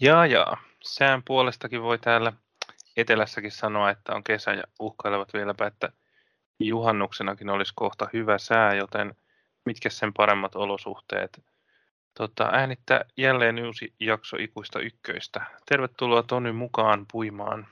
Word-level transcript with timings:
Jaa, 0.00 0.26
jaa. 0.26 0.56
Sään 0.82 1.22
puolestakin 1.26 1.82
voi 1.82 1.98
täällä 1.98 2.32
etelässäkin 2.96 3.50
sanoa, 3.50 3.90
että 3.90 4.14
on 4.14 4.24
kesä 4.24 4.52
ja 4.52 4.62
uhkailevat 4.80 5.32
vieläpä, 5.34 5.66
että 5.66 5.92
juhannuksenakin 6.58 7.50
olisi 7.50 7.72
kohta 7.76 8.08
hyvä 8.12 8.38
sää, 8.38 8.74
joten 8.74 9.14
mitkä 9.66 9.90
sen 9.90 10.12
paremmat 10.12 10.56
olosuhteet. 10.56 11.42
Tota, 12.14 12.48
äänittää 12.52 13.04
jälleen 13.16 13.66
uusi 13.66 13.94
jakso 14.00 14.36
ikuista 14.40 14.80
ykköistä. 14.80 15.44
Tervetuloa 15.68 16.22
Tony 16.22 16.52
mukaan 16.52 17.06
puimaan, 17.12 17.66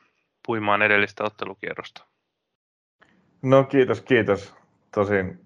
puimaan 0.47 0.83
edellistä 0.83 1.25
ottelukierrosta. 1.25 2.05
No 3.43 3.65
kiitos, 3.65 4.01
kiitos. 4.01 4.55
Tosin 4.95 5.41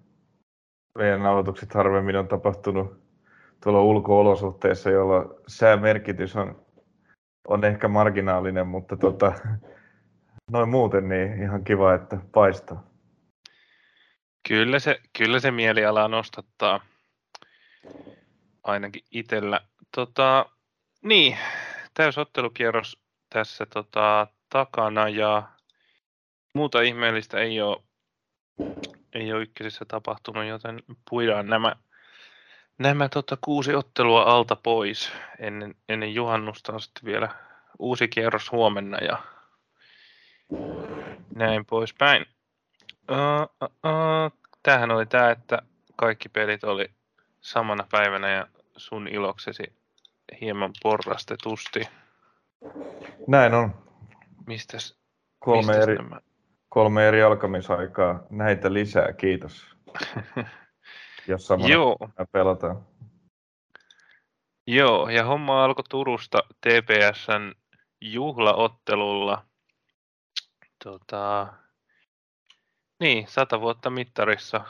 meidän 0.95 1.23
nauhoitukset 1.23 1.73
harvemmin 1.73 2.15
on 2.15 2.27
tapahtunut 2.27 2.99
tuolla 3.63 3.81
ulko-olosuhteissa, 3.81 4.89
jolloin 4.89 5.29
säämerkitys 5.47 6.35
on, 6.35 6.65
on 7.49 7.65
ehkä 7.65 7.87
marginaalinen, 7.87 8.67
mutta 8.67 8.97
tota, 8.97 9.33
noin 10.51 10.69
muuten 10.69 11.09
niin 11.09 11.43
ihan 11.43 11.63
kiva, 11.63 11.93
että 11.93 12.17
paistaa. 12.31 12.83
Kyllä 14.47 14.79
se, 14.79 14.99
kyllä 15.17 15.39
se 15.39 15.51
mielialaa 15.51 16.07
nostattaa 16.07 16.79
ainakin 18.63 19.03
itsellä. 19.11 19.61
Tota, 19.95 20.45
niin, 21.03 21.37
täysottelukierros 21.93 22.99
tässä 23.29 23.65
tota, 23.65 24.27
takana 24.49 25.09
ja 25.09 25.43
muuta 26.53 26.81
ihmeellistä 26.81 27.39
ei 27.39 27.61
ole, 27.61 27.83
ei 29.13 29.33
ole 29.33 29.41
ykkösissä 29.41 29.85
tapahtunut, 29.87 30.45
joten 30.45 30.79
puidaan 31.09 31.47
nämä, 31.47 31.75
nämä 32.79 33.09
tota, 33.09 33.37
kuusi 33.41 33.75
ottelua 33.75 34.21
alta 34.23 34.55
pois. 34.55 35.11
Ennen, 35.39 35.75
ennen 35.89 36.13
juhannusta 36.13 36.73
on 36.73 36.81
sitten 36.81 37.05
vielä 37.05 37.29
uusi 37.79 38.07
kierros 38.07 38.51
huomenna 38.51 38.97
ja 38.97 39.17
näin 41.35 41.65
poispäin. 41.65 42.25
Uh, 43.11 43.41
uh, 43.63 43.69
uh. 43.69 44.39
Tämähän 44.63 44.91
oli 44.91 45.05
tämä, 45.05 45.31
että 45.31 45.61
kaikki 45.95 46.29
pelit 46.29 46.63
oli 46.63 46.91
samana 47.41 47.87
päivänä 47.91 48.29
ja 48.29 48.47
sun 48.77 49.07
iloksesi 49.07 49.73
hieman 50.41 50.71
porrastetusti. 50.83 51.81
Näin 53.27 53.53
on. 53.53 53.75
Mistäs, 54.47 54.97
Kolme 55.39 55.67
mistäs 55.67 55.83
eri, 55.83 55.95
nämä? 55.95 56.19
kolme 56.69 57.07
eri 57.07 57.23
alkamisaikaa. 57.23 58.23
Näitä 58.29 58.73
lisää, 58.73 59.13
kiitos. 59.13 59.75
Jos 61.27 61.47
samana 61.47 61.69
Joo, 61.69 61.97
pelataan. 62.31 62.85
joo, 64.67 65.09
ja 65.09 65.25
homma 65.25 65.63
alkoi 65.63 65.83
Turusta 65.89 66.37
TPSn 66.61 67.53
juhlaottelulla. 68.01 69.45
Tota, 70.83 71.53
niin, 72.99 73.27
sata 73.27 73.61
vuotta 73.61 73.89
mittarissa. 73.89 74.65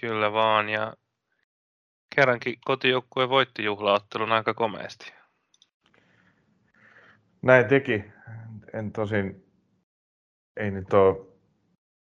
Kyllä 0.00 0.32
vaan, 0.32 0.68
ja 0.68 0.94
kerrankin 2.16 2.58
kotijoukkue 2.64 3.28
voitti 3.28 3.64
juhlaottelun 3.64 4.32
aika 4.32 4.54
komeasti. 4.54 5.12
Näin 7.42 7.68
teki. 7.68 8.04
En 8.72 8.92
tosin, 8.92 9.44
ei 10.56 10.70
nyt 10.70 10.92
ole 10.92 11.26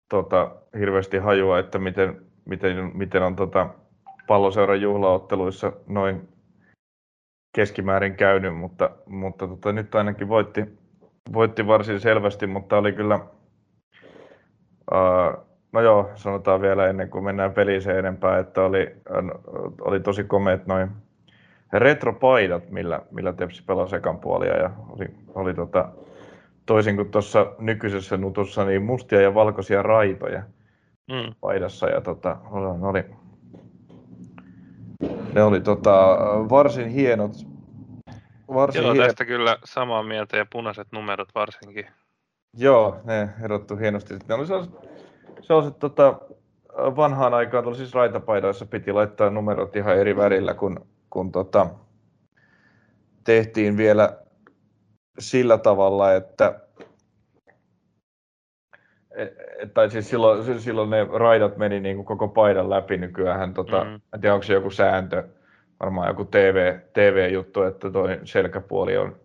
tota, 0.09 0.57
hirveästi 0.79 1.19
hajua, 1.19 1.59
että 1.59 1.79
miten, 1.79 2.30
miten, 2.45 2.91
miten 2.95 3.23
on 3.23 3.37
tota, 3.37 3.69
palloseuran 4.27 4.81
juhlaotteluissa 4.81 5.73
noin 5.87 6.29
keskimäärin 7.53 8.15
käynyt, 8.15 8.57
mutta, 8.57 8.91
mutta 9.07 9.47
tota, 9.47 9.73
nyt 9.73 9.95
ainakin 9.95 10.29
voitti, 10.29 10.65
voitti 11.33 11.67
varsin 11.67 12.01
selvästi, 12.01 12.47
mutta 12.47 12.79
oli 12.79 12.93
kyllä, 12.93 13.21
uh, 14.93 15.47
no 15.73 15.81
joo, 15.81 16.11
sanotaan 16.15 16.61
vielä 16.61 16.87
ennen 16.87 17.11
kuin 17.11 17.25
mennään 17.25 17.53
peliin 17.53 17.83
se 17.83 17.99
enempää, 17.99 18.39
että 18.39 18.63
oli, 18.63 18.97
oli 19.81 20.01
tosi 20.01 20.25
komeet 20.25 20.67
noin 20.67 20.91
retropaidat, 21.73 22.71
millä, 22.71 23.01
millä 23.11 23.33
Tepsi 23.33 23.63
pelasi 23.67 23.97
ekan 23.97 24.19
puolia 24.19 24.57
ja 24.57 24.71
oli, 24.89 25.07
oli 25.35 25.55
tota, 25.55 25.89
toisin 26.67 26.97
kuin 26.97 27.11
tuossa 27.11 27.53
nykyisessä 27.59 28.17
nutussa, 28.17 28.65
niin 28.65 28.83
mustia 28.83 29.21
ja 29.21 29.35
valkoisia 29.35 29.83
raitoja 29.83 30.43
Mm. 31.11 31.35
paidassa 31.41 31.89
ja 31.89 32.01
tota, 32.01 32.37
oli, 32.51 32.79
ne 32.79 32.87
oli, 32.87 33.05
ne 35.35 35.43
oli 35.43 35.61
tota, 35.61 36.17
varsin 36.51 36.89
hienot. 36.89 37.33
Varsin 38.55 38.83
Joo, 38.83 38.95
tästä 38.95 39.25
kyllä 39.25 39.57
samaa 39.65 40.03
mieltä 40.03 40.37
ja 40.37 40.47
punaiset 40.53 40.89
numerot 40.93 41.29
varsinkin. 41.35 41.87
Joo, 42.57 43.01
ne 43.05 43.29
erottu 43.43 43.77
hienosti. 43.77 44.15
Ne 44.29 44.35
oli 44.35 44.47
sellaiset, 44.47 44.75
sellaiset 45.41 45.79
tota, 45.79 46.21
vanhaan 46.77 47.35
aikaan 47.35 47.75
siis 47.77 47.95
raitapaidoissa 47.95 48.67
piti 48.67 48.93
laittaa 48.93 49.31
numerot 49.31 49.77
ihan 49.77 49.97
eri 49.97 50.17
värillä, 50.17 50.55
kun, 50.55 50.87
kun 51.11 51.33
tota, 51.33 51.67
tehtiin 53.25 53.77
vielä 53.77 54.19
sillä 55.19 55.59
tavalla, 55.59 56.15
että 56.15 56.61
tai 59.75 59.91
siis 59.91 60.11
silloin, 60.11 60.61
silloin 60.61 60.91
ne 60.91 61.07
raidat 61.13 61.57
meni 61.57 61.81
niin 61.81 61.97
kuin 61.97 62.07
koko 62.07 62.29
paidan 62.29 62.71
läpi 62.71 62.97
nykyään. 62.97 63.55
Tota, 63.55 63.85
Mm. 63.85 64.01
En 64.15 64.21
tiedä, 64.21 64.35
onko 64.35 64.43
se 64.43 64.55
joku 64.55 64.71
sääntö, 64.71 65.29
varmaan 65.81 66.09
joku 66.09 66.25
TV, 66.25 66.79
TV-juttu, 66.93 67.63
että 67.63 67.91
toi 67.91 68.21
selkäpuoli 68.25 68.97
on 68.97 69.17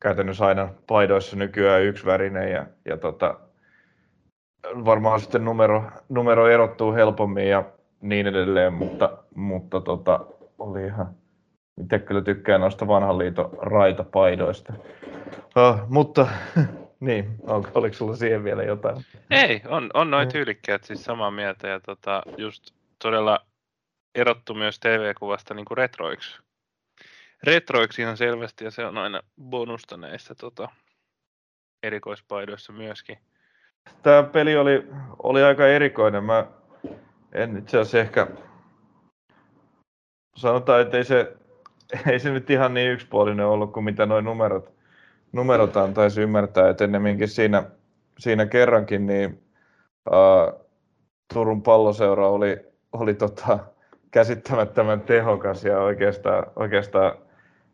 käytännössä 0.00 0.46
aina 0.46 0.68
paidoissa 0.86 1.36
nykyään 1.36 1.82
yksivärinen 1.82 2.52
ja, 2.52 2.66
ja 2.84 2.96
tota, 2.96 3.38
varmaan 4.84 5.20
sitten 5.20 5.44
numero, 5.44 5.82
numero 6.08 6.48
erottuu 6.48 6.92
helpommin 6.92 7.48
ja 7.48 7.64
niin 8.00 8.26
edelleen, 8.26 8.72
mutta, 8.72 9.18
mutta 9.34 9.80
tota, 9.80 10.26
oli 10.58 10.84
ihan, 10.84 11.14
itse 11.82 11.98
kyllä 11.98 12.22
tykkään 12.22 12.60
noista 12.60 12.88
vanhan 12.88 13.18
liiton 13.18 13.50
raitapaidoista. 13.62 14.72
Uh, 15.56 15.80
mutta 15.88 16.26
niin, 17.00 17.36
on, 17.42 17.64
oliko 17.74 17.94
sulla 17.94 18.16
siihen 18.16 18.44
vielä 18.44 18.62
jotain? 18.62 18.96
Ei, 19.30 19.62
on, 19.68 19.90
on 19.94 20.10
noin 20.10 20.28
tyylikkäät 20.28 20.84
siis 20.84 21.04
samaa 21.04 21.30
mieltä 21.30 21.68
ja 21.68 21.80
tota, 21.80 22.22
just 22.36 22.70
todella 22.98 23.46
erottu 24.14 24.54
myös 24.54 24.80
TV-kuvasta 24.80 25.54
niin 25.54 25.64
kuin 25.64 25.78
retroiksi. 25.78 26.38
Retroiksi 27.42 28.02
ihan 28.02 28.16
selvästi 28.16 28.64
ja 28.64 28.70
se 28.70 28.86
on 28.86 28.98
aina 28.98 29.22
bonusta 29.42 29.96
näissä 29.96 30.34
tota, 30.34 30.68
erikoispaidoissa 31.82 32.72
myöskin. 32.72 33.18
Tämä 34.02 34.22
peli 34.22 34.56
oli, 34.56 34.86
oli 35.22 35.42
aika 35.42 35.66
erikoinen. 35.66 36.24
Mä 36.24 36.46
en 37.32 37.56
itse 37.56 37.78
asiassa 37.78 37.98
ehkä 37.98 38.26
sanotaan, 40.36 40.80
että 40.80 40.96
ei 40.96 41.04
se, 41.04 41.36
ei 42.10 42.18
se 42.18 42.30
nyt 42.30 42.50
ihan 42.50 42.74
niin 42.74 42.90
yksipuolinen 42.90 43.46
ollut 43.46 43.72
kuin 43.72 43.84
mitä 43.84 44.06
nuo 44.06 44.20
numerot, 44.20 44.75
numerot 45.36 45.76
antaisi 45.76 46.22
ymmärtää. 46.22 46.68
Että 46.68 46.84
ennemminkin 46.84 47.28
siinä, 47.28 47.64
siinä 48.18 48.46
kerrankin 48.46 49.06
niin 49.06 49.42
ää, 50.10 50.52
Turun 51.34 51.62
palloseura 51.62 52.28
oli, 52.28 52.58
oli 52.92 53.14
tota, 53.14 53.58
käsittämättömän 54.10 55.00
tehokas 55.00 55.64
ja 55.64 55.80
oikeastaan, 55.80 56.46
oikeastaan 56.56 57.12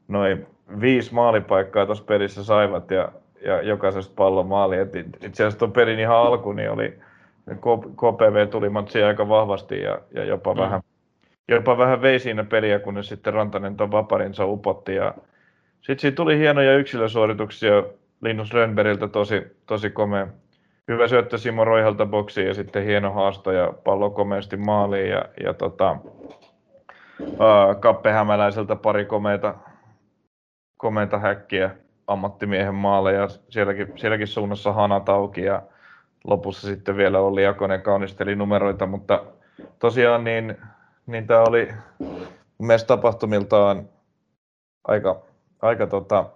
noin 0.08 0.46
viisi 0.80 1.14
maalipaikkaa 1.14 1.86
tuossa 1.86 2.04
pelissä 2.04 2.44
saivat 2.44 2.90
ja, 2.90 3.12
ja 3.44 3.62
jokaisesta 3.62 4.12
pallon 4.16 4.46
maali. 4.46 4.78
Et 4.78 4.96
it- 4.96 5.24
itse 5.24 5.42
asiassa 5.42 5.58
tuon 5.58 5.72
pelin 5.72 5.98
ihan 6.00 6.16
alku 6.16 6.52
niin 6.52 6.70
oli 6.70 6.98
KPV 7.96 8.48
tuli 8.48 8.68
matsia 8.68 9.06
aika 9.06 9.28
vahvasti 9.28 9.80
ja, 9.80 10.00
ja 10.14 10.24
jopa, 10.24 10.54
mm. 10.54 10.60
vähän, 10.60 10.82
jopa 11.48 11.78
vähän 11.78 12.02
vei 12.02 12.18
siinä 12.18 12.44
peliä, 12.44 12.78
kunnes 12.78 13.08
sitten 13.08 13.34
Rantanen 13.34 13.76
tuon 13.76 13.90
vaparinsa 13.90 14.46
upotti. 14.46 14.94
Ja 14.94 15.14
sitten 15.82 15.98
siinä 15.98 16.14
tuli 16.14 16.38
hienoja 16.38 16.76
yksilösuorituksia 16.76 17.82
Linus 18.20 18.52
Rönnbergiltä 18.52 19.08
tosi, 19.08 19.42
tosi 19.66 19.90
komea. 19.90 20.26
Hyvä 20.88 21.08
syöttö 21.08 21.38
Simo 21.38 21.64
Roihalta 21.64 22.06
boksiin 22.06 22.46
ja 22.46 22.54
sitten 22.54 22.84
hieno 22.84 23.12
haasto 23.12 23.52
ja 23.52 23.72
pallo 23.84 24.10
komeasti 24.10 24.56
maaliin. 24.56 25.10
Ja, 25.10 25.24
ja 25.44 25.54
tota, 25.54 25.96
ää, 27.40 27.74
Kappe 27.74 28.12
Hämäläiseltä 28.12 28.76
pari 28.76 29.04
komeita, 29.04 29.54
komeita 30.76 31.18
häkkiä 31.18 31.70
ammattimiehen 32.06 32.74
maalle 32.74 33.12
ja 33.12 33.28
sielläkin, 33.48 33.92
sielläkin 33.96 34.26
suunnassa 34.26 34.72
hanat 34.72 35.08
auki 35.08 35.42
ja 35.42 35.62
lopussa 36.24 36.66
sitten 36.66 36.96
vielä 36.96 37.20
Olli 37.20 37.42
Jakonen 37.42 37.82
kaunisteli 37.82 38.36
numeroita, 38.36 38.86
mutta 38.86 39.24
tosiaan 39.78 40.24
niin, 40.24 40.56
niin 41.06 41.26
tämä 41.26 41.42
oli 41.42 41.68
mielestä 42.58 42.86
tapahtumiltaan 42.86 43.88
aika, 44.84 45.22
aika, 45.62 45.86
tota, 45.86 46.30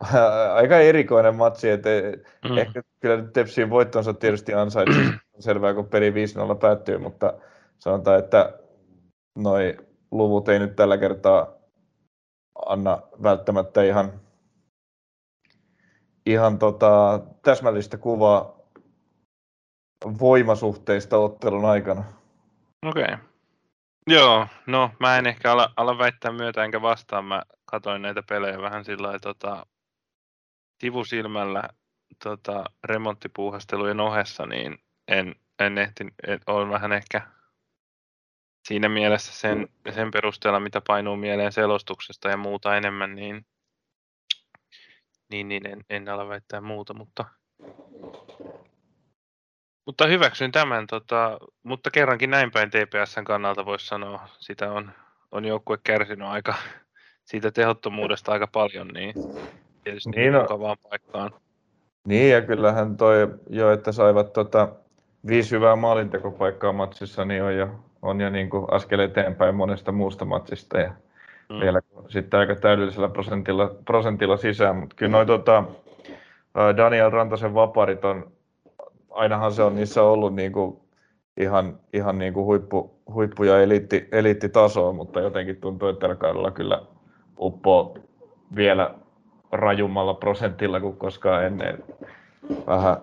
aika 0.60 0.78
erikoinen 0.78 1.34
matsi, 1.34 1.70
että 1.70 1.90
Mm. 2.48 2.58
ehkä 2.58 2.82
kyllä 3.00 3.16
nyt 3.16 3.32
Tepsiin 3.32 3.70
voittonsa 3.70 4.14
tietysti 4.14 4.54
ansaitsi, 4.54 5.00
on 5.34 5.42
selvää 5.42 5.74
kun 5.74 5.88
peli 5.88 6.10
5-0 6.10 6.58
päättyy, 6.60 6.98
mutta 6.98 7.34
sanotaan, 7.78 8.18
että 8.18 8.58
noi 9.38 9.76
luvut 10.10 10.48
ei 10.48 10.58
nyt 10.58 10.76
tällä 10.76 10.98
kertaa 10.98 11.52
anna 12.66 13.02
välttämättä 13.22 13.82
ihan, 13.82 14.12
ihan 16.26 16.58
tota, 16.58 17.20
täsmällistä 17.42 17.96
kuvaa 17.98 18.60
voimasuhteista 20.20 21.18
ottelun 21.18 21.64
aikana. 21.64 22.04
Okei. 22.86 23.04
Okay. 23.04 23.29
Joo, 24.10 24.46
no 24.66 24.90
mä 25.00 25.18
en 25.18 25.26
ehkä 25.26 25.52
ala, 25.52 25.72
ala 25.76 25.98
väittää 25.98 26.32
myötä 26.32 26.64
enkä 26.64 26.82
vastaan. 26.82 27.24
Mä 27.24 27.42
katoin 27.64 28.02
näitä 28.02 28.22
pelejä 28.28 28.62
vähän 28.62 28.84
sillä 28.84 29.18
tota, 29.18 29.66
sivusilmällä 30.80 31.62
tota, 32.24 32.64
remonttipuuhastelujen 32.84 34.00
ohessa, 34.00 34.46
niin 34.46 34.78
en, 35.08 35.34
en 35.58 35.78
ehti, 35.78 36.04
en, 36.26 36.40
olen 36.46 36.68
vähän 36.68 36.92
ehkä 36.92 37.22
siinä 38.68 38.88
mielessä 38.88 39.32
sen, 39.32 39.68
sen 39.94 40.10
perusteella, 40.10 40.60
mitä 40.60 40.80
painuu 40.86 41.16
mieleen 41.16 41.52
selostuksesta 41.52 42.28
ja 42.28 42.36
muuta 42.36 42.76
enemmän, 42.76 43.14
niin, 43.14 43.46
niin, 45.30 45.48
niin 45.48 45.66
en, 45.66 45.84
en 45.90 46.08
ala 46.08 46.28
väittää 46.28 46.60
muuta, 46.60 46.94
mutta, 46.94 47.24
mutta 49.86 50.06
hyväksyn 50.06 50.52
tämän, 50.52 50.86
tota, 50.86 51.38
mutta 51.62 51.90
kerrankin 51.90 52.30
näin 52.30 52.50
päin 52.50 52.70
TPSn 52.70 53.24
kannalta 53.24 53.66
voisi 53.66 53.86
sanoa, 53.86 54.28
sitä 54.38 54.72
on, 54.72 54.90
on 55.32 55.44
joukkue 55.44 55.78
kärsinyt 55.84 56.28
aika 56.28 56.54
siitä 57.24 57.50
tehottomuudesta 57.50 58.32
aika 58.32 58.46
paljon, 58.46 58.88
niin 58.88 59.14
tietysti 59.84 60.10
niin 60.10 60.32
no, 60.32 60.40
mukavaan 60.40 60.76
paikkaan. 60.90 61.30
Niin, 62.04 62.30
ja 62.30 62.42
kyllähän 62.42 62.96
toi 62.96 63.28
jo, 63.50 63.72
että 63.72 63.92
saivat 63.92 64.32
tota, 64.32 64.68
viisi 65.26 65.50
hyvää 65.50 65.76
maalintekopaikkaa 65.76 66.72
matsissa, 66.72 67.24
niin 67.24 67.42
on 67.42 67.56
jo, 67.56 67.68
on 68.02 68.20
jo 68.20 68.30
niin 68.30 68.50
kuin 68.50 68.66
askel 68.70 68.98
eteenpäin 68.98 69.54
monesta 69.54 69.92
muusta 69.92 70.24
matsista. 70.24 70.80
Ja 70.80 70.90
mm. 71.48 71.60
vielä 71.60 71.80
sitten 72.08 72.40
aika 72.40 72.54
täydellisellä 72.54 73.08
prosentilla, 73.08 73.74
prosentilla 73.84 74.36
sisään. 74.36 74.76
Mutta 74.76 74.96
kyllä 74.96 75.12
noi, 75.12 75.26
tota, 75.26 75.64
Daniel 76.76 77.10
Rantasen 77.10 77.54
vaparit 77.54 78.04
on, 78.04 78.32
ainahan 79.10 79.52
se 79.52 79.62
on 79.62 79.74
niissä 79.74 80.02
ollut 80.02 80.34
niin 80.34 80.52
kuin 80.52 80.80
ihan, 81.40 81.80
ihan 81.92 82.18
niin 82.18 82.32
kuin 82.32 82.44
huippu, 82.44 83.02
huippu- 83.14 83.44
ja 83.44 83.62
eliitti, 83.62 84.08
eliittitasoa, 84.12 84.92
mutta 84.92 85.20
jotenkin 85.20 85.56
tuntuu, 85.56 85.88
että 85.88 86.00
tällä 86.00 86.16
kaudella 86.16 86.50
kyllä 86.50 86.82
uppoo 87.38 87.98
vielä 88.56 88.94
rajummalla 89.52 90.14
prosentilla 90.14 90.80
kuin 90.80 90.96
koskaan 90.96 91.44
ennen. 91.44 91.84
Vähän 92.66 92.96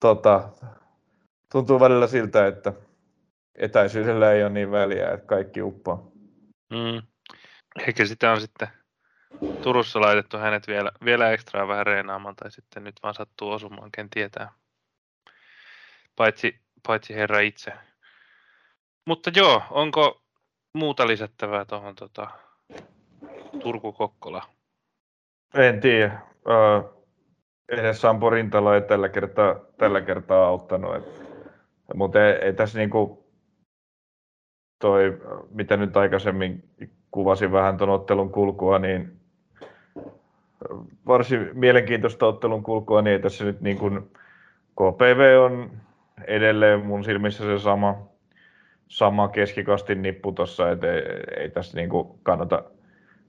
tota, 0.00 0.48
tuntuu 1.52 1.80
välillä 1.80 2.06
siltä, 2.06 2.46
että 2.46 2.72
etäisyydellä 3.54 4.32
ei 4.32 4.42
ole 4.42 4.50
niin 4.50 4.70
väliä, 4.70 5.10
että 5.10 5.26
kaikki 5.26 5.62
uppaa. 5.62 6.06
Mm. 6.70 7.02
Ehkä 7.86 8.04
sitä 8.04 8.32
on 8.32 8.40
sitten 8.40 8.68
Turussa 9.62 10.00
laitettu 10.00 10.38
hänet 10.38 10.66
vielä, 10.68 10.90
vielä 11.04 11.30
ekstraa 11.30 11.68
vähän 11.68 11.86
reenaamaan, 11.86 12.36
tai 12.36 12.50
sitten 12.50 12.84
nyt 12.84 12.94
vaan 13.02 13.14
sattuu 13.14 13.50
osumaan, 13.50 13.90
ken 13.92 14.10
tietää. 14.10 14.52
Paitsi, 16.20 16.60
paitsi 16.86 17.14
herra 17.14 17.40
itse. 17.40 17.72
Mutta 19.06 19.30
joo, 19.36 19.62
onko 19.70 20.22
muuta 20.74 21.06
lisättävää 21.06 21.64
tuohon 21.64 21.94
tota, 21.94 22.30
Turku-Kokkola? 23.62 24.42
En 25.54 25.80
tiedä. 25.80 26.20
Uh, 26.34 27.06
edes 27.68 28.00
Sampo 28.00 28.30
Rintala 28.30 28.74
ei 28.74 28.82
tällä 28.82 29.08
kertaa, 29.08 29.54
tällä 29.78 30.00
kertaa 30.00 30.46
auttanut. 30.46 31.04
Mutta 31.94 32.26
ei, 32.26 32.32
ei 32.32 32.52
tässä 32.52 32.78
niinku 32.78 33.26
toi, 34.78 35.20
mitä 35.50 35.76
nyt 35.76 35.96
aikaisemmin 35.96 36.70
kuvasin 37.10 37.52
vähän 37.52 37.76
tuon 37.76 37.90
ottelun 37.90 38.32
kulkua, 38.32 38.78
niin 38.78 39.20
varsin 41.06 41.50
mielenkiintoista 41.52 42.26
ottelun 42.26 42.62
kulkua, 42.62 43.02
niin 43.02 43.12
ei 43.12 43.22
tässä 43.22 43.44
nyt 43.44 43.60
niin 43.60 43.78
kuin 43.78 44.10
KPV 44.74 45.40
on 45.44 45.80
edelleen 46.26 46.86
mun 46.86 47.04
silmissä 47.04 47.44
se 47.44 47.58
sama, 47.58 48.08
sama 48.88 49.28
keskikastin 49.28 50.02
nippu 50.02 50.32
tuossa, 50.32 50.70
että 50.70 50.92
ei, 50.92 51.02
ei 51.36 51.50
tässä 51.50 51.76
niin 51.76 51.88
kuin 51.88 52.08
kannata 52.22 52.64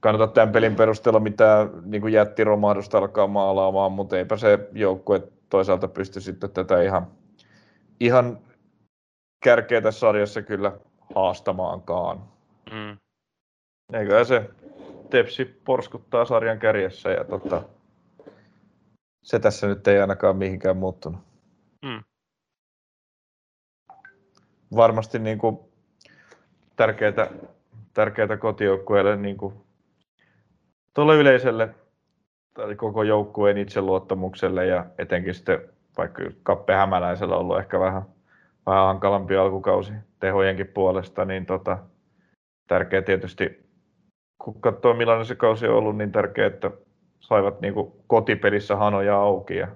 kannata 0.02 0.28
tämän 0.28 0.52
pelin 0.52 0.76
perusteella 0.76 1.20
mitään 1.20 1.70
niin 1.86 2.02
kuin 2.02 2.14
jättiromahdusta 2.14 2.98
alkaa 2.98 3.28
maalaamaan, 3.28 3.92
mutta 3.92 4.18
eipä 4.18 4.38
se 4.38 4.70
joukkue 4.74 5.22
toisaalta 5.50 5.88
pysty 5.88 6.22
sitten 6.22 6.52
tätä 6.52 6.82
ihan, 6.82 7.08
ihan 8.00 8.40
kärkeä 9.44 9.82
tässä 9.82 10.00
sarjassa 10.00 10.42
kyllä 10.42 10.78
haastamaankaan. 11.16 12.24
Mm. 12.72 12.98
Eikö 13.94 14.26
se 14.26 14.50
Tepsi 15.10 15.46
porskuttaa 15.46 16.26
sarjan 16.26 16.60
kärjessä 16.60 17.10
ja 17.10 17.24
tota, 17.24 17.64
se 19.24 19.40
tässä 19.40 19.68
nyt 19.68 19.88
ei 19.88 20.00
ainakaan 20.00 20.38
mihinkään 20.38 20.78
muuttunut. 20.78 21.20
Mm. 21.82 22.04
Varmasti 24.76 25.20
niin 25.20 25.38
kuin 25.38 25.60
tärkeää, 26.76 27.28
tärkeää 27.94 28.38
kotijoukkueelle 28.38 29.16
niin 29.16 29.38
kuin 29.38 29.54
tuolle 30.94 31.16
yleisölle 31.16 31.76
tai 32.54 32.76
koko 32.76 33.04
joukkueen 33.04 33.58
itseluottamukselle 33.58 34.66
ja 34.66 34.86
etenkin 34.98 35.34
sitten 35.34 35.62
vaikka 35.98 36.24
Kappe 36.44 36.74
Hämäläisellä 36.74 37.36
on 37.36 37.42
ollut 37.42 37.60
ehkä 37.60 37.80
vähän, 37.80 38.02
vähän 38.66 38.86
hankalampi 38.86 39.36
alkukausi 39.36 39.94
tehojenkin 40.20 40.68
puolesta, 40.68 41.26
niin 41.26 41.46
tota, 41.46 41.78
tärkeä 42.68 43.02
tietysti, 43.02 43.66
kun 44.44 44.62
katsoo 44.62 44.94
millainen 44.94 45.26
se 45.26 45.36
kausi 45.36 45.68
on 45.68 45.76
ollut, 45.76 45.98
niin 45.98 46.12
tärkeää, 46.12 46.48
että 46.48 46.72
saivat 47.20 47.62
niin 47.62 47.74
kotipelissä 48.08 48.76
hanoja 48.76 49.18
auki 49.18 49.56
ja 49.56 49.68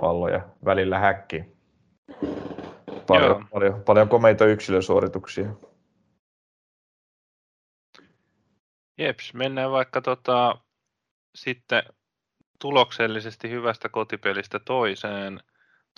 palloja 0.00 0.40
välillä 0.64 0.98
häkki. 0.98 1.53
Paljon, 3.06 3.48
paljon, 3.48 3.82
paljon 3.82 4.08
komeita 4.08 4.46
yksilösuorituksia. 4.46 5.50
Jeps, 8.98 9.34
mennään 9.34 9.70
vaikka 9.70 10.00
tota, 10.00 10.58
sitten 11.34 11.82
tuloksellisesti 12.60 13.50
hyvästä 13.50 13.88
kotipelistä 13.88 14.58
toiseen. 14.58 15.40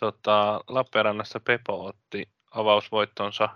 Tota, 0.00 0.60
Lappeenrannassa 0.68 1.40
Pepo 1.40 1.84
otti 1.84 2.28
avausvoittonsa 2.50 3.48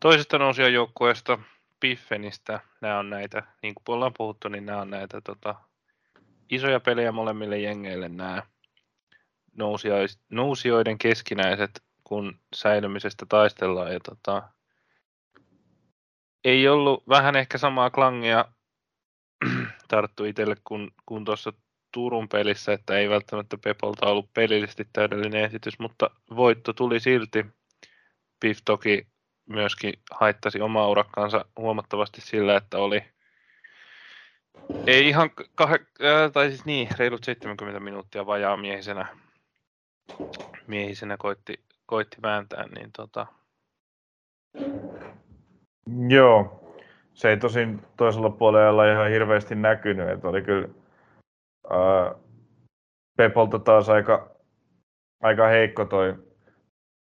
toisesta 0.00 0.38
nousijajoukkueesta 0.38 1.38
Piffenistä. 1.80 2.60
Nämä 2.80 2.98
on 2.98 3.10
näitä, 3.10 3.42
niin 3.62 3.74
kuin 3.74 3.94
ollaan 3.94 4.14
puhuttu, 4.18 4.48
niin 4.48 4.66
nämä 4.66 4.80
on 4.80 4.90
näitä 4.90 5.20
tota, 5.20 5.54
isoja 6.50 6.80
pelejä 6.80 7.12
molemmille 7.12 7.58
jengeille 7.58 8.08
nämä 8.08 8.42
nousijoiden 10.30 10.98
keskinäiset, 10.98 11.82
kun 12.08 12.40
säilymisestä 12.54 13.26
taistellaan. 13.28 13.92
Ja 13.92 14.00
tota, 14.00 14.42
ei 16.44 16.68
ollut 16.68 17.08
vähän 17.08 17.36
ehkä 17.36 17.58
samaa 17.58 17.90
klangia 17.90 18.44
tarttu 19.88 20.24
itselle 20.24 20.56
kuin, 20.64 20.90
kuin 21.06 21.24
tuossa 21.24 21.52
Turun 21.92 22.28
pelissä, 22.28 22.72
että 22.72 22.98
ei 22.98 23.10
välttämättä 23.10 23.58
Pepolta 23.64 24.06
ollut 24.06 24.32
pelillisesti 24.34 24.88
täydellinen 24.92 25.44
esitys, 25.44 25.78
mutta 25.78 26.10
voitto 26.36 26.72
tuli 26.72 27.00
silti. 27.00 27.46
Piff 28.40 28.60
toki 28.64 29.06
myöskin 29.48 29.92
haittasi 30.10 30.60
omaa 30.60 30.88
urakkaansa 30.88 31.44
huomattavasti 31.56 32.20
sillä, 32.20 32.56
että 32.56 32.78
oli 32.78 33.04
ei 34.86 35.08
ihan, 35.08 35.30
kah, 35.54 35.72
äh, 35.72 36.32
tai 36.32 36.48
siis 36.48 36.64
niin, 36.64 36.88
reilut 36.98 37.24
70 37.24 37.80
minuuttia 37.80 38.26
vajaa 38.26 38.56
miehisenä, 38.56 39.06
miehisenä 40.66 41.16
koitti, 41.16 41.64
koitti 41.88 42.16
vääntää, 42.22 42.64
niin 42.74 42.90
tota, 42.96 43.26
Joo, 46.08 46.64
se 47.14 47.30
ei 47.30 47.36
tosin 47.36 47.82
toisella 47.96 48.30
puolella 48.30 48.92
ihan 48.92 49.10
hirveästi 49.10 49.54
näkynyt, 49.54 50.08
että 50.08 50.28
oli 50.28 50.42
kyllä 50.42 50.68
ää, 51.70 52.14
Pepolta 53.16 53.58
taas 53.58 53.88
aika, 53.88 54.30
aika 55.22 55.46
heikko 55.46 55.84
toi, 55.84 56.14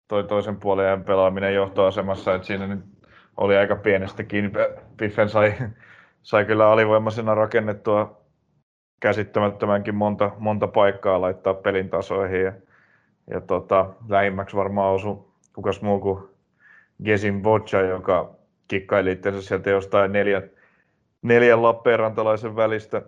toi 0.08 0.24
toisen 0.24 0.60
puolen 0.60 1.04
pelaaminen 1.04 1.56
johtoasemassa, 1.56 2.36
että 2.36 2.48
siinä 2.48 2.68
nyt 2.68 2.86
oli 3.38 3.58
aika 3.58 3.76
pienestäkin. 3.76 4.52
Piffen 4.98 5.30
sai, 5.30 5.54
sai 6.22 6.46
kyllä 6.46 6.72
alivoimaisena 6.72 7.36
rakennettua 7.36 8.22
käsittämättömänkin 9.02 9.96
monta, 9.96 10.32
monta 10.40 10.68
paikkaa 10.68 11.22
laittaa 11.22 11.54
pelin 11.54 11.90
tasoihin. 11.90 12.42
Ja, 12.42 12.54
ja 13.28 13.42
tota, 13.42 13.94
lähimmäksi 14.10 14.58
varmaan 14.58 14.94
osui 14.94 15.26
kukas 15.56 15.82
muu 15.82 16.00
kuin 16.00 16.24
Gesin 17.04 17.42
Boccia, 17.42 17.82
joka 17.82 18.36
kikkaili 18.68 19.12
itsensä 19.12 19.42
sieltä 19.42 19.70
jostain 19.70 20.12
neljän, 20.12 20.50
neljän 21.22 21.64
Lappeenrantalaisen 21.64 22.56
välistä 22.56 23.02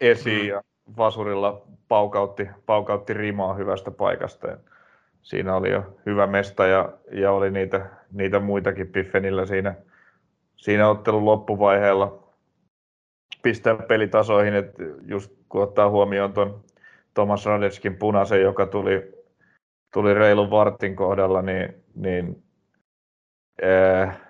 esiin 0.00 0.42
mm. 0.42 0.48
ja 0.48 0.62
vasurilla 0.96 1.62
paukautti, 1.88 2.48
paukautti 2.66 3.14
rimaa 3.14 3.54
hyvästä 3.54 3.90
paikasta. 3.90 4.46
Ja 4.46 4.56
siinä 5.22 5.56
oli 5.56 5.70
jo 5.70 5.96
hyvä 6.06 6.26
mesta 6.26 6.66
ja, 6.66 6.92
ja 7.12 7.32
oli 7.32 7.50
niitä, 7.50 7.86
niitä 8.12 8.40
muitakin 8.40 8.88
Piffenillä 8.88 9.46
siinä, 9.46 9.74
siinä 10.56 10.88
ottelun 10.88 11.24
loppuvaiheella 11.24 12.22
pistää 13.42 13.76
pelitasoihin, 13.76 14.54
että 14.54 14.82
just 15.06 15.32
kun 15.48 15.62
ottaa 15.62 15.90
huomioon 15.90 16.32
tuon 16.32 16.64
Thomas 17.14 17.46
Radetskin 17.46 17.96
punaisen, 17.96 18.42
joka 18.42 18.66
tuli, 18.66 19.12
tuli 19.92 20.14
reilun 20.14 20.50
vartin 20.50 20.96
kohdalla, 20.96 21.42
niin, 21.42 21.84
niin 21.94 22.44
äh, 23.64 24.20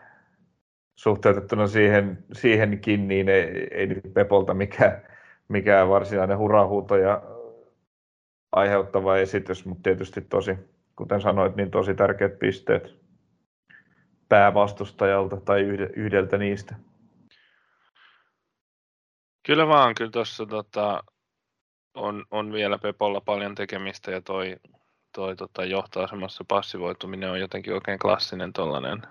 suhteutettuna 0.97 1.67
siihen, 1.67 2.25
siihenkin, 2.33 3.09
niin 3.09 3.29
ei, 3.29 3.69
ei 3.71 3.87
nyt 3.87 4.01
Pepolta 4.15 4.55
mikään, 4.55 5.03
mikään 5.49 5.89
varsinainen 5.89 6.39
hurahuuto 6.39 6.97
ja 6.97 7.23
aiheuttava 8.53 9.17
esitys, 9.17 9.67
mutta 9.67 9.83
tietysti 9.83 10.21
tosi, 10.21 10.57
kuten 10.97 11.21
sanoit, 11.21 11.57
niin 11.57 11.71
tosi 11.71 11.95
tärkeät 11.95 12.39
pisteet 12.39 13.03
päävastustajalta 14.29 15.37
tai 15.37 15.61
yhdeltä 15.97 16.39
niistä. 16.39 16.75
Kyllä 19.47 19.69
vaan, 19.69 19.95
kyllä 19.95 20.11
tuossa 20.11 20.47
tota, 20.47 21.03
on, 21.95 22.25
on 22.31 22.53
vielä 22.53 22.79
Pepolla 22.79 23.21
paljon 23.21 23.55
tekemistä 23.55 24.11
ja 24.11 24.21
toi, 24.21 24.57
toi 25.15 25.37
tota, 25.37 25.65
johtoasemassa 25.65 26.45
passivoituminen 26.49 27.31
on 27.31 27.41
jotenkin 27.41 27.75
oikein 27.75 27.99
klassinen 27.99 28.53
tollainen 28.53 29.03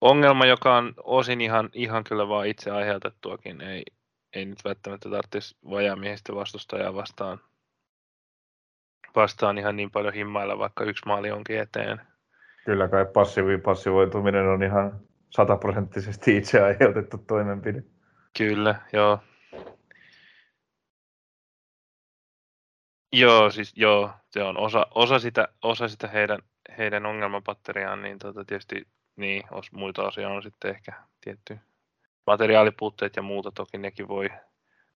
ongelma, 0.00 0.46
joka 0.46 0.76
on 0.76 0.94
osin 1.04 1.40
ihan, 1.40 1.70
ihan 1.72 2.04
kyllä 2.04 2.28
vaan 2.28 2.46
itse 2.46 2.70
aiheutettuakin. 2.70 3.60
Ei, 3.60 3.82
ei 4.32 4.44
nyt 4.44 4.64
välttämättä 4.64 5.10
tarvitsisi 5.10 5.56
vajamiehistä 5.70 6.34
vastustajaa 6.34 6.94
vastaan, 6.94 7.40
vastaan 9.16 9.58
ihan 9.58 9.76
niin 9.76 9.90
paljon 9.90 10.14
himmailla, 10.14 10.58
vaikka 10.58 10.84
yksi 10.84 11.06
maali 11.06 11.30
onkin 11.30 11.58
eteen. 11.58 12.00
Kyllä 12.64 12.88
kai 12.88 13.06
passiivi 13.06 13.58
passivoituminen 13.58 14.48
on 14.48 14.62
ihan 14.62 15.00
sataprosenttisesti 15.30 16.36
itse 16.36 16.62
aiheutettu 16.62 17.18
toimenpide. 17.18 17.82
Kyllä, 18.38 18.74
joo. 18.92 19.18
Joo, 23.12 23.50
siis 23.50 23.72
joo, 23.76 24.10
se 24.30 24.42
on 24.42 24.58
osa, 24.58 24.86
osa, 24.94 25.18
sitä, 25.18 25.48
osa 25.62 25.88
sitä 25.88 26.08
heidän, 26.08 26.38
heidän 26.78 27.06
ongelmapatteriaan, 27.06 28.02
niin 28.02 28.18
tota, 28.18 28.44
tietysti 28.44 28.88
niin, 29.16 29.42
os, 29.50 29.72
muita 29.72 30.02
osia 30.02 30.28
on 30.28 30.42
sitten 30.42 30.70
ehkä 30.70 30.92
tietty 31.20 31.58
materiaalipuutteet 32.26 33.16
ja 33.16 33.22
muuta, 33.22 33.52
toki 33.52 33.78
nekin 33.78 34.08
voi 34.08 34.30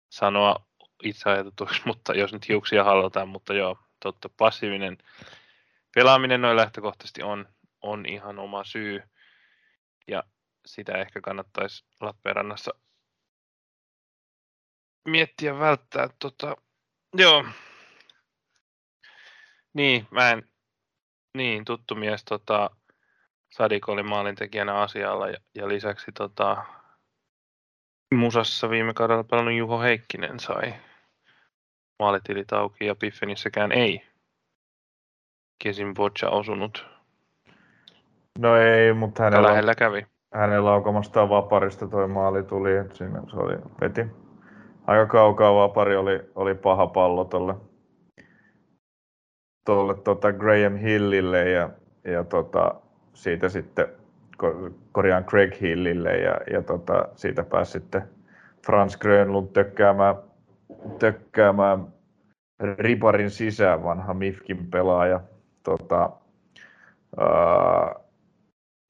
sanoa 0.09 0.67
itse 1.03 1.31
mutta 1.87 2.15
jos 2.15 2.33
nyt 2.33 2.49
hiuksia 2.49 2.85
halutaan, 2.85 3.29
mutta 3.29 3.55
joo, 3.55 3.79
totta, 4.01 4.29
passiivinen 4.29 4.99
pelaaminen 5.95 6.41
noin 6.41 6.57
lähtökohtaisesti 6.57 7.23
on, 7.23 7.49
on 7.83 8.07
ihan 8.07 8.39
oma 8.39 8.65
syy, 8.65 9.03
ja 10.09 10.23
sitä 10.67 10.93
ehkä 10.93 11.21
kannattaisi 11.21 11.85
Lappeenrannassa 12.01 12.75
miettiä 15.05 15.59
välttää. 15.59 16.09
Tota, 16.19 16.57
joo, 17.15 17.45
niin, 19.75 20.07
mä 20.11 20.31
en, 20.31 20.43
niin, 21.37 21.65
tuttu 21.65 21.95
mies 21.95 22.25
tota, 22.25 22.71
Sadik 23.53 23.89
oli 23.89 24.03
maalintekijänä 24.03 24.75
asialla 24.75 25.29
ja, 25.29 25.37
ja 25.55 25.69
lisäksi 25.69 26.13
tota, 26.13 26.65
Musassa 28.15 28.71
viime 28.71 28.95
kaudella 28.95 29.25
pelannut 29.25 29.55
Juho 29.55 29.81
Heikkinen 29.81 30.41
sai 30.41 30.75
maalitilit 31.99 32.53
auki 32.53 32.87
ja 32.87 32.95
Piffenissäkään 32.95 33.73
ei 33.73 34.03
Kesin 35.65 35.95
Boccia 35.95 36.31
osunut. 36.31 36.87
No 38.39 38.57
ei, 38.57 38.93
mutta 38.93 39.23
hänellä, 39.23 39.49
lähellä 39.49 39.75
kävi. 39.75 40.07
Hänen 40.35 40.65
laukamastaan 40.65 41.29
vaparista 41.29 41.89
toi 41.89 42.09
maali 42.09 42.43
tuli, 42.43 42.77
että 42.77 42.95
siinä 42.95 43.23
se 43.31 43.37
oli, 43.37 43.55
veti 43.81 44.07
aika 44.87 45.07
kaukaa 45.07 45.55
vapari, 45.55 45.97
oli, 45.97 46.21
oli 46.35 46.55
paha 46.55 46.87
pallo 46.87 47.25
tolle, 47.25 47.55
tolle 49.65 49.95
tota 49.95 50.33
Graham 50.33 50.77
Hillille 50.77 51.51
ja, 51.51 51.71
ja 52.05 52.25
tota, 52.25 52.75
siitä 53.15 53.49
sitten 53.49 53.89
korjaan 54.93 55.25
Craig 55.25 55.61
Hillille 55.61 56.17
ja, 56.19 56.37
ja 56.53 56.63
tota, 56.63 57.09
siitä 57.15 57.43
pääsi 57.43 57.73
sitten 57.73 58.03
Frans 58.67 58.97
Grönlund 58.97 59.49
tökkäämään, 59.53 60.15
tökkäämään 60.99 61.87
riparin 62.79 63.31
sisään 63.31 63.85
vanha 63.85 64.15
Mifkin 64.15 64.67
pelaaja. 64.71 65.21
Tota, 65.63 66.11
ää, 67.17 67.95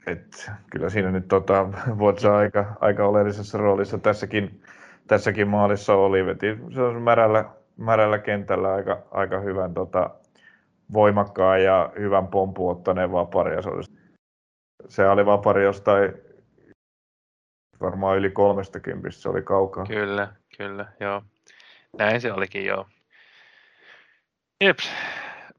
et, 0.07 0.51
kyllä 0.71 0.89
siinä 0.89 1.11
nyt 1.11 1.29
tota, 1.29 1.69
Vodsa 1.99 2.37
aika, 2.37 2.65
aika 2.81 3.07
oleellisessa 3.07 3.59
roolissa 3.59 3.99
tässäkin, 3.99 4.63
tässäkin 5.07 5.49
maalissa 5.49 5.95
oli. 5.95 6.27
Veti 6.27 6.59
se 6.75 6.83
on 6.83 7.03
märällä, 7.03 7.45
märällä 7.77 8.19
kentällä 8.19 8.73
aika, 8.75 9.03
aika 9.11 9.41
hyvän 9.41 9.75
tota, 9.75 10.11
voimakkaan 10.93 11.65
ja 11.65 11.93
hyvän 11.99 12.29
pompu 12.29 12.69
ottaneen 12.69 13.13
vapari. 13.13 13.63
Se 13.63 13.69
oli 13.69 13.83
se 14.89 15.09
oli 15.09 15.27
vapari 15.27 15.65
jostain 15.65 16.13
varmaan 17.81 18.19
yli 18.19 18.31
kolmesta 18.31 18.81
kympistä, 18.81 19.23
se 19.23 19.29
oli 19.29 19.43
kaukaa. 19.43 19.87
Kyllä, 19.87 20.33
kyllä, 20.57 20.93
joo. 21.01 21.23
Näin 21.99 22.21
se 22.21 22.33
olikin, 22.33 22.65
joo. 22.65 22.89
Jeps, 24.65 24.93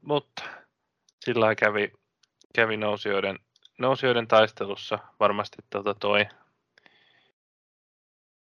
mutta 0.02 0.42
sillä 1.20 1.54
kävi, 1.54 1.92
kävi 2.54 2.76
nousijoiden, 2.76 3.38
nousijoiden 3.78 4.28
taistelussa 4.28 4.98
varmasti 5.20 5.56
tota 5.70 5.94
toi, 5.94 6.26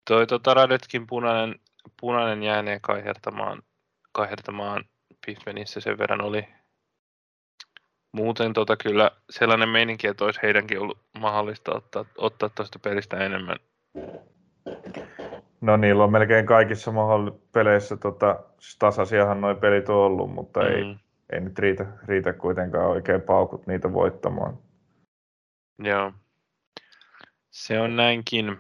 toi 0.09 0.27
tota 0.27 0.55
Radetskin 0.55 1.07
punainen, 1.07 1.61
punainen 2.01 2.43
jääneen 2.43 2.81
kaihertamaan, 2.81 3.63
kaihertamaan 4.13 4.85
Piffenissä 5.27 5.81
sen 5.81 5.99
verran 5.99 6.21
oli, 6.21 6.49
muuten 8.13 8.53
tota 8.53 8.77
kyllä 8.77 9.11
sellainen 9.31 9.69
meininki, 9.69 10.07
että 10.07 10.25
olisi 10.25 10.41
heidänkin 10.43 10.81
ollut 10.81 10.99
mahdollista 11.19 11.75
ottaa, 11.75 12.05
ottaa 12.19 12.49
tuosta 12.49 12.79
pelistä 12.79 13.17
enemmän. 13.17 13.57
No 15.61 15.77
niillä 15.77 16.05
on 16.05 16.13
melkein 16.13 16.47
kaikissa 16.47 16.93
peleissä 17.53 17.97
tota, 17.97 18.41
siis 18.59 18.77
tasaisiahan 18.79 19.41
noin 19.41 19.57
pelit 19.57 19.89
on 19.89 19.97
ollut, 19.97 20.35
mutta 20.35 20.61
mm. 20.61 20.67
ei, 20.67 20.97
ei 21.33 21.41
nyt 21.41 21.59
riitä, 21.59 21.87
riitä 22.07 22.33
kuitenkaan 22.33 22.91
oikein 22.91 23.21
paukut 23.21 23.67
niitä 23.67 23.93
voittamaan. 23.93 24.59
Joo, 25.79 26.13
se 27.51 27.81
on 27.81 27.97
näinkin. 27.97 28.59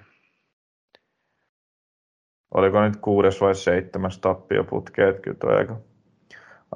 Oliko 2.54 2.82
nyt 2.82 2.97
kuudes 2.97 3.40
vai 3.40 3.54
seitsemäs 3.54 4.18
tappio 4.18 4.64
putkeet? 4.64 5.21
Kyllä 5.21 5.59
aika, 5.59 5.76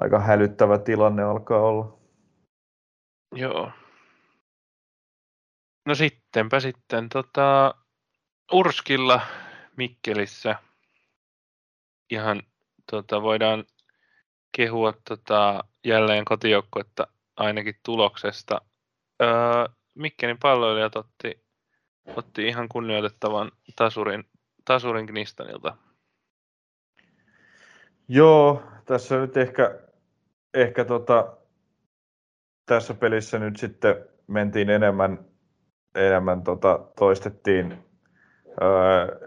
aika 0.01 0.19
hälyttävä 0.19 0.77
tilanne 0.77 1.23
alkaa 1.23 1.59
olla. 1.59 1.96
Joo. 3.35 3.71
No 5.85 5.95
sittenpä 5.95 6.59
sitten 6.59 7.09
tota, 7.09 7.75
Urskilla 8.51 9.21
Mikkelissä 9.77 10.55
ihan 12.09 12.43
tota, 12.91 13.21
voidaan 13.21 13.65
kehua 14.57 14.93
tota, 15.07 15.63
jälleen 15.85 16.25
kotijoukkuetta 16.25 17.07
ainakin 17.37 17.75
tuloksesta. 17.85 18.61
Öö, 19.21 19.29
Mikkelin 19.95 20.37
palloilijat 20.41 20.95
otti, 20.95 21.43
otti 22.15 22.47
ihan 22.47 22.69
kunnioitettavan 22.69 23.51
tasurin, 23.75 24.23
tasurin 24.65 25.07
Knistanilta. 25.07 25.77
Joo, 28.07 28.63
tässä 28.85 29.17
nyt 29.17 29.37
ehkä, 29.37 29.79
ehkä 30.53 30.85
tota, 30.85 31.36
tässä 32.67 32.93
pelissä 32.93 33.39
nyt 33.39 33.57
sitten 33.57 33.95
mentiin 34.27 34.69
enemmän, 34.69 35.19
enemmän 35.95 36.41
tota, 36.41 36.79
toistettiin 36.99 37.77
öö, 38.61 39.19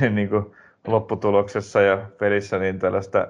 niin 0.10 0.28
kuin 0.28 0.56
lopputuloksessa 0.86 1.80
ja 1.80 2.06
pelissä 2.18 2.58
niin 2.58 2.78
tällaista 2.78 3.28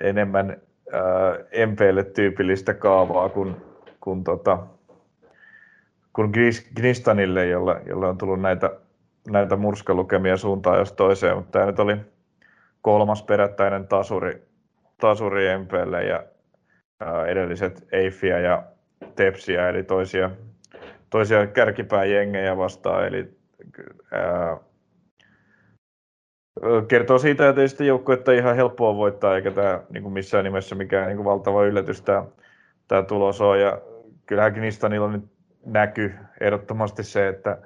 enemmän 0.00 0.56
öö, 0.94 1.66
MPlle 1.66 2.04
tyypillistä 2.04 2.74
kaavaa 2.74 3.28
kuin, 3.28 3.56
kuin, 4.00 4.24
tota, 4.24 4.58
kuin 6.12 6.32
Gnistanille, 6.76 7.46
jolla, 7.46 7.80
jolla 7.86 8.08
on 8.08 8.18
tullut 8.18 8.40
näitä, 8.40 8.70
näitä 9.30 9.56
murskalukemia 9.56 10.36
suuntaan 10.36 10.78
jos 10.78 10.92
toiseen, 10.92 11.36
mutta 11.36 11.50
tämä 11.50 11.66
nyt 11.66 11.78
oli 11.78 11.96
kolmas 12.82 13.22
perättäinen 13.22 13.88
tasuri, 13.88 14.42
tasuri 15.00 15.58
MPlle 15.58 16.04
ja 16.04 16.24
edelliset 17.26 17.88
Eiffiä 17.92 18.40
ja 18.40 18.62
Tepsiä, 19.16 19.68
eli 19.68 19.82
toisia, 19.82 20.30
toisia 21.10 21.46
kärkipääjengejä 21.46 22.56
vastaan. 22.56 23.06
Eli, 23.06 23.36
ää, 24.12 24.56
kertoo 26.88 27.18
siitä, 27.18 27.48
että 27.48 27.66
sitten 27.66 27.86
joukkuetta 27.86 28.32
ihan 28.32 28.56
helppoa 28.56 28.96
voittaa, 28.96 29.36
eikä 29.36 29.50
tämä 29.50 29.80
niin 29.90 30.02
kuin 30.02 30.12
missään 30.12 30.44
nimessä 30.44 30.74
mikään 30.74 31.06
niin 31.06 31.16
kuin 31.16 31.24
valtava 31.24 31.64
yllätys 31.64 32.02
tämä, 32.02 32.24
tämä 32.88 33.02
tulos 33.02 33.40
on. 33.40 33.60
Ja 33.60 33.80
kyllähän 34.26 34.54
Knistanilla 34.54 35.12
nyt 35.12 35.24
näky 35.66 36.14
ehdottomasti 36.40 37.02
se, 37.02 37.28
että 37.28 37.58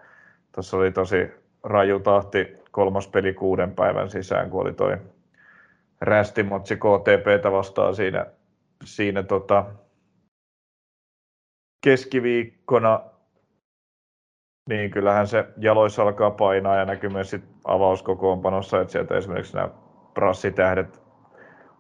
tuossa 0.53 0.77
oli 0.77 0.93
tosi 0.93 1.31
raju 1.63 2.01
tahti 2.01 2.57
kolmas 2.71 3.09
peli 3.09 3.35
kuuden 3.35 3.75
päivän 3.75 4.11
sisään, 4.11 4.51
kun 4.51 4.61
oli 4.61 4.73
toi 4.73 4.97
rästimotsi 6.01 6.77
KTPtä 6.77 7.53
vastaan 7.53 7.95
siinä, 7.95 8.27
siinä 8.85 9.23
tota, 9.23 9.65
keskiviikkona, 11.85 13.01
niin 14.69 14.91
kyllähän 14.91 15.27
se 15.27 15.45
jaloissa 15.57 16.03
alkaa 16.03 16.31
painaa 16.31 16.77
ja 16.77 16.85
näkyy 16.85 17.11
myös 17.11 17.31
sit 17.31 17.45
avauskokoonpanossa, 17.65 18.81
että 18.81 18.93
sieltä 18.93 19.17
esimerkiksi 19.17 19.57
nämä 19.57 19.69
prassitähdet 20.15 21.01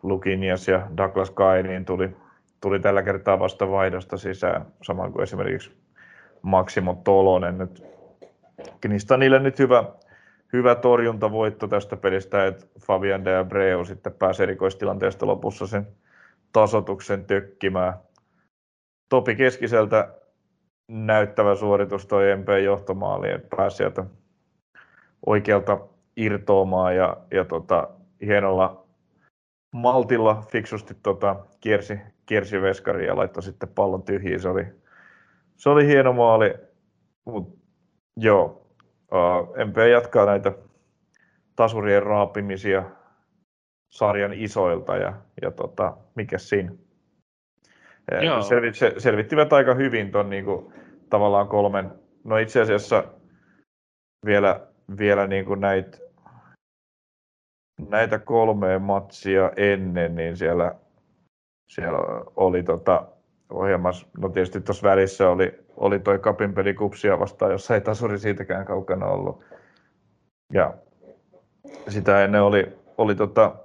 Lukinias 0.02 0.68
ja 0.68 0.86
Douglas 0.96 1.30
Kai 1.30 1.62
niin 1.62 1.84
tuli, 1.84 2.16
tuli 2.60 2.80
tällä 2.80 3.02
kertaa 3.02 3.38
vasta 3.38 3.70
vaihdosta 3.70 4.16
sisään, 4.16 4.66
samoin 4.82 5.12
kuin 5.12 5.22
esimerkiksi 5.22 5.70
Maksimo 6.42 7.00
Tolonen. 7.04 7.58
Nyt, 7.58 7.82
niille 9.18 9.38
nyt 9.38 9.58
hyvä, 9.58 9.84
hyvä 10.52 10.74
torjuntavoitto 10.74 11.68
tästä 11.68 11.96
pelistä, 11.96 12.46
että 12.46 12.66
Fabian 12.86 13.24
de 13.24 13.36
Abreu 13.36 13.84
sitten 13.84 14.12
pääsi 14.12 14.42
erikoistilanteesta 14.42 15.26
lopussa 15.26 15.66
sen 15.66 15.86
tasotuksen 16.52 17.24
tökkimään. 17.24 17.94
Topi 19.08 19.36
Keskiseltä 19.36 20.14
näyttävä 20.88 21.54
suoritus 21.54 22.06
toi 22.06 22.36
MP 22.36 22.48
johtomaali, 22.64 23.30
että 23.30 23.56
pääsi 23.56 23.76
sieltä 23.76 24.04
oikealta 25.26 25.80
irtoamaan 26.16 26.96
ja, 26.96 27.16
ja 27.30 27.44
tota, 27.44 27.88
hienolla 28.22 28.84
maltilla 29.72 30.42
fiksusti 30.52 30.94
tota, 31.02 31.36
kiersi, 31.60 31.98
kiersi 32.26 32.62
veskari 32.62 33.06
ja 33.06 33.16
laittoi 33.16 33.42
sitten 33.42 33.68
pallon 33.68 34.02
tyhjiin. 34.02 34.40
Se 34.40 34.48
oli, 34.48 34.66
se 35.56 35.68
oli 35.68 35.86
hieno 35.86 36.12
maali, 36.12 36.54
mutta 37.24 37.58
joo, 38.16 38.66
uh, 39.12 39.66
MP 39.66 39.76
jatkaa 39.90 40.26
näitä 40.26 40.52
tasurien 41.56 42.02
raapimisia 42.02 42.82
sarjan 43.90 44.32
isoilta 44.32 44.96
ja, 44.96 45.12
ja 45.42 45.50
tota, 45.50 45.96
mikä 46.14 46.38
siinä. 46.38 46.72
Joo. 48.22 48.42
Selvit, 48.42 48.74
se, 48.74 48.94
selvittivät 48.98 49.52
aika 49.52 49.74
hyvin 49.74 50.10
tuon 50.10 50.30
niin 50.30 50.44
tavallaan 51.10 51.48
kolmen, 51.48 51.90
no 52.24 52.36
itse 52.36 52.60
asiassa 52.60 53.04
vielä, 54.26 54.60
vielä 54.98 55.26
niin 55.26 55.44
kuin 55.44 55.60
näitä 55.60 55.98
näitä 57.88 58.18
kolmea 58.18 58.78
matsia 58.78 59.52
ennen, 59.56 60.14
niin 60.14 60.36
siellä, 60.36 60.74
siellä 61.68 61.98
oli 62.36 62.62
tota, 62.62 63.06
ohjelmassa, 63.50 64.06
no 64.18 64.28
tietysti 64.28 64.60
tuossa 64.60 64.88
välissä 64.88 65.30
oli, 65.30 65.64
oli 65.76 65.98
toi 65.98 66.18
kapin 66.18 66.54
peli 66.54 66.74
kupsia 66.74 67.18
vastaan, 67.18 67.52
jossa 67.52 67.74
ei 67.74 67.80
tasuri 67.80 68.18
siitäkään 68.18 68.66
kaukana 68.66 69.06
ollut. 69.06 69.44
Ja 70.52 70.74
sitä 71.88 72.24
ennen 72.24 72.42
oli, 72.42 72.78
oli 72.98 73.14
tota 73.14 73.56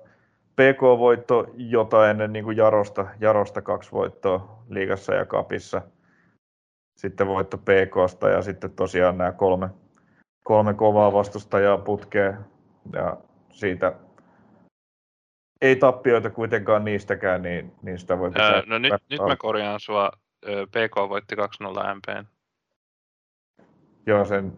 PK-voitto, 0.55 1.45
jota 1.55 2.09
ennen 2.09 2.33
niin 2.33 2.45
kuin 2.45 2.57
Jarosta, 2.57 3.07
Jarosta 3.19 3.61
kaksi 3.61 3.91
voittoa 3.91 4.63
liigassa 4.69 5.13
ja 5.13 5.25
kapissa. 5.25 5.81
Sitten 6.97 7.27
voitto 7.27 7.57
PKsta 7.57 8.29
ja 8.29 8.41
sitten 8.41 8.71
tosiaan 8.71 9.17
nämä 9.17 9.31
kolme, 9.31 9.69
kolme 10.43 10.73
kovaa 10.73 11.13
vastustajaa 11.13 11.77
putkeen. 11.77 12.37
Ja 12.93 13.17
siitä 13.49 13.93
ei 15.61 15.75
tappioita 15.75 16.29
kuitenkaan 16.29 16.85
niistäkään, 16.85 17.41
niin, 17.41 17.73
niin 17.81 17.99
sitä 17.99 18.19
voi 18.19 18.29
pitää. 18.29 18.53
Öö, 18.53 18.61
no 18.65 18.77
nyt, 18.77 18.93
nyt 19.09 19.19
mä 19.27 19.35
korjaan 19.35 19.79
sua. 19.79 20.11
PK 20.45 21.09
voitti 21.09 21.35
2-0 21.35 21.39
MPn. 21.95 22.25
Joo, 24.05 24.25
sen, 24.25 24.57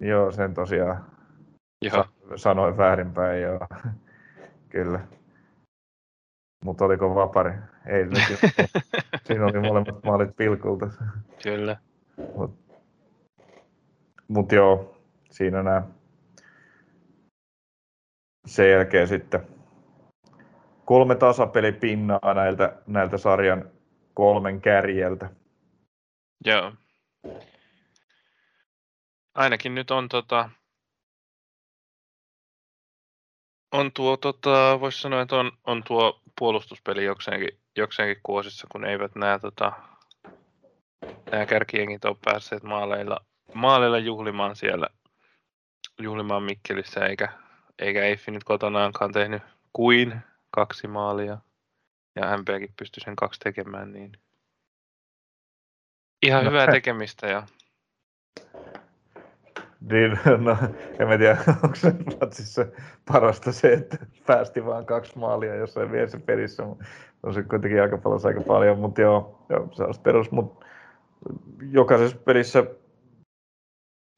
joo, 0.00 0.32
sen 0.32 0.54
tosiaan 0.54 1.04
joo. 1.82 1.92
Sa- 1.92 2.36
sanoin 2.36 2.76
väärinpäin, 2.76 3.42
joo. 3.42 3.58
Kyllä. 4.70 5.00
Mutta 6.64 6.84
oliko 6.84 7.14
vapari? 7.14 7.52
Ei 7.86 8.04
Siinä 9.24 9.44
oli 9.44 9.60
molemmat 9.60 10.04
maalit 10.04 10.36
pilkulta. 10.36 10.90
Kyllä. 11.42 11.76
Mutta 12.36 12.74
mut 14.28 14.52
joo, 14.52 14.96
siinä 15.30 15.62
nämä 15.62 15.82
sen 18.46 18.70
jälkeen 18.70 19.08
sitten 19.08 19.40
kolme 20.84 21.14
tasapelipinnaa 21.14 22.34
näiltä, 22.34 22.76
näiltä 22.86 23.18
sarjan 23.18 23.70
kolmen 24.14 24.60
kärjeltä. 24.60 25.30
Joo. 26.44 26.72
Ainakin 29.34 29.74
nyt 29.74 29.90
on 29.90 30.08
tota, 30.08 30.50
on 33.72 33.92
tuo, 33.92 34.16
tota, 34.16 34.80
voisi 34.80 35.00
sanoa, 35.00 35.22
että 35.22 35.36
on, 35.36 35.52
on 35.64 35.82
tuo 35.86 36.20
puolustuspeli 36.38 37.04
jokseenkin, 37.04 37.58
jokseenkin 37.76 38.20
kuosissa, 38.22 38.66
kun 38.72 38.84
eivät 38.84 39.14
nämä, 39.14 39.38
tota, 39.38 39.72
nämä 41.32 41.46
kärkiengit 41.46 42.04
ole 42.04 42.16
päässeet 42.24 42.62
maaleilla, 42.62 43.20
maaleilla 43.54 43.98
juhlimaan 43.98 44.56
siellä, 44.56 44.88
juhlimaan 45.98 46.42
Mikkelissä, 46.42 47.06
eikä, 47.06 47.28
eikä 47.78 48.04
Eiffi 48.04 48.30
nyt 48.30 48.44
kotonaankaan 48.44 49.12
tehnyt 49.12 49.42
kuin 49.72 50.20
kaksi 50.50 50.86
maalia. 50.86 51.38
Ja 52.16 52.36
MPkin 52.36 52.74
pystyi 52.76 53.04
sen 53.04 53.16
kaksi 53.16 53.40
tekemään, 53.40 53.92
niin 53.92 54.12
ihan 56.22 56.44
no, 56.44 56.50
hyvää 56.50 56.66
tekemistä. 56.66 57.26
Ja... 57.26 57.46
Niin, 59.80 60.18
no, 60.44 60.56
en 60.98 61.08
mä 61.08 61.18
tiedä, 61.18 61.38
onko 61.64 61.74
se 61.74 61.94
matsissa 62.20 62.66
parasta 63.12 63.52
se, 63.52 63.72
että 63.72 64.06
päästi 64.26 64.64
vaan 64.64 64.86
kaksi 64.86 65.18
maalia 65.18 65.54
jossain 65.54 65.92
vielä 65.92 66.10
pelissä. 66.26 66.62
On 67.22 67.34
se 67.34 67.42
kuitenkin 67.42 67.82
aika 67.82 67.98
paljon, 67.98 68.20
aika 68.24 68.40
paljon, 68.40 68.78
mutta 68.78 69.00
joo, 69.00 69.44
joo 69.48 69.68
se 69.72 69.82
olisi 69.82 70.00
perus. 70.00 70.30
Mutta 70.30 70.66
jokaisessa 71.72 72.16
pelissä, 72.24 72.64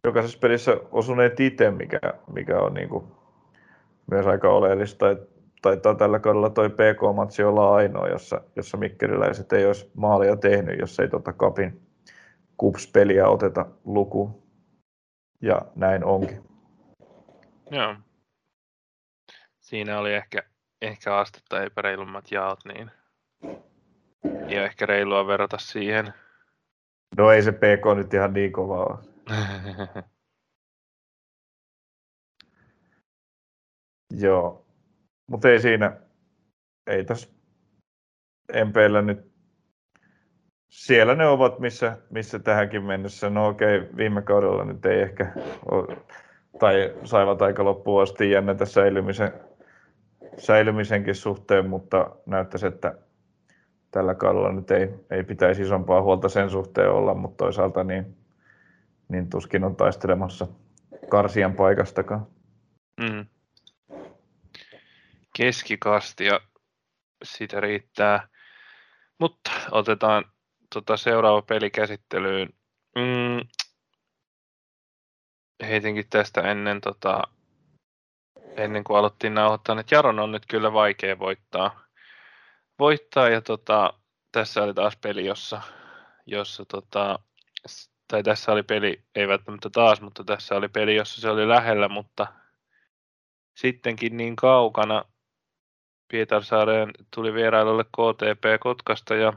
jokaisessa 0.05 0.39
pelissä 0.39 0.77
osuneet 0.93 1.41
itse, 1.41 1.71
mikä, 1.71 1.99
mikä 2.35 2.59
on 2.59 2.75
niin 2.75 2.89
kuin 2.89 3.05
myös 4.11 4.27
aika 4.27 4.49
oleellista, 4.49 5.11
että 5.11 5.33
taitaa 5.63 5.95
tällä 5.95 6.19
kaudella 6.19 6.51
toi 6.51 6.71
PK-matsi 6.71 7.45
olla 7.45 7.75
ainoa, 7.75 8.09
jossa, 8.09 8.41
jossa 8.57 8.77
mikkeliläiset 8.77 9.53
ei 9.53 9.67
olisi 9.67 9.91
maalia 9.95 10.37
tehnyt, 10.37 10.81
jos 10.81 11.01
ei 11.01 11.09
tota 11.09 11.33
Kapin 11.33 11.81
kupspeliä 12.57 13.29
oteta 13.29 13.67
luku. 13.85 14.42
Ja 15.43 15.63
näin 15.77 16.05
onkin. 16.05 16.43
Joo. 17.71 17.97
Siinä 19.61 19.99
oli 19.99 20.15
ehkä, 20.15 20.43
ehkä 20.83 21.17
astetta 21.17 21.63
epäreilummat 21.63 22.31
jaot, 22.31 22.65
niin 22.65 22.91
ja 24.49 24.65
ehkä 24.65 24.87
reilua 24.87 25.27
verrata 25.27 25.59
siihen. 25.59 26.15
No 27.17 27.31
ei 27.31 27.43
se 27.43 27.53
PK 27.53 27.97
nyt 27.97 28.15
ihan 28.15 28.33
niin 28.33 28.53
kova 28.53 28.85
ole. 28.85 28.99
Joo, 34.21 34.67
mutta 35.31 35.49
ei 35.49 35.61
siinä, 35.61 36.01
ei 36.87 37.05
tässä 37.05 37.29
MPllä 38.65 39.03
nyt, 39.03 39.32
siellä 40.73 41.15
ne 41.15 41.27
ovat, 41.27 41.59
missä, 41.59 41.99
missä 42.11 42.39
tähänkin 42.39 42.83
mennessä. 42.83 43.31
No 43.31 43.49
okei, 43.49 43.79
okay, 43.79 43.97
viime 43.97 44.23
kaudella 44.23 44.65
nyt 44.65 44.87
ei 44.87 45.01
ehkä, 45.01 45.33
ole, 45.71 45.97
tai 46.61 46.95
saivat 47.05 47.43
aika 47.43 47.65
loppuun 47.65 48.03
asti 48.03 48.31
jännätä 48.31 48.65
säilymisen, 48.65 49.33
säilymisenkin 50.39 51.15
suhteen, 51.15 51.69
mutta 51.69 52.11
näyttäisi, 52.27 52.67
että 52.67 52.95
tällä 53.91 54.15
kaudella 54.15 54.53
nyt 54.53 54.71
ei, 54.71 54.89
ei 55.11 55.25
pitäisi 55.25 55.63
isompaa 55.63 56.03
huolta 56.03 56.29
sen 56.29 56.51
suhteen 56.51 56.91
olla, 56.91 57.15
mutta 57.15 57.45
toisaalta 57.45 57.85
niin, 57.85 58.17
niin 59.09 59.31
tuskin 59.31 59.65
on 59.65 59.77
taistelemassa 59.77 60.47
karsian 61.09 61.53
paikastakaan. 61.53 62.27
Mm 63.01 63.27
keskikasti 65.37 66.25
ja 66.25 66.41
siitä 67.23 67.61
riittää. 67.61 68.29
Mutta 69.19 69.51
otetaan 69.71 70.32
tota 70.73 70.97
seuraava 70.97 71.43
peli 71.43 71.71
käsittelyyn. 71.71 72.49
Mm, 72.97 73.49
heitinkin 75.67 76.09
tästä 76.11 76.41
ennen, 76.41 76.81
tota, 76.81 77.23
ennen 78.57 78.85
kuin 78.85 78.99
aloittiin 78.99 79.35
nauhoittaa, 79.35 79.81
että 79.81 79.95
Jaron 79.95 80.19
on 80.19 80.33
nyt 80.33 80.47
kyllä 80.47 80.73
vaikea 80.73 81.19
voittaa. 81.19 81.81
Voittaa 82.79 83.29
ja 83.29 83.41
tota, 83.41 83.93
tässä 84.33 84.63
oli 84.63 84.75
taas 84.75 84.97
peli, 84.97 85.27
jossa, 85.27 85.63
jossa 86.27 86.65
tota, 86.65 87.19
tai 88.09 88.23
tässä 88.23 88.53
oli 88.53 88.63
peli, 88.63 89.05
ei 89.15 89.29
välttämättä 89.29 89.71
taas, 89.71 90.01
mutta 90.01 90.25
tässä 90.25 90.55
oli 90.55 90.69
peli, 90.69 90.97
jossa 90.97 91.21
se 91.21 91.31
oli 91.31 91.49
lähellä, 91.49 91.89
mutta 91.89 92.27
sittenkin 93.57 94.17
niin 94.17 94.37
kaukana, 94.37 95.05
Pietarsaareen 96.09 96.91
tuli 97.15 97.35
vierailulle 97.35 97.85
KTP 97.85 98.61
Kotkasta 98.61 99.15
ja 99.15 99.33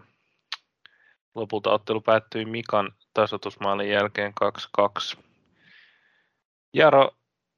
lopulta 1.36 1.72
ottelu 1.72 2.02
päättyi 2.02 2.46
Mikan 2.46 2.92
tasotusmaalin 3.14 3.90
jälkeen 3.90 4.34
2-2. 5.16 5.20
Jaro 6.74 7.12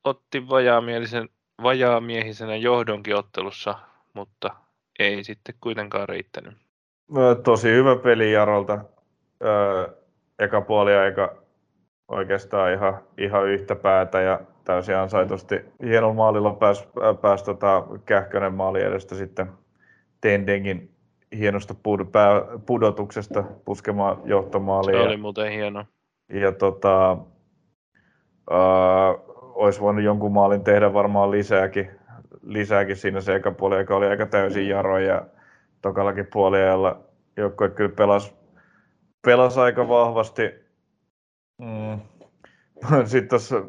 otti 0.03 0.49
vajaamielisen, 0.49 1.29
vajaamiehisenä 1.63 2.55
johdonkin 2.55 3.15
ottelussa, 3.15 3.79
mutta 4.13 4.55
ei 4.99 5.23
sitten 5.23 5.55
kuitenkaan 5.61 6.09
riittänyt. 6.09 6.53
Tosi 7.43 7.69
hyvä 7.69 7.95
peli 7.95 8.31
Jarolta. 8.31 8.79
Öö, 9.43 9.87
eka 10.39 10.61
puoli 10.61 10.95
aika 10.95 11.35
oikeastaan 12.07 12.73
ihan, 12.73 12.99
ihan 13.17 13.47
yhtä 13.47 13.75
päätä 13.75 14.21
ja 14.21 14.39
täysin 14.63 14.97
ansaitusti 14.97 15.59
hienolla 15.83 16.13
maalilla 16.13 16.53
pääsi 16.53 16.87
pääs, 17.21 17.43
tota, 17.43 17.83
Kähkönen 18.05 18.53
maali 18.53 18.81
edestä 18.81 19.15
sitten 19.15 19.51
Tendengin 20.21 20.96
hienosta 21.37 21.73
pud- 21.73 22.59
pudotuksesta 22.65 23.43
puskemaan 23.65 24.17
johtomaalia. 24.25 25.01
Se 25.01 25.07
oli 25.07 25.17
muuten 25.17 25.51
hieno. 25.51 25.85
Ja 26.29 26.51
tota, 26.51 27.17
uh, 28.51 29.27
olisi 29.55 29.81
voinut 29.81 30.03
jonkun 30.03 30.33
maalin 30.33 30.63
tehdä 30.63 30.93
varmaan 30.93 31.31
lisääkin, 31.31 31.89
lisääkin 32.41 32.95
siinä 32.95 33.21
se 33.21 33.35
eka 33.35 33.51
puoli, 33.51 33.77
joka 33.77 33.95
oli 33.95 34.07
aika 34.07 34.25
täysin 34.25 34.69
jaro 34.69 34.97
ja 34.97 35.25
tokallakin 35.81 36.27
puoliajalla 36.33 36.99
joukkue 37.37 37.69
kyllä 37.69 37.95
pelasi, 37.95 38.33
pelasi 39.25 39.59
aika 39.59 39.89
vahvasti. 39.89 40.41
Mm. 41.61 41.99
Sitten 43.05 43.29
tuossa 43.29 43.61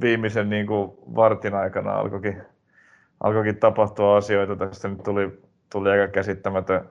viimeisen 0.00 0.50
niin 0.50 0.66
kuin 0.66 0.92
vartin 1.14 1.54
aikana 1.54 1.92
alkoikin, 1.92 2.42
alkoikin 3.20 3.56
tapahtua 3.56 4.16
asioita. 4.16 4.56
Tästä 4.56 4.88
nyt 4.88 5.02
tuli, 5.02 5.42
tuli 5.72 5.90
aika 5.90 6.08
käsittämätön, 6.08 6.88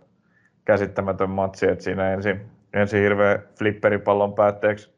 käsittämätön 0.66 1.30
matsi, 1.30 1.68
että 1.68 1.84
siinä 1.84 2.14
ensin, 2.14 2.42
ensin 2.74 3.02
hirveä 3.02 3.40
flipperipallon 3.60 4.34
päätteeksi 4.34 4.94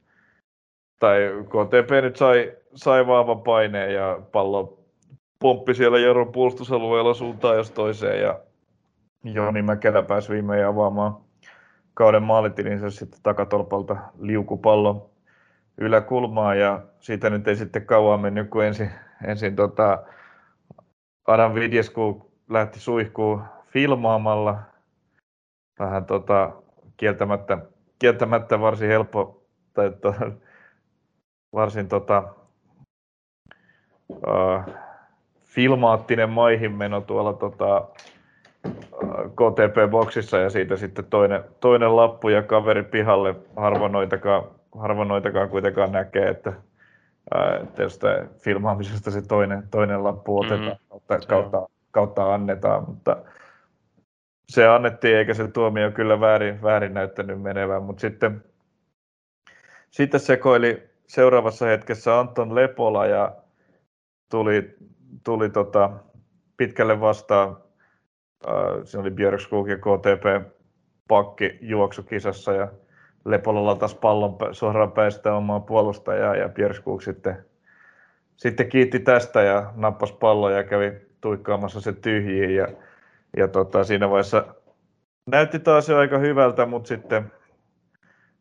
tai 1.00 1.20
KTP 1.46 2.04
nyt 2.04 2.16
sai, 2.16 2.54
sai 2.76 3.08
vahvan 3.08 3.42
paineen 3.42 3.94
ja 3.94 4.20
pallo 4.32 4.80
pomppi 5.40 5.74
siellä 5.74 6.00
Jaron 6.00 6.32
puolustusalueella 6.32 7.14
suuntaan 7.14 7.58
jos 7.58 7.72
toiseen 7.72 8.22
ja 8.22 8.40
Joni 9.24 9.62
Mäkelä 9.62 10.04
pääsi 10.04 10.34
viimein 10.34 10.66
avaamaan 10.66 11.18
kauden 11.94 12.24
maalitilinsä 12.24 12.90
sitten 12.90 13.20
takatolpalta 13.24 13.98
liukupallo 14.20 15.10
yläkulmaa 15.78 16.56
ja 16.56 16.82
siitä 17.00 17.30
nyt 17.30 17.48
ei 17.48 17.56
sitten 17.56 17.86
kauan 17.86 18.20
mennyt, 18.20 18.50
kun 18.50 18.64
ensin, 18.64 18.92
ensin 19.28 19.56
tota 19.56 20.04
Adam 21.28 21.54
Vidjesku 21.54 22.32
lähti 22.50 22.80
suihkuun 22.80 23.44
filmaamalla. 23.68 24.58
Vähän 25.80 26.06
tota, 26.06 26.52
kieltämättä, 26.98 27.58
kieltämättä 28.00 28.60
varsin 28.60 28.88
helppo 28.88 29.44
tai 29.74 29.92
to, 30.02 30.16
varsin 31.54 31.88
tota, 31.88 32.24
uh, 34.10 34.74
filmaattinen 35.44 36.30
maihinmeno 36.30 37.02
tuolla 37.02 37.34
tota, 37.34 37.88
KTP-boksissa 39.36 40.38
ja 40.38 40.50
siitä 40.50 40.76
sitten 40.76 41.06
toinen, 41.06 41.44
toinen 41.60 41.96
lappu 41.96 42.30
ja 42.30 42.44
kaveri 42.44 42.84
pihalle. 42.84 43.36
Harvoin 43.56 43.92
noitakaan, 43.92 44.44
harvoin 44.78 45.08
noitakaan 45.08 45.50
kuitenkaan 45.50 45.92
näkee, 45.92 46.30
että, 46.30 46.54
jostain 47.78 48.30
filmaamisesta 48.38 49.12
se 49.12 49.22
toinen, 49.22 49.64
toinen 49.72 50.04
lappu 50.04 50.40
otetaan 50.40 50.62
mm-hmm. 50.62 50.88
kautta, 50.90 51.28
kautta, 51.28 51.68
kautta 51.92 52.34
annetaan, 52.34 52.84
mutta 52.88 53.18
se 54.50 54.68
annettiin 54.68 55.18
eikä 55.18 55.34
se 55.34 55.48
tuomio 55.48 55.92
kyllä 55.92 56.20
väärin, 56.20 56.62
väärin 56.62 56.94
näyttänyt 56.94 57.42
menevän, 57.42 57.84
mutta 57.84 58.02
sitten, 58.02 58.44
sitten 59.92 60.20
sekoili 60.20 60.84
seuraavassa 61.08 61.66
hetkessä 61.66 62.20
Anton 62.20 62.56
Lepola 62.56 63.06
ja 63.06 63.36
tuli, 64.32 64.76
tuli 65.24 65.50
tota, 65.50 65.92
pitkälle 66.58 67.00
vastaan. 67.00 67.58
Se 68.84 68.98
oli 68.98 69.12
Björkskog 69.12 69.70
ja 69.70 69.78
KTP 69.78 70.52
pakki 71.08 71.58
juoksukisassa 71.62 72.54
ja 72.54 72.68
Lepololla 73.26 73.76
taas 73.76 73.96
pallon 73.96 74.38
suoraan 74.52 74.92
päästä 74.92 75.34
omaa 75.34 75.60
puolustajaa 75.60 76.36
ja 76.36 76.50
Björkskog 76.50 77.02
sitten, 77.02 77.46
sitten 78.36 78.70
kiitti 78.70 79.00
tästä 79.00 79.42
ja 79.42 79.74
nappasi 79.76 80.14
pallon 80.14 80.54
ja 80.54 80.64
kävi 80.64 80.92
tuikkaamassa 81.22 81.82
se 81.82 81.94
tyhjiin 81.94 82.56
ja, 82.56 82.68
ja 83.38 83.48
tota, 83.48 83.84
siinä 83.84 84.10
vaiheessa 84.10 84.46
näytti 85.28 85.60
taas 85.60 85.90
jo 85.90 85.98
aika 85.98 86.18
hyvältä, 86.18 86.66
mutta 86.66 86.88
sitten, 86.88 87.32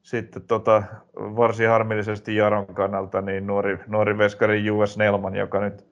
sitten 0.02 0.42
tota, 0.42 0.83
varsin 1.16 1.68
harmillisesti 1.68 2.37
Jaron 2.37 2.66
kannalta 2.66 3.20
niin 3.20 3.46
nuori, 3.46 3.78
nuori 3.87 4.18
veskari 4.18 4.64
Juves 4.64 4.98
Nelman, 4.98 5.37
joka 5.37 5.61
nyt, 5.61 5.87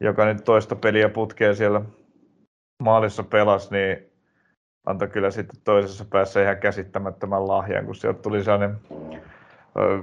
joka 0.00 0.24
nyt 0.24 0.44
toista 0.44 0.76
peliä 0.76 1.08
putkee 1.08 1.54
siellä 1.54 1.82
maalissa 2.82 3.22
pelasi, 3.22 3.68
niin 3.70 4.12
antoi 4.86 5.08
kyllä 5.08 5.30
sitten 5.30 5.60
toisessa 5.64 6.04
päässä 6.04 6.42
ihan 6.42 6.58
käsittämättömän 6.58 7.48
lahjan, 7.48 7.86
kun 7.86 7.94
sieltä 7.94 8.22
tuli 8.22 8.44
sellainen 8.44 8.76
ö, 9.78 10.02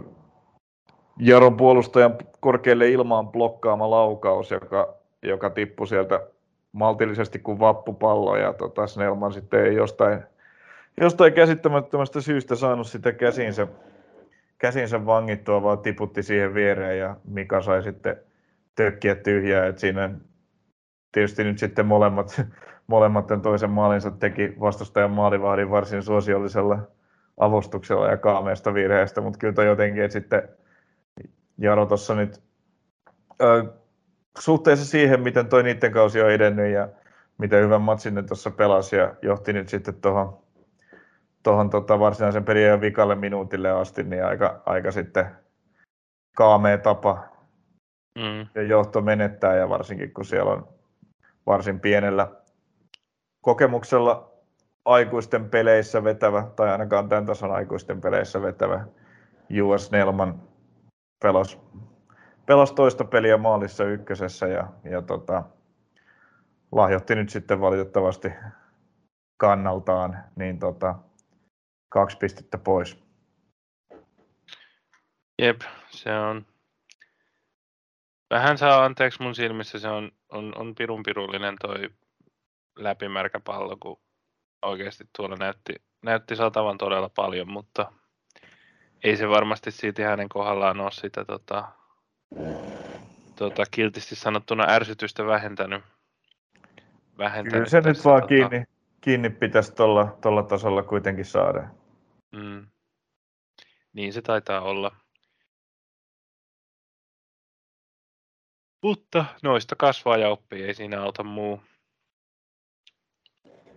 Jaron 1.20 1.58
puolustajan 1.58 2.16
korkealle 2.40 2.90
ilmaan 2.90 3.28
blokkaama 3.28 3.90
laukaus, 3.90 4.52
joka, 4.52 4.96
joka 5.24 5.50
tippui 5.50 5.88
sieltä 5.88 6.28
maltillisesti 6.72 7.40
kuin 7.40 7.60
vappupallo 7.60 8.38
ja 8.38 8.54
tota, 8.54 8.88
Snellman 8.88 9.34
sitten 9.34 9.66
ei 9.66 9.76
jostain, 9.76 10.24
jostain 11.02 11.34
käsittämättömästä 11.34 12.22
syystä 12.22 12.56
saanut 12.56 12.88
sitä 12.88 13.12
käsinsä, 13.12 13.68
käsinsä 14.58 15.06
vangittua, 15.06 15.64
vaan 15.64 15.80
tiputti 15.80 16.24
siihen 16.24 16.54
viereen 16.54 17.00
ja 17.00 17.16
Mika 17.28 17.62
sai 17.62 17.84
sitten 17.84 18.18
tökkiä 18.76 19.16
tyhjää, 19.16 19.68
että 19.68 19.82
siinä 19.82 20.10
tietysti 21.12 21.44
nyt 21.44 21.58
sitten 21.58 21.86
molemmat, 21.86 22.42
molemmat 22.88 23.28
toisen 23.42 23.70
maalinsa 23.70 24.12
teki 24.12 24.54
vastustajan 24.60 25.12
maalivahdin 25.12 25.70
varsin 25.70 26.04
suosiollisella 26.04 26.80
avustuksella 27.38 28.08
ja 28.08 28.18
kaameesta 28.18 28.74
virheestä, 28.74 29.22
mutta 29.22 29.40
kyllä 29.40 29.64
jotenkin, 29.64 30.04
että 30.04 30.14
sitten 30.14 30.50
Jaro 31.58 31.86
tuossa 31.86 32.16
nyt 32.16 32.42
suhteessa 34.40 34.86
siihen, 34.86 35.22
miten 35.22 35.48
toi 35.48 35.64
niiden 35.64 35.92
kausi 35.92 36.22
on 36.22 36.32
edennyt 36.32 36.74
ja 36.74 36.90
miten 37.38 37.64
hyvän 37.64 37.82
matsin 37.82 38.16
ne 38.16 38.24
tuossa 38.24 38.52
pelasi 38.52 38.96
ja 38.96 39.16
johti 39.22 39.54
nyt 39.54 39.70
sitten 39.70 39.94
tuohon 39.94 40.38
tohon 41.44 41.70
tota 41.70 42.00
varsinaisen 42.00 42.46
pelin 42.46 42.82
vikalle 42.82 43.16
minuutille 43.16 43.72
asti, 43.72 44.04
niin 44.04 44.26
aika, 44.26 44.62
aika 44.66 44.92
sitten 44.92 45.26
kaamea 46.38 46.78
tapa 46.78 47.28
mm. 48.16 48.48
ja 48.56 48.62
johto 48.62 49.02
menettää 49.02 49.56
ja 49.56 49.70
varsinkin 49.70 50.14
kun 50.14 50.26
siellä 50.26 50.52
on 50.52 50.68
varsin 51.46 51.80
pienellä 51.80 52.28
kokemuksella 53.42 54.32
aikuisten 54.86 55.50
peleissä 55.50 56.04
vetävä, 56.04 56.48
tai 56.56 56.70
ainakaan 56.70 57.10
tämän 57.10 57.26
tason 57.26 57.52
aikuisten 57.52 58.02
peleissä 58.02 58.42
vetävä 58.42 58.86
US 59.64 59.92
Nelman 59.92 60.42
pelas, 61.22 61.60
pelas 62.48 62.72
toista 62.72 63.04
peliä 63.06 63.38
maalissa 63.38 63.84
ykkösessä 63.84 64.48
ja, 64.48 64.68
ja 64.84 65.02
tota, 65.02 65.44
lahjoitti 66.72 67.16
nyt 67.16 67.30
sitten 67.30 67.62
valitettavasti 67.62 68.32
kannaltaan, 69.38 70.24
niin 70.36 70.60
tota, 70.60 70.96
kaksi 71.90 72.18
pistettä 72.18 72.58
pois. 72.58 73.04
Jep, 75.42 75.62
se 75.90 76.20
on 76.20 76.46
Vähän 78.30 78.58
saa 78.58 78.86
anteeksi 78.86 79.24
mun 79.24 79.36
silmissä, 79.36 79.80
se 79.80 79.88
on, 79.88 80.12
on, 80.30 80.58
on 80.58 80.76
pirun 80.76 81.04
pirullinen 81.04 81.56
toi 81.62 81.90
läpimärkä 82.80 83.40
pallo, 83.40 83.78
kun 83.80 84.00
oikeasti 84.62 85.04
tuolla 85.18 85.36
näytti, 85.36 85.74
näytti 86.04 86.36
satavan 86.36 86.78
todella 86.78 87.10
paljon, 87.10 87.52
mutta 87.52 87.92
ei 89.04 89.18
se 89.18 89.30
varmasti 89.30 89.72
siitä 89.72 90.08
hänen 90.08 90.30
kohdallaan 90.30 90.82
ole 90.82 90.92
sitä 90.92 91.26
tota, 91.26 91.68
tota, 93.36 93.64
kiltisti 93.72 94.16
sanottuna 94.16 94.66
ärsytystä 94.70 95.26
vähentänyt. 95.26 95.84
vähentänyt 97.18 97.54
Kyllä 97.54 97.70
se 97.70 97.82
nyt 97.82 98.06
vaan 98.06 98.22
tota... 98.22 98.28
kiinni, 98.28 98.66
kiinni 99.02 99.30
pitäisi 99.30 99.76
tuolla 99.76 100.44
tasolla 100.44 100.84
kuitenkin 100.84 101.26
saada. 101.26 101.70
Mm. 102.32 102.68
Niin 103.94 104.14
se 104.14 104.22
taitaa 104.22 104.62
olla. 104.62 104.96
Mutta 108.84 109.26
noista 109.44 109.76
kasvaa 109.76 110.18
ja 110.18 110.30
oppii, 110.30 110.64
ei 110.64 110.74
siinä 110.74 111.02
auta 111.02 111.24
muu, 111.24 111.62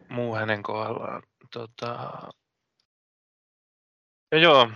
muu 0.08 0.34
hänen 0.34 0.62
kohdallaan. 0.62 1.22
Tota... 1.52 2.12
Ja 4.32 4.38
joo. 4.38 4.70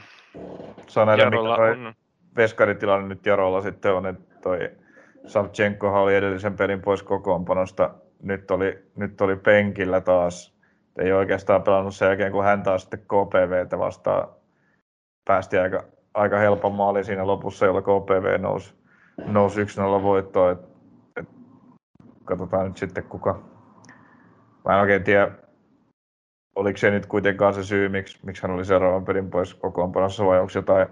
Saa 0.86 1.04
nähdä, 1.04 1.30
mikä 1.30 1.40
on... 1.40 1.94
veskaritilanne 2.36 3.08
nyt 3.08 3.26
Jarolla 3.26 3.60
sitten 3.60 3.94
on, 3.94 4.06
että 4.06 4.34
toi 4.42 4.70
Savchenko 5.26 6.02
oli 6.02 6.14
edellisen 6.14 6.56
pelin 6.56 6.80
pois 6.80 7.02
kokoonpanosta. 7.02 7.90
Nyt 8.22 8.50
oli, 8.50 8.78
nyt 8.96 9.20
oli 9.20 9.36
penkillä 9.36 10.00
taas 10.00 10.54
Ei 10.98 11.12
oikeastaan 11.12 11.62
pelannut 11.62 11.94
sen 11.94 12.06
jälkeen, 12.06 12.32
kun 12.32 12.44
hän 12.44 12.62
taas 12.62 12.82
sitten 12.82 13.00
KPVtä 13.00 13.78
vastaan 13.78 14.28
päästi 15.24 15.58
aika, 15.58 15.84
aika 16.14 16.38
helpon 16.38 16.74
maali 16.74 17.04
siinä 17.04 17.26
lopussa, 17.26 17.66
jolla 17.66 17.82
KPV 17.82 18.40
nousi, 18.40 18.74
nousi 19.26 19.64
1-0 19.64 19.66
voittoon. 20.02 20.52
Et, 20.52 20.58
et, 21.16 21.28
katsotaan 22.24 22.66
nyt 22.66 22.76
sitten 22.76 23.04
kuka. 23.04 23.42
Mä 24.64 24.74
en 24.74 24.80
oikein 24.80 25.04
tiedä, 25.04 25.30
oliko 26.56 26.76
se 26.76 26.90
nyt 26.90 27.06
kuitenkaan 27.06 27.54
se 27.54 27.64
syy, 27.64 27.88
miksi, 27.88 28.18
miksi 28.22 28.42
hän 28.42 28.50
oli 28.50 28.64
seuraavan 28.64 29.04
pelin 29.04 29.30
pois 29.30 29.54
kokoonpanossa 29.54 30.24
vai 30.24 30.40
onko 30.40 30.52
jotain, 30.54 30.88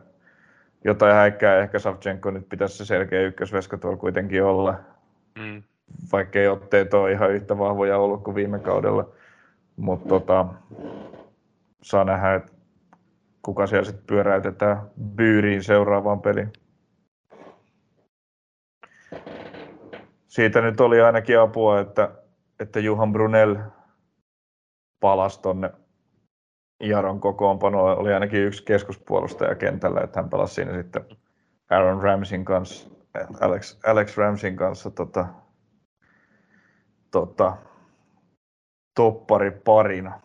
jotain 0.85 1.14
häikkää. 1.14 1.59
Ehkä 1.59 1.79
Savchenko 1.79 2.31
nyt 2.31 2.49
pitäisi 2.49 2.77
se 2.77 2.85
selkeä 2.85 3.21
ykkösveska 3.21 3.79
tuolla 3.79 3.97
kuitenkin 3.97 4.45
olla. 4.45 4.75
Mm. 5.38 5.62
Vaikka 6.12 6.38
ei 6.38 6.49
otteet 6.49 6.95
ole 6.95 7.12
ihan 7.12 7.31
yhtä 7.31 7.59
vahvoja 7.59 7.99
ollut 7.99 8.25
kuin 8.25 8.35
viime 8.35 8.59
kaudella. 8.59 9.09
Mutta 9.77 10.09
tota, 10.09 10.47
saa 11.83 12.05
nähdä, 12.05 12.35
että 12.35 12.53
kuka 13.42 13.66
siellä 13.66 13.85
sitten 13.85 14.07
pyöräytetään 14.07 14.83
byyriin 15.16 15.62
seuraavaan 15.62 16.21
peliin. 16.21 16.53
Siitä 20.27 20.61
nyt 20.61 20.81
oli 20.81 21.01
ainakin 21.01 21.40
apua, 21.40 21.81
että, 21.81 22.11
että 22.61 22.81
Juhan 22.81 23.12
Brunel 23.12 23.57
palasi 25.01 25.42
tonne 25.42 25.71
Jaron 26.83 27.21
kokoonpano. 27.21 27.85
Oli 27.85 28.14
ainakin 28.14 28.40
yksi 28.40 28.64
keskuspuolustaja 28.64 29.55
kentällä, 29.55 30.01
että 30.01 30.21
hän 30.21 30.31
pelasi 30.31 30.55
siinä 30.55 30.83
sitten 30.83 31.05
Aaron 31.71 32.03
Ramsin 32.03 32.45
kanssa, 32.45 32.90
Alex, 33.40 33.79
Alex 33.87 34.16
Ramsin 34.16 34.57
kanssa 34.57 34.90
tota, 34.90 35.27
tota, 37.11 37.57
toppari 38.95 39.51
parina. 39.51 40.21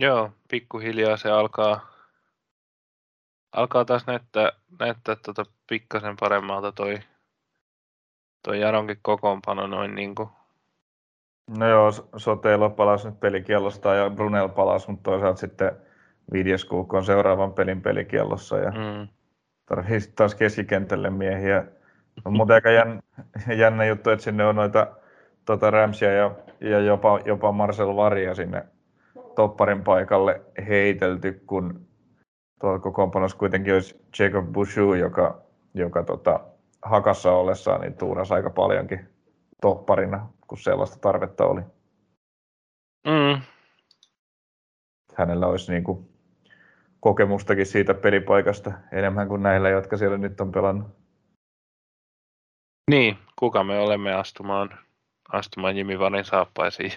Joo, 0.00 0.30
pikkuhiljaa 0.50 1.16
se 1.16 1.30
alkaa, 1.30 1.80
alkaa 3.52 3.84
taas 3.84 4.06
näyttää, 4.06 4.52
näyttää 4.78 5.16
tota 5.16 5.44
pikkasen 5.68 6.16
paremmalta 6.20 6.72
toi, 6.72 6.98
toi 8.42 8.60
Jaronkin 8.60 8.98
kokoonpano 9.02 9.66
noin 9.66 9.94
niin 9.94 10.14
kuin. 10.14 10.37
No 11.48 11.68
joo, 11.68 11.90
Sotelo 12.16 12.70
palasi 12.70 13.08
nyt 13.08 13.20
pelikielosta 13.20 13.94
ja 13.94 14.10
Brunel 14.10 14.48
palasi, 14.48 14.90
mutta 14.90 15.10
toisaalta 15.10 15.40
sitten 15.40 15.72
Vidjeskuukko 16.32 16.96
on 16.96 17.04
seuraavan 17.04 17.52
pelin 17.52 17.82
pelikielossa 17.82 18.58
ja 18.58 18.70
mm. 18.70 19.08
taas 20.16 20.34
keskikentälle 20.34 21.10
miehiä. 21.10 21.64
On 22.24 22.36
muuten 22.36 22.54
aika 22.54 22.70
jän, 22.70 23.02
jännä 23.62 23.84
juttu, 23.84 24.10
että 24.10 24.24
sinne 24.24 24.44
on 24.44 24.56
noita 24.56 24.86
tota 25.44 25.70
Ramsia 25.70 26.12
ja, 26.12 26.30
ja 26.60 26.80
jopa, 26.80 27.20
jopa 27.24 27.52
Marcel 27.52 27.96
Varia 27.96 28.34
sinne 28.34 28.66
topparin 29.34 29.84
paikalle 29.84 30.40
heitelty, 30.68 31.42
kun 31.46 31.80
tuolla 32.60 32.78
kokoonpanossa 32.78 33.38
kuitenkin 33.38 33.74
olisi 33.74 34.04
Jacob 34.18 34.46
Bushu, 34.52 34.94
joka, 34.94 35.42
joka 35.74 36.02
tota, 36.02 36.40
hakassa 36.82 37.32
ollessaan 37.32 37.80
niin 37.80 37.94
tuurasi 37.94 38.34
aika 38.34 38.50
paljonkin 38.50 39.08
topparina, 39.60 40.28
kun 40.48 40.58
sellaista 40.58 40.98
tarvetta 40.98 41.44
oli. 41.44 41.60
Mm. 43.06 43.42
Hänellä 45.14 45.46
olisi 45.46 45.72
niin 45.72 45.84
kuin 45.84 46.08
kokemustakin 47.00 47.66
siitä 47.66 47.94
pelipaikasta 47.94 48.72
enemmän 48.92 49.28
kuin 49.28 49.42
näillä, 49.42 49.68
jotka 49.68 49.96
siellä 49.96 50.18
nyt 50.18 50.40
on 50.40 50.52
pelannut. 50.52 50.88
Niin, 52.90 53.18
kuka 53.38 53.64
me 53.64 53.78
olemme 53.78 54.14
astumaan, 54.14 54.78
astumaan 55.32 55.76
Jimmy 55.76 55.98
Vanin 55.98 56.24
saappaisiin 56.24 56.92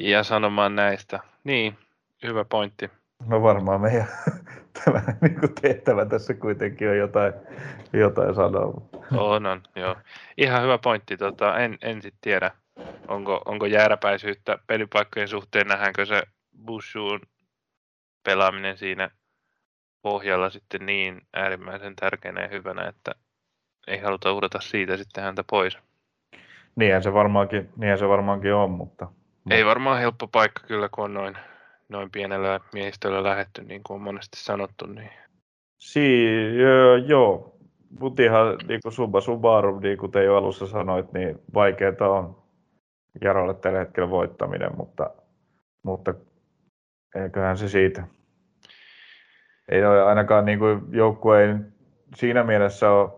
ja 0.00 0.22
sanomaan 0.22 0.76
näistä. 0.76 1.20
Niin, 1.44 1.78
hyvä 2.22 2.44
pointti. 2.44 2.90
No 3.26 3.42
varmaan 3.42 3.80
meidän 3.80 4.08
tämä 4.84 5.02
niin 5.20 5.40
kuin 5.40 5.54
tehtävä 5.62 6.06
tässä 6.06 6.34
kuitenkin 6.34 6.88
on 6.88 6.98
jotain, 6.98 7.32
jotain 7.92 8.34
sanoa. 8.34 8.82
On, 9.16 9.46
on, 9.46 9.62
joo. 9.76 9.96
Ihan 10.36 10.62
hyvä 10.62 10.78
pointti. 10.78 11.16
Tota, 11.16 11.58
en, 11.58 11.78
en 11.82 12.02
sitten 12.02 12.20
tiedä, 12.20 12.50
onko, 13.08 13.42
onko 13.44 13.66
jääräpäisyyttä 13.66 14.58
pelipaikkojen 14.66 15.28
suhteen, 15.28 15.66
nähdäänkö 15.66 16.06
se 16.06 16.22
Bushuun 16.66 17.20
pelaaminen 18.24 18.78
siinä 18.78 19.10
pohjalla 20.02 20.50
sitten 20.50 20.86
niin 20.86 21.22
äärimmäisen 21.32 21.96
tärkeänä 21.96 22.42
ja 22.42 22.48
hyvänä, 22.48 22.88
että 22.88 23.12
ei 23.86 23.98
haluta 23.98 24.32
uhrata 24.32 24.60
siitä 24.60 24.96
sitten 24.96 25.24
häntä 25.24 25.44
pois. 25.50 25.78
Niinhän 26.76 27.02
se 27.02 27.12
varmaankin, 27.12 27.68
niinhän 27.76 27.98
se 27.98 28.08
varmaankin 28.08 28.54
on, 28.54 28.70
mutta 28.70 29.08
ei 29.50 29.64
varmaan 29.64 30.00
helppo 30.00 30.28
paikka 30.28 30.62
kyllä, 30.66 30.88
kun 30.88 31.04
on 31.04 31.14
noin, 31.14 31.36
noin 31.90 32.10
pienellä 32.10 32.60
miehistöllä 32.72 33.22
lähetty, 33.22 33.62
niin 33.64 33.80
kuin 33.86 33.94
on 33.94 34.02
monesti 34.02 34.36
sanottu. 34.36 34.86
Niin. 34.86 35.10
Si, 35.78 36.24
joo, 36.56 36.96
joo. 36.96 37.56
Mutta 38.00 38.22
ihan 38.22 38.58
niin 38.68 38.80
kuin 38.82 38.92
Suba 38.92 39.20
Subaru, 39.20 39.80
niin 39.80 39.98
kuin 39.98 40.12
te 40.12 40.24
jo 40.24 40.36
alussa 40.36 40.66
sanoit, 40.66 41.12
niin 41.12 41.38
vaikeaa 41.54 42.08
on 42.08 42.42
Jarolle 43.20 43.54
tällä 43.54 43.78
hetkellä 43.78 44.10
voittaminen, 44.10 44.76
mutta, 44.76 45.10
mutta 45.82 46.14
eiköhän 47.14 47.56
se 47.56 47.68
siitä. 47.68 48.04
Ei 49.68 49.84
ole 49.84 50.02
ainakaan 50.02 50.44
niin 50.44 50.58
kuin 50.58 50.80
joukkueen 50.90 51.72
siinä 52.14 52.44
mielessä 52.44 52.90
ole, 52.90 53.10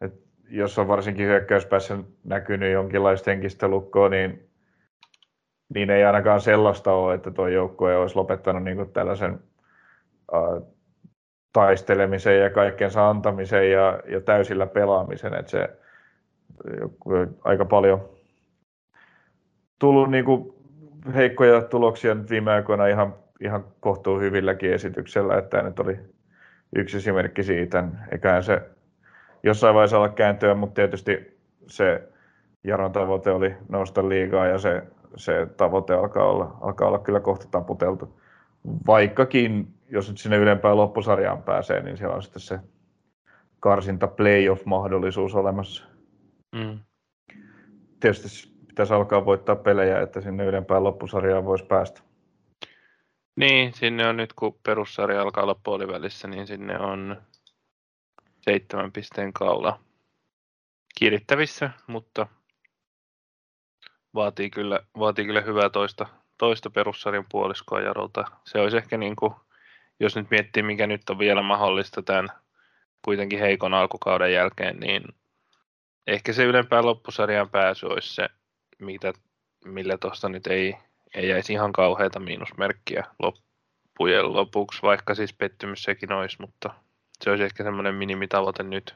että 0.00 0.20
jos 0.50 0.78
on 0.78 0.88
varsinkin 0.88 1.26
hyökkäyspäässä 1.26 1.98
näkynyt 2.24 2.72
jonkinlaista 2.72 3.30
henkistä 3.30 3.68
lukkoa, 3.68 4.08
niin 4.08 4.49
niin 5.74 5.90
ei 5.90 6.04
ainakaan 6.04 6.40
sellaista 6.40 6.92
ole, 6.92 7.14
että 7.14 7.30
tuo 7.30 7.48
joukkue 7.48 7.96
olisi 7.96 8.16
lopettanut 8.16 8.62
niin 8.62 8.92
tällaisen 8.92 9.40
äh, 10.34 10.62
taistelemisen 11.52 12.40
ja 12.40 12.50
kaikkensa 12.50 13.10
antamisen 13.10 13.70
ja, 13.70 14.00
ja 14.06 14.20
täysillä 14.20 14.66
pelaamisen. 14.66 15.34
Että 15.34 15.50
se 15.50 15.68
aika 17.44 17.64
paljon 17.64 18.08
tullut 19.78 20.10
niin 20.10 20.24
heikkoja 21.14 21.62
tuloksia 21.62 22.14
nyt 22.14 22.30
viime 22.30 22.52
aikoina 22.52 22.86
ihan, 22.86 23.14
ihan 23.40 23.64
kohtuu 23.80 24.20
hyvilläkin 24.20 24.72
esityksellä, 24.72 25.38
että 25.38 25.50
tämä 25.50 25.62
nyt 25.68 25.78
oli 25.78 25.98
yksi 26.76 26.96
esimerkki 26.96 27.42
siitä. 27.42 27.84
Eiköhän 28.12 28.42
se 28.42 28.62
jossain 29.42 29.74
vaiheessa 29.74 29.96
olla 29.96 30.08
kääntöä, 30.08 30.54
mutta 30.54 30.74
tietysti 30.74 31.38
se 31.66 32.08
Jaron 32.64 32.92
tavoite 32.92 33.30
oli 33.30 33.54
nousta 33.68 34.08
liigaa 34.08 34.46
ja 34.46 34.58
se 34.58 34.82
se 35.16 35.46
tavoite 35.56 35.94
alkaa 35.94 36.24
olla, 36.24 36.58
alkaa 36.60 36.88
olla 36.88 36.98
kyllä 36.98 37.20
kohta 37.20 37.46
taputeltu. 37.50 38.20
Vaikkakin, 38.86 39.74
jos 39.90 40.08
nyt 40.08 40.18
sinne 40.18 40.36
ylempään 40.36 40.76
loppusarjaan 40.76 41.42
pääsee, 41.42 41.82
niin 41.82 41.96
siellä 41.96 42.16
on 42.16 42.22
sitten 42.22 42.42
se 42.42 42.58
karsinta 43.60 44.06
playoff-mahdollisuus 44.06 45.34
olemassa. 45.34 45.84
Mm. 46.52 46.78
Tietysti 48.00 48.50
pitäisi 48.68 48.94
alkaa 48.94 49.24
voittaa 49.24 49.56
pelejä, 49.56 50.00
että 50.00 50.20
sinne 50.20 50.44
ylempään 50.44 50.84
loppusarjaan 50.84 51.44
voisi 51.44 51.64
päästä. 51.64 52.00
Niin, 53.36 53.72
sinne 53.74 54.08
on 54.08 54.16
nyt 54.16 54.32
kun 54.32 54.58
perussarja 54.62 55.22
alkaa 55.22 55.42
olla 55.42 55.60
puolivälissä, 55.64 56.28
niin 56.28 56.46
sinne 56.46 56.78
on 56.78 57.22
seitsemän 58.40 58.92
pisteen 58.92 59.32
kaula 59.32 59.80
kirittävissä, 60.98 61.70
mutta 61.86 62.26
vaatii 64.14 64.50
kyllä, 64.50 64.80
vaatii 64.98 65.24
kyllä 65.24 65.40
hyvää 65.40 65.70
toista, 65.70 66.06
toista 66.38 66.70
perussarjan 66.70 67.26
puoliskoa 67.30 67.80
Jarolta. 67.80 68.24
Se 68.44 68.60
olisi 68.60 68.76
ehkä 68.76 68.96
niin 68.96 69.16
kuin, 69.16 69.34
jos 70.00 70.16
nyt 70.16 70.30
miettii, 70.30 70.62
mikä 70.62 70.86
nyt 70.86 71.10
on 71.10 71.18
vielä 71.18 71.42
mahdollista 71.42 72.02
tämän 72.02 72.28
kuitenkin 73.04 73.38
heikon 73.38 73.74
alkukauden 73.74 74.32
jälkeen, 74.32 74.76
niin 74.80 75.02
ehkä 76.06 76.32
se 76.32 76.44
ylempään 76.44 76.86
loppusarjaan 76.86 77.50
pääsy 77.50 77.86
olisi 77.86 78.14
se, 78.14 78.28
mitä, 78.78 79.12
millä 79.64 79.98
tuosta 79.98 80.28
nyt 80.28 80.46
ei, 80.46 80.76
ei 81.14 81.28
jäisi 81.28 81.52
ihan 81.52 81.72
kauheita 81.72 82.20
miinusmerkkiä 82.20 83.04
loppujen 83.18 84.32
lopuksi, 84.32 84.82
vaikka 84.82 85.14
siis 85.14 85.32
pettymys 85.32 85.82
sekin 85.82 86.12
olisi, 86.12 86.36
mutta 86.40 86.74
se 87.24 87.30
olisi 87.30 87.44
ehkä 87.44 87.64
semmoinen 87.64 87.94
minimitavoite 87.94 88.62
nyt 88.62 88.94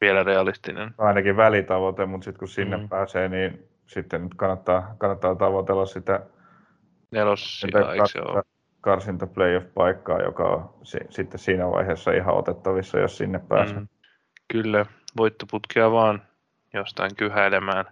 vielä 0.00 0.22
realistinen. 0.22 0.94
Ainakin 0.98 1.36
välitavoite, 1.36 2.06
mutta 2.06 2.24
sitten 2.24 2.38
kun 2.38 2.48
sinne 2.48 2.76
mm. 2.76 2.88
pääsee, 2.88 3.28
niin 3.28 3.68
sitten 3.88 4.22
nyt 4.22 4.34
kannattaa, 4.34 4.94
kannattaa 4.98 5.34
tavoitella 5.34 5.86
sitä, 5.86 6.20
sitä 7.36 7.78
kar, 7.80 8.44
karsinta 8.80 9.26
playoff-paikkaa, 9.26 10.22
joka 10.22 10.44
on 10.44 10.74
si, 10.82 10.98
sitten 11.10 11.38
siinä 11.38 11.70
vaiheessa 11.70 12.12
ihan 12.12 12.34
otettavissa, 12.34 12.98
jos 12.98 13.16
sinne 13.16 13.38
pääsee. 13.38 13.78
Mm, 13.78 13.88
kyllä, 14.48 14.86
voittoputkia 15.16 15.90
vaan 15.90 16.22
jostain 16.74 17.16
kyhäilemään. 17.16 17.84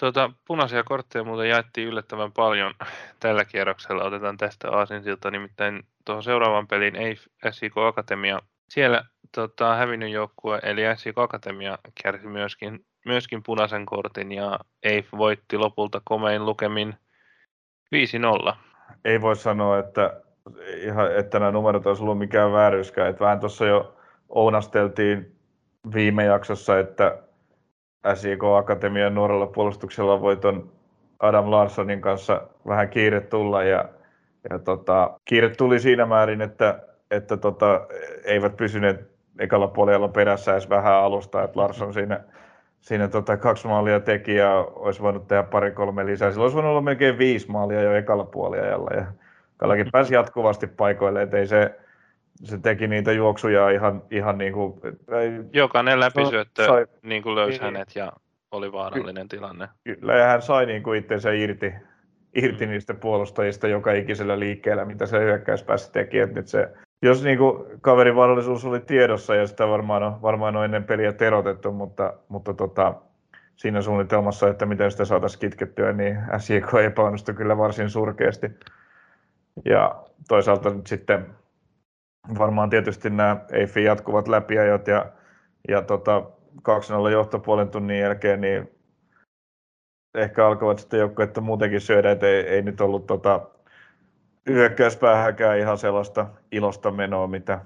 Tuota, 0.00 0.30
punaisia 0.46 0.84
kortteja 0.84 1.24
muuten 1.24 1.48
jaettiin 1.48 1.88
yllättävän 1.88 2.32
paljon 2.32 2.74
tällä 3.20 3.44
kierroksella. 3.44 4.04
Otetaan 4.04 4.36
tästä 4.36 4.70
aasinsilta, 4.70 5.30
nimittäin 5.30 5.82
tuohon 6.04 6.22
seuraavan 6.22 6.68
peliin 6.68 6.96
ei 6.96 7.16
SIK 7.50 7.78
Akatemia. 7.78 8.38
Siellä 8.68 9.04
tota, 9.34 9.74
hävinnyt 9.74 10.10
joukkue, 10.10 10.60
eli 10.62 10.82
SIK 10.96 11.18
Akatemia 11.18 11.78
kärsi 12.02 12.26
myöskin 12.26 12.84
myöskin 13.06 13.42
punaisen 13.42 13.86
kortin 13.86 14.32
ja 14.32 14.58
Eif 14.82 15.06
voitti 15.16 15.58
lopulta 15.58 16.00
komein 16.04 16.46
lukemin 16.46 16.94
5-0. 18.50 18.54
Ei 19.04 19.20
voi 19.20 19.36
sanoa, 19.36 19.78
että, 19.78 20.20
ihan, 20.76 21.16
että 21.16 21.38
nämä 21.38 21.50
numerot 21.50 21.86
olisi 21.86 22.02
ollut 22.02 22.18
mikään 22.18 22.52
vääryyskään. 22.52 23.10
Että 23.10 23.24
vähän 23.24 23.40
tuossa 23.40 23.66
jo 23.66 23.96
ounasteltiin 24.28 25.36
viime 25.94 26.24
jaksossa, 26.24 26.78
että 26.78 27.18
SIK 28.14 28.44
Akatemian 28.44 29.14
nuorella 29.14 29.46
puolustuksella 29.46 30.20
voiton 30.20 30.72
Adam 31.20 31.50
Larssonin 31.50 32.00
kanssa 32.00 32.42
vähän 32.66 32.88
kiire 32.88 33.20
tulla 33.20 33.62
ja, 33.62 33.84
ja 34.50 34.58
tota, 34.58 35.20
kiire 35.24 35.48
tuli 35.48 35.80
siinä 35.80 36.06
määrin, 36.06 36.40
että, 36.40 36.80
että 37.10 37.36
tota, 37.36 37.86
eivät 38.24 38.56
pysyneet 38.56 39.12
ekalla 39.38 39.68
puolella 39.68 40.08
perässä 40.08 40.52
edes 40.52 40.68
vähän 40.68 40.94
alusta, 40.94 41.42
että 41.42 41.60
Larsson 41.60 41.94
siinä, 41.94 42.20
siinä 42.82 43.08
tota, 43.08 43.36
kaksi 43.36 43.66
maalia 43.66 44.00
teki 44.00 44.34
ja 44.34 44.54
olisi 44.74 45.02
voinut 45.02 45.28
tehdä 45.28 45.42
pari-kolme 45.42 46.06
lisää. 46.06 46.30
Sillä 46.30 46.42
olisi 46.42 46.54
voinut 46.54 46.70
olla 46.70 46.80
melkein 46.80 47.18
viisi 47.18 47.50
maalia 47.50 47.82
jo 47.82 47.94
ekalla 47.94 48.24
puolella 48.24 48.96
ja 48.96 49.06
Kallakin 49.56 49.90
pääsi 49.92 50.14
jatkuvasti 50.14 50.66
paikoille, 50.66 51.22
että 51.22 51.36
ei 51.36 51.46
se, 51.46 51.78
se 52.44 52.58
teki 52.58 52.86
niitä 52.86 53.12
juoksuja 53.12 53.70
ihan, 53.70 54.02
ihan 54.10 54.38
niin 54.38 54.52
kuin... 54.52 54.80
Ei, 55.20 55.30
Jokainen 55.52 56.00
läpisyöttö 56.00 56.66
sai, 56.66 56.86
niin 57.02 57.22
kuin 57.22 57.34
löysi 57.34 57.58
niin, 57.58 57.64
hänet 57.64 57.96
ja 57.96 58.12
oli 58.50 58.72
vaarallinen 58.72 59.28
ky- 59.28 59.36
tilanne. 59.36 59.68
Kyllä, 59.84 60.14
ja 60.14 60.26
hän 60.26 60.42
sai 60.42 60.66
niin 60.66 60.82
kuin 60.82 60.98
itsensä 60.98 61.32
irti, 61.32 61.74
irti 62.34 62.66
mm. 62.66 62.70
niistä 62.70 62.94
puolustajista 62.94 63.68
joka 63.68 63.92
ikisellä 63.92 64.38
liikkeellä, 64.38 64.84
mitä 64.84 65.06
se 65.06 65.18
hyökkäyspäässä 65.18 65.92
teki. 65.92 66.18
Että 66.18 66.36
nyt 66.36 66.48
se, 66.48 66.68
jos 67.02 67.24
niin 67.24 67.38
kuin 67.38 67.64
kaverin 67.80 68.16
vaarallisuus 68.16 68.64
oli 68.64 68.80
tiedossa, 68.80 69.34
ja 69.34 69.46
sitä 69.46 69.68
varmaan 69.68 70.02
on, 70.02 70.22
varmaan 70.22 70.56
on 70.56 70.64
ennen 70.64 70.84
peliä 70.84 71.12
terotettu, 71.12 71.72
mutta, 71.72 72.12
mutta 72.28 72.54
tota, 72.54 72.94
siinä 73.56 73.82
suunnitelmassa, 73.82 74.48
että 74.48 74.66
miten 74.66 74.90
sitä 74.90 75.04
saataisiin 75.04 75.40
kitkettyä, 75.40 75.92
niin 75.92 76.18
SJK 76.38 76.74
epäonnistui 76.84 77.34
kyllä 77.34 77.58
varsin 77.58 77.90
surkeasti. 77.90 78.50
Ja 79.64 80.04
toisaalta 80.28 80.70
nyt 80.70 80.86
sitten 80.86 81.26
varmaan 82.38 82.70
tietysti 82.70 83.10
nämä 83.10 83.36
EIFin 83.52 83.84
jatkuvat 83.84 84.28
läpiajot 84.28 84.86
ja, 84.86 85.06
ja 85.68 85.82
tota, 85.82 86.22
2-0 87.08 87.10
johtopuolen 87.10 87.68
tunnin 87.68 88.00
jälkeen, 88.00 88.40
niin 88.40 88.70
ehkä 90.14 90.46
alkavat 90.46 90.78
sitten 90.78 91.00
joukkuetta 91.00 91.40
muutenkin 91.40 91.80
syödä, 91.80 92.10
että 92.10 92.26
ei, 92.26 92.48
ei 92.48 92.62
nyt 92.62 92.80
ollut 92.80 93.06
tota, 93.06 93.40
hyökkäyspäähäkään 94.48 95.58
ihan 95.58 95.78
sellaista 95.78 96.26
ilosta 96.52 96.90
menoa, 96.90 97.26
mitä, 97.26 97.60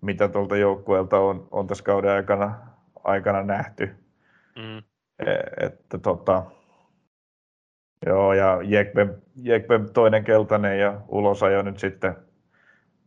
mitä 0.00 0.28
tuolta 0.28 0.56
joukkueelta 0.56 1.18
on, 1.18 1.48
on 1.50 1.66
tässä 1.66 1.84
kauden 1.84 2.10
aikana, 2.10 2.54
aikana 3.04 3.42
nähty. 3.42 3.96
Mm. 4.56 4.78
E, 5.26 5.32
että 5.66 5.98
tota, 5.98 6.42
joo, 8.06 8.32
ja 8.32 8.62
Jekben, 8.62 9.22
Jekben 9.36 9.92
toinen 9.92 10.24
keltainen 10.24 10.78
ja 10.78 11.00
ulosajo 11.08 11.62
nyt 11.62 11.78
sitten, 11.78 12.16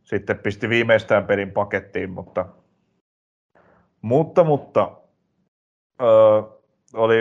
sitten 0.03 0.39
pisti 0.39 0.69
viimeistään 0.69 1.25
pelin 1.25 1.51
pakettiin, 1.51 2.09
mutta 2.09 2.45
mutta, 4.01 4.43
mutta 4.43 4.91
öö, 6.01 6.41
oli 6.93 7.15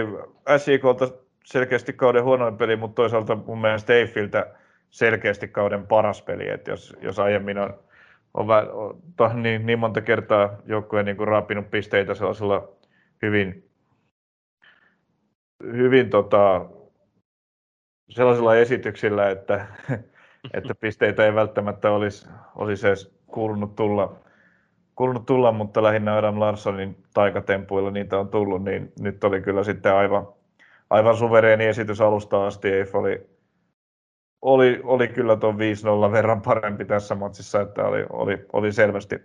SJKlta 0.59 1.09
selkeästi 1.45 1.93
kauden 1.93 2.25
huonoin 2.25 2.57
peli, 2.57 2.77
mutta 2.77 2.95
toisaalta 2.95 3.37
mun 3.37 3.61
mielestä 3.61 3.93
Eiffiltä 3.93 4.55
selkeästi 4.91 5.49
kauden 5.49 5.87
paras 5.87 6.23
peli. 6.23 6.49
Et 6.49 6.67
jos, 6.67 6.97
jos 7.01 7.19
aiemmin 7.19 7.59
on, 7.59 7.79
on, 8.35 8.51
on, 8.51 9.03
on 9.19 9.43
niin, 9.43 9.67
niin, 9.67 9.79
monta 9.79 10.01
kertaa 10.01 10.57
joukkueen 10.65 11.07
niin 11.07 11.17
kuin 11.17 11.29
raapinut 11.29 11.71
pisteitä 11.71 12.15
sellaisella 12.15 12.69
hyvin, 13.23 13.71
hyvin 15.63 16.11
tota, 16.11 16.67
sellaisilla 18.09 18.57
esityksillä, 18.57 19.31
että, 19.31 19.67
että 20.55 20.75
pisteitä 20.75 21.25
ei 21.25 21.35
välttämättä 21.35 21.91
olisi, 21.91 22.29
olisi 22.57 22.87
edes 22.87 23.15
kuulunut 23.27 23.75
tulla 23.77 24.21
kuulunut 24.99 25.27
tulla, 25.27 25.53
mutta 25.53 25.83
lähinnä 25.83 26.17
Adam 26.17 26.41
Larssonin 26.41 26.97
taikatempuilla 27.15 27.91
niitä 27.91 28.19
on 28.19 28.29
tullut, 28.29 28.65
niin 28.65 28.93
nyt 29.01 29.25
oli 29.25 29.41
kyllä 29.41 29.65
sitten 29.65 29.95
aivan, 29.95 30.29
aivan 30.91 31.17
suvereeni 31.17 31.65
esitys 31.67 32.01
alusta 32.01 32.47
asti. 32.47 32.69
Eif 32.69 32.95
oli, 32.95 33.27
oli, 34.43 34.81
oli 34.85 35.09
kyllä 35.09 35.37
tuon 35.37 35.59
5-0 36.09 36.13
verran 36.13 36.43
parempi 36.43 36.85
tässä 36.85 37.15
matsissa, 37.15 37.61
että 37.61 37.85
oli, 37.85 38.07
oli, 38.11 38.47
oli 38.53 38.73
selvästi 38.73 39.17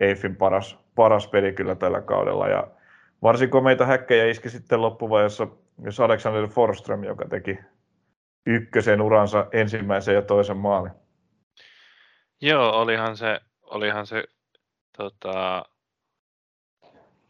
Eifin 0.00 0.36
paras, 0.36 0.78
paras 0.94 1.28
peli 1.28 1.52
kyllä 1.52 1.74
tällä 1.74 2.00
kaudella. 2.00 2.48
Ja 2.48 2.66
varsinko 3.22 3.60
meitä 3.60 3.86
häkkejä 3.86 4.26
iski 4.26 4.50
sitten 4.50 4.82
loppuvaiheessa 4.82 5.46
jos 5.82 6.00
Alexander 6.00 6.48
Forström, 6.48 7.04
joka 7.04 7.28
teki 7.28 7.58
ykkösen 8.46 9.00
uransa 9.00 9.46
ensimmäisen 9.52 10.14
ja 10.14 10.22
toisen 10.22 10.56
maalin. 10.56 10.92
Joo, 12.40 12.80
olihan 12.80 13.16
se, 13.16 13.40
olihan 13.62 14.06
se 14.06 14.24
tota, 14.96 15.64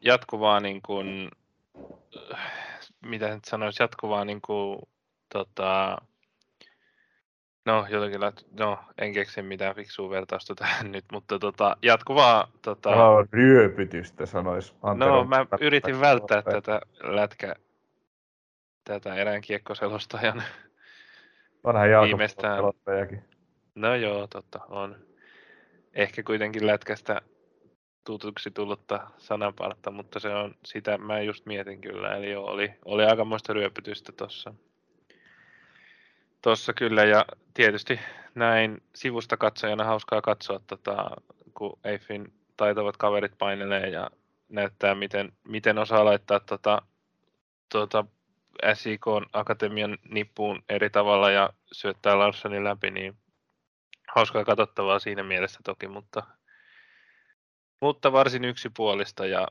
jatkuvaa 0.00 0.60
niin 0.60 0.82
kuin, 0.82 1.30
mitä 3.04 3.34
nyt 3.34 3.44
sanoisi, 3.44 3.82
jatkuvaa 3.82 4.24
niin 4.24 4.40
kuin, 4.40 4.78
tota, 5.32 5.98
no 7.64 7.86
jotenkin, 7.88 8.20
no 8.58 8.78
en 8.98 9.12
keksi 9.12 9.42
mitään 9.42 9.74
fiksua 9.76 10.10
vertausta 10.10 10.54
tähän 10.64 10.92
nyt, 10.92 11.04
mutta 11.12 11.38
tota, 11.38 11.76
jatkuvaa... 11.82 12.50
Tota, 12.62 12.90
oh, 12.90 13.26
ryöpytystä 13.32 14.26
sanoisi 14.26 14.74
Antero. 14.82 15.16
No 15.16 15.24
mä 15.24 15.46
yritin 15.60 16.00
välttää 16.00 16.42
tätä 16.42 16.80
lätkä, 17.02 17.54
tätä 18.84 19.14
erään 19.14 19.40
kiekkoselostajan 19.40 20.42
Onhan 21.64 21.88
viimeistään. 22.04 22.64
No 23.74 23.94
joo, 23.94 24.26
totta, 24.26 24.60
on. 24.68 24.96
Ehkä 25.94 26.22
kuitenkin 26.22 26.66
lätkästä 26.66 27.20
tutuksi 28.04 28.50
tullutta 28.50 29.10
sananpartta, 29.18 29.90
mutta 29.90 30.20
se 30.20 30.28
on, 30.28 30.54
sitä 30.64 30.98
mä 30.98 31.20
just 31.20 31.46
mietin 31.46 31.80
kyllä, 31.80 32.16
eli 32.16 32.30
joo, 32.30 32.46
oli, 32.46 32.72
oli 32.84 33.04
aikamoista 33.04 33.52
ryöpytystä 33.52 34.12
tuossa. 34.12 34.54
Tossa 36.42 36.72
kyllä, 36.72 37.04
ja 37.04 37.24
tietysti 37.54 38.00
näin 38.34 38.82
sivusta 38.94 39.36
katsojana 39.36 39.84
hauskaa 39.84 40.20
katsoa, 40.20 40.60
tota, 40.66 41.10
kun 41.54 41.78
Eiffin 41.84 42.32
taitavat 42.56 42.96
kaverit 42.96 43.38
painelee 43.38 43.88
ja 43.88 44.10
näyttää, 44.48 44.94
miten, 44.94 45.32
miten 45.44 45.78
osaa 45.78 46.04
laittaa 46.04 46.40
tota, 46.40 46.82
tota 47.68 48.04
SIK 48.74 49.06
Akatemian 49.32 49.98
nippuun 50.10 50.62
eri 50.68 50.90
tavalla 50.90 51.30
ja 51.30 51.50
syöttää 51.72 52.18
Larssonin 52.18 52.64
läpi, 52.64 52.90
niin 52.90 53.16
hauskaa 54.14 54.44
katsottavaa 54.44 54.98
siinä 54.98 55.22
mielessä 55.22 55.60
toki, 55.64 55.88
mutta 55.88 56.22
mutta 57.80 58.12
varsin 58.12 58.44
yksipuolista 58.44 59.26
ja 59.26 59.48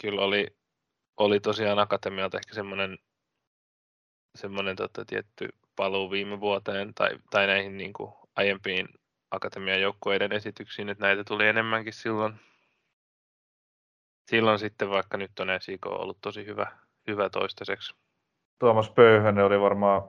kyllä 0.00 0.22
oli, 0.22 0.46
oli 1.16 1.40
tosiaan 1.40 1.78
Akatemialta 1.78 2.38
ehkä 2.38 2.54
semmoinen, 2.54 2.98
semmoinen 4.34 4.76
tota, 4.76 5.04
tietty 5.04 5.48
paluu 5.80 6.10
viime 6.10 6.40
vuoteen 6.40 6.94
tai, 6.94 7.18
tai 7.30 7.46
näihin 7.46 7.76
niin 7.76 7.92
kuin 7.92 8.12
aiempiin 8.36 8.88
Akatemian 9.30 9.80
joukkueiden 9.80 10.32
esityksiin, 10.32 10.88
että 10.88 11.06
näitä 11.06 11.24
tuli 11.24 11.46
enemmänkin 11.46 11.92
silloin. 11.92 12.34
Silloin 14.30 14.58
sitten, 14.58 14.90
vaikka 14.90 15.16
nyt 15.16 15.40
on 15.40 15.48
SIK 15.60 15.86
ollut 15.86 16.18
tosi 16.20 16.46
hyvä, 16.46 16.66
hyvä 17.06 17.30
toistaiseksi. 17.30 17.94
Tuomas 18.58 18.90
Pöyhönen 18.90 19.44
oli 19.44 19.60
varmaan 19.60 20.02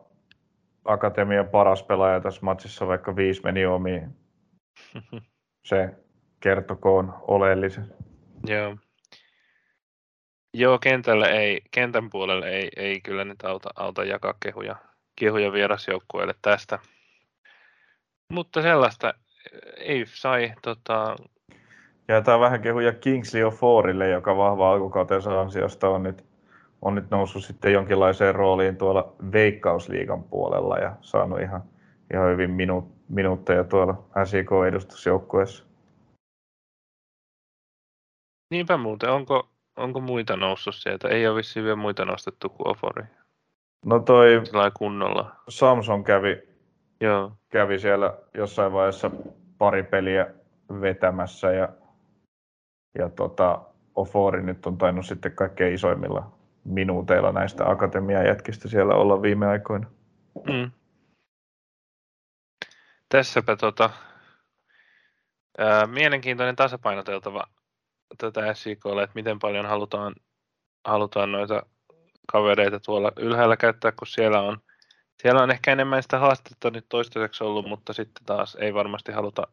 Akatemian 0.85 1.47
paras 1.47 1.83
pelaaja 1.83 2.19
tässä 2.19 2.41
matsissa, 2.43 2.87
vaikka 2.87 3.15
viisi 3.15 3.41
meni 3.43 3.65
omiin. 3.65 4.15
Se 5.69 5.89
kertokoon 6.39 7.13
oleellisen. 7.27 7.93
Joo. 8.47 8.77
Joo, 10.53 10.79
kentällä 10.79 11.27
ei, 11.27 11.61
kentän 11.71 12.09
puolelle 12.09 12.49
ei, 12.49 12.69
ei 12.75 13.01
kyllä 13.01 13.25
nyt 13.25 13.43
auta, 13.43 13.69
auta 13.75 14.03
jakaa 14.03 14.33
kehuja, 14.43 14.75
kehuja 15.21 15.51
vierasjoukkueelle 15.51 16.35
tästä. 16.41 16.79
Mutta 18.33 18.61
sellaista 18.61 19.13
ei 19.77 20.05
sai 20.05 20.53
tota... 20.61 21.15
tämä 22.07 22.39
vähän 22.39 22.61
kehuja 22.61 22.93
Kingsley 22.93 23.43
O'Forille, 23.43 24.03
joka 24.03 24.37
vahva 24.37 24.71
alkukautensa 24.71 25.41
ansiosta 25.41 25.89
on 25.89 26.03
nyt, 26.03 26.25
on 26.81 26.95
nyt 26.95 27.09
noussut 27.09 27.43
sitten 27.43 27.73
jonkinlaiseen 27.73 28.35
rooliin 28.35 28.77
tuolla 28.77 29.15
Veikkausliigan 29.31 30.23
puolella 30.23 30.77
ja 30.77 30.95
saanut 31.01 31.41
ihan, 31.41 31.63
ihan 32.13 32.31
hyvin 32.31 32.51
minu, 32.51 32.91
minuutteja 33.09 33.63
tuolla 33.63 34.03
SIK-edustusjoukkueessa. 34.25 35.65
Niinpä 38.51 38.77
muuten, 38.77 39.09
onko, 39.09 39.49
onko 39.77 39.99
muita 40.01 40.37
noussut 40.37 40.75
sieltä? 40.75 41.07
Ei 41.07 41.27
ole 41.27 41.35
vissiin 41.35 41.63
vielä 41.63 41.75
muita 41.75 42.05
nostettu 42.05 42.49
kuin 42.49 42.67
Ofori. 42.67 43.03
No 43.85 43.99
toi 43.99 44.41
Sillä 44.43 44.71
kunnolla. 44.77 45.35
Samson 45.49 46.03
kävi, 46.03 46.41
Joo. 46.99 47.31
kävi 47.49 47.79
siellä 47.79 48.17
jossain 48.33 48.73
vaiheessa 48.73 49.11
pari 49.57 49.83
peliä 49.83 50.27
vetämässä 50.81 51.51
ja, 51.51 51.69
ja 52.97 53.09
tota, 53.09 53.61
Ofori 53.95 54.43
nyt 54.43 54.65
on 54.65 54.77
tainnut 54.77 55.05
sitten 55.05 55.31
kaikkein 55.31 55.73
isoimmilla 55.73 56.31
minuuteilla 56.63 57.31
näistä 57.31 57.69
akatemiajätkistä 57.69 58.67
siellä 58.67 58.93
olla 58.95 59.21
viime 59.21 59.47
aikoina. 59.47 59.87
Mm. 60.47 60.71
Tässäpä 63.09 63.55
tota, 63.55 63.89
ää, 65.57 65.87
mielenkiintoinen 65.87 66.55
tasapainoteltava 66.55 67.43
tätä 68.17 68.53
SIKlle, 68.53 69.03
että 69.03 69.15
miten 69.15 69.39
paljon 69.39 69.65
halutaan, 69.65 70.15
halutaan 70.85 71.31
noita 71.31 71.63
kavereita 72.31 72.79
tuolla 72.79 73.11
ylhäällä 73.19 73.57
käyttää, 73.57 73.91
kun 73.91 74.07
siellä 74.07 74.41
on, 74.41 74.57
siellä 75.21 75.43
on 75.43 75.51
ehkä 75.51 75.71
enemmän 75.71 76.03
sitä 76.03 76.19
haastetta 76.19 76.69
nyt 76.69 76.85
toistaiseksi 76.89 77.43
ollut, 77.43 77.67
mutta 77.67 77.93
sitten 77.93 78.25
taas 78.25 78.57
ei 78.59 78.73
varmasti 78.73 79.11
haluta 79.11 79.47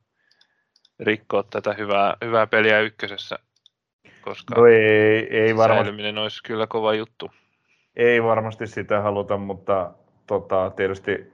rikkoa 1.00 1.42
tätä 1.42 1.74
hyvää, 1.74 2.16
hyvää 2.24 2.46
peliä 2.46 2.80
ykkösessä, 2.80 3.38
koska 4.20 4.54
no 4.54 4.66
ei, 4.66 5.28
ei 5.30 5.56
varmasti. 5.56 6.18
olisi 6.18 6.42
kyllä 6.42 6.66
kova 6.66 6.94
juttu. 6.94 7.30
Ei 7.96 8.22
varmasti 8.22 8.66
sitä 8.66 9.00
haluta, 9.00 9.36
mutta 9.36 9.92
tota, 10.26 10.70
tietysti 10.76 11.32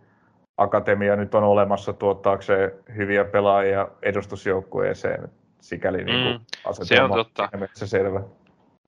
akatemia 0.56 1.16
nyt 1.16 1.34
on 1.34 1.44
olemassa 1.44 1.92
tuottaakseen 1.92 2.72
hyviä 2.96 3.24
pelaajia 3.24 3.88
edustusjoukkueeseen. 4.02 5.28
Sikäli 5.60 6.04
niin 6.04 6.22
kuin 6.22 6.72
mm, 6.72 6.84
se 6.84 7.02
on 7.02 7.10
totta. 7.10 7.48
Se 7.74 7.86
selvä. 7.86 8.20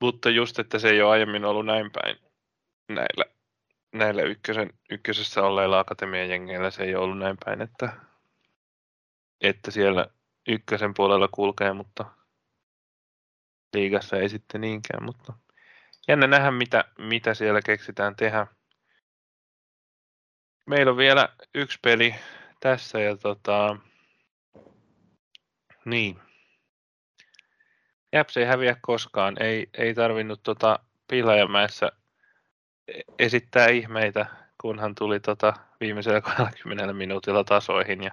Mutta 0.00 0.30
just, 0.30 0.58
että 0.58 0.78
se 0.78 0.88
ei 0.88 1.02
ole 1.02 1.10
aiemmin 1.10 1.44
ollut 1.44 1.66
näin 1.66 1.90
päin 1.90 2.16
näillä, 2.88 3.24
näillä 3.92 4.22
ykkösen, 4.22 4.70
ykkösessä 4.90 5.42
olleilla 5.42 5.78
akatemian 5.78 6.30
jengeillä 6.30 6.70
se 6.70 6.82
ei 6.82 6.94
ollut 6.94 7.18
näin 7.18 7.36
päin, 7.44 7.62
että, 7.62 7.92
että 9.40 9.70
siellä 9.70 10.06
ykkösen 10.48 10.94
puolella 10.94 11.28
kulkee, 11.28 11.72
mutta 11.72 12.04
liigassa 13.74 14.16
ei 14.16 14.28
sitten 14.28 14.60
niinkään, 14.60 15.04
mutta 15.04 15.32
jännä 16.08 16.26
nähdä, 16.26 16.50
mitä, 16.50 16.84
mitä 16.98 17.34
siellä 17.34 17.60
keksitään 17.62 18.16
tehdä. 18.16 18.46
Meillä 20.66 20.90
on 20.90 20.96
vielä 20.96 21.28
yksi 21.54 21.78
peli 21.82 22.14
tässä 22.60 23.00
ja 23.00 23.16
tota, 23.16 23.76
niin. 25.84 26.20
Japs 28.12 28.36
ei 28.36 28.44
häviä 28.44 28.76
koskaan. 28.80 29.42
Ei, 29.42 29.68
ei 29.74 29.94
tarvinnut 29.94 30.42
tota 30.42 30.78
Pihlajamäessä 31.08 31.92
esittää 33.18 33.68
ihmeitä, 33.68 34.26
kunhan 34.60 34.94
tuli 34.94 35.20
tota 35.20 35.54
viimeisellä 35.80 36.20
20 36.20 36.92
minuutilla 36.92 37.44
tasoihin 37.44 38.02
ja 38.02 38.10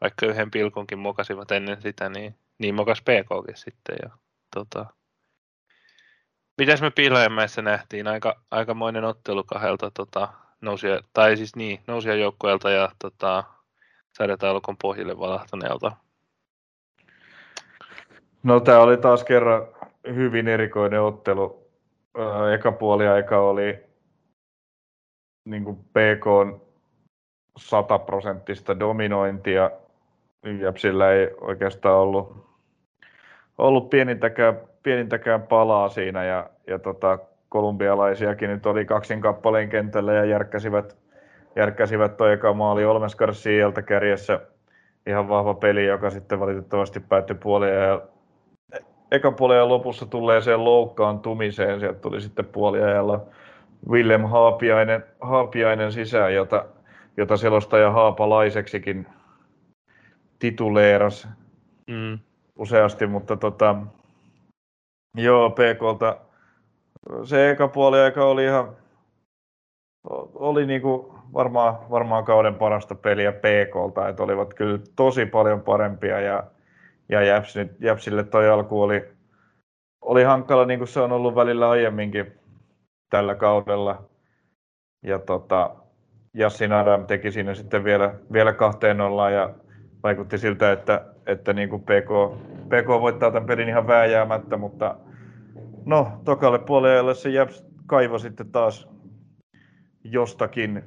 vaikka 0.00 0.26
yhden 0.26 0.50
pilkunkin 0.50 0.98
mokasivat 0.98 1.50
ennen 1.50 1.82
sitä, 1.82 2.08
niin, 2.08 2.34
niin 2.58 2.74
mokas 2.74 3.02
PKkin 3.02 3.56
sitten. 3.56 3.96
Ja, 4.02 4.10
tota, 4.54 4.86
mitäs 6.58 6.82
me 6.82 6.90
Pihlajamäessä 6.90 7.62
nähtiin? 7.62 8.06
Aika, 8.06 8.40
aikamoinen 8.50 9.04
ottelu 9.04 9.44
kahdelta 9.44 9.90
tota, 9.90 10.28
nousia, 10.60 11.00
tai 11.12 11.36
siis 11.36 11.56
niin, 11.56 11.80
nousia 11.86 12.14
joukkueelta 12.14 12.70
ja 12.70 12.90
tota, 12.98 13.44
sarjataulukon 14.12 14.76
pohjille 14.82 15.18
valahtaneelta. 15.18 15.92
No 18.42 18.60
tämä 18.60 18.78
oli 18.78 18.96
taas 18.96 19.24
kerran 19.24 19.62
hyvin 20.14 20.48
erikoinen 20.48 21.02
ottelu. 21.02 21.64
Eka 22.54 22.72
puoli 22.72 23.08
aika 23.08 23.40
oli 23.40 23.93
niin 25.44 25.64
kuin 25.64 25.76
PK 25.76 26.58
100 27.56 27.98
prosenttista 27.98 28.80
dominointia. 28.80 29.70
Jäpsillä 30.60 31.12
ei 31.12 31.30
oikeastaan 31.40 31.98
ollut, 31.98 32.46
ollut 33.58 33.90
pienintäkään, 33.90 34.60
pienintäkään 34.82 35.42
palaa 35.42 35.88
siinä 35.88 36.24
ja, 36.24 36.50
ja 36.66 36.78
tota, 36.78 37.18
kolumbialaisiakin 37.48 38.50
nyt 38.50 38.66
oli 38.66 38.84
kaksin 38.84 39.20
kappaleen 39.20 39.68
kentällä 39.68 40.12
ja 40.12 40.24
järkkäsivät, 40.24 40.96
järkkäsivät 41.56 42.16
toi 42.16 42.32
eka 42.32 42.52
maali 42.52 42.84
Olmes 42.84 43.16
Garcialta 43.16 43.82
kärjessä 43.82 44.40
ihan 45.06 45.28
vahva 45.28 45.54
peli, 45.54 45.86
joka 45.86 46.10
sitten 46.10 46.40
valitettavasti 46.40 47.00
päättyi 47.00 47.36
puolia 47.42 47.74
ja 47.74 48.02
ekan 49.10 49.34
puolen 49.34 49.68
lopussa 49.68 50.06
tulee 50.06 50.40
sen 50.40 50.64
loukkaantumiseen, 50.64 51.80
sieltä 51.80 52.00
tuli 52.00 52.20
sitten 52.20 52.44
puoliajalla 52.44 53.26
Willem 53.88 54.22
Haapiainen, 54.22 55.04
Haapiainen 55.20 55.92
sisään, 55.92 56.34
jota, 56.34 56.64
jota 57.16 57.36
selostaja 57.36 57.90
Haapalaiseksikin 57.90 59.06
tituleeras 60.38 61.28
mm. 61.90 62.18
useasti, 62.56 63.06
mutta 63.06 63.36
tota, 63.36 63.76
joo, 65.16 65.50
PKlta 65.50 66.16
se 67.24 67.50
eka 67.50 67.68
puoli 67.68 68.00
aika 68.00 68.24
oli 68.24 68.44
ihan, 68.44 68.76
oli 70.34 70.66
niinku 70.66 71.14
varmaan, 71.34 71.90
varmaan 71.90 72.24
kauden 72.24 72.54
parasta 72.54 72.94
peliä 72.94 73.32
PKlta, 73.32 74.08
että 74.08 74.22
olivat 74.22 74.54
kyllä 74.54 74.78
tosi 74.96 75.26
paljon 75.26 75.60
parempia 75.60 76.20
ja, 76.20 76.44
ja 77.08 77.22
Jäps, 77.22 77.54
Jäpsille 77.80 78.24
toi 78.24 78.48
alku 78.48 78.82
oli, 78.82 79.08
oli 80.02 80.24
hankala 80.24 80.64
niin 80.64 80.78
kuin 80.78 80.88
se 80.88 81.00
on 81.00 81.12
ollut 81.12 81.34
välillä 81.34 81.70
aiemminkin 81.70 82.32
tällä 83.14 83.34
kaudella. 83.34 84.04
Ja 85.02 85.18
tota, 85.18 85.76
Jassin 86.32 86.72
Adam 86.72 87.06
teki 87.06 87.30
siinä 87.30 87.54
sitten 87.54 87.84
vielä, 87.84 88.14
vielä 88.32 88.52
kahteen 88.52 89.00
ollaan 89.00 89.32
ja 89.32 89.54
vaikutti 90.02 90.38
siltä, 90.38 90.72
että, 90.72 91.04
että 91.26 91.52
niin 91.52 91.68
kuin 91.68 91.82
PK, 91.82 92.38
PK 92.66 92.88
voittaa 92.88 93.30
tämän 93.30 93.46
pelin 93.46 93.68
ihan 93.68 93.86
vääjäämättä, 93.86 94.56
mutta 94.56 94.96
no, 95.84 96.20
tokalle 96.24 96.58
puolelle 96.58 97.14
se 97.14 97.30
Japs 97.30 97.64
kaivo 97.86 98.18
sitten 98.18 98.52
taas 98.52 98.88
jostakin 100.04 100.82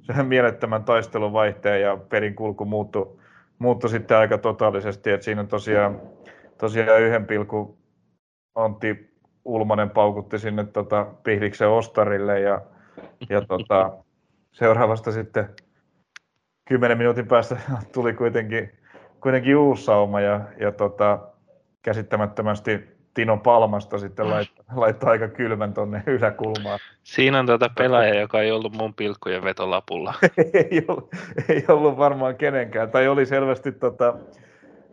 sehän 0.00 0.26
mielettömän 0.26 0.84
taistelun 0.84 1.32
vaihteen 1.32 1.82
ja 1.82 1.96
pelin 1.96 2.34
kulku 2.34 2.64
muuttui, 2.64 3.18
muuttui 3.58 3.90
sitten 3.90 4.16
aika 4.16 4.38
totaalisesti, 4.38 5.10
että 5.10 5.24
siinä 5.24 5.44
tosiaan, 5.44 6.00
tosiaan 6.58 7.02
yhden 7.02 7.26
pilku 7.26 7.78
Antti 8.54 9.11
Ulmanen 9.44 9.90
paukutti 9.90 10.38
sinne 10.38 10.64
tota, 10.64 11.06
Pihliksen 11.24 11.68
Ostarille 11.68 12.40
ja, 12.40 12.60
ja 13.28 13.40
tota, 13.40 13.92
seuraavasta 14.52 15.12
sitten 15.12 15.48
kymmenen 16.68 16.98
minuutin 16.98 17.28
päästä 17.28 17.56
tuli 17.94 18.12
kuitenkin, 18.12 18.72
kuitenkin 19.20 19.56
uusi 19.56 19.84
sauma 19.84 20.20
ja, 20.20 20.40
ja 20.60 20.72
tota, 20.72 21.18
käsittämättömästi 21.82 22.92
Tino 23.14 23.36
Palmasta 23.36 23.98
sitten 23.98 24.30
laittoi, 24.30 24.64
laittoi 24.74 25.10
aika 25.10 25.28
kylmän 25.28 25.74
tuonne 25.74 26.02
yläkulmaan. 26.06 26.78
Siinä 27.02 27.38
on 27.38 27.46
tätä 27.46 27.70
pelaaja, 27.78 28.20
joka 28.20 28.40
ei 28.40 28.50
ollut 28.50 28.76
mun 28.76 28.94
pilkkujen 28.94 29.44
vetolapulla. 29.44 30.14
ei, 30.54 30.84
ollut, 30.88 31.10
ei 31.48 31.64
ollut 31.68 31.96
varmaan 31.96 32.36
kenenkään, 32.36 32.90
tai 32.90 33.08
oli 33.08 33.26
selvästi 33.26 33.72
tota, 33.72 34.14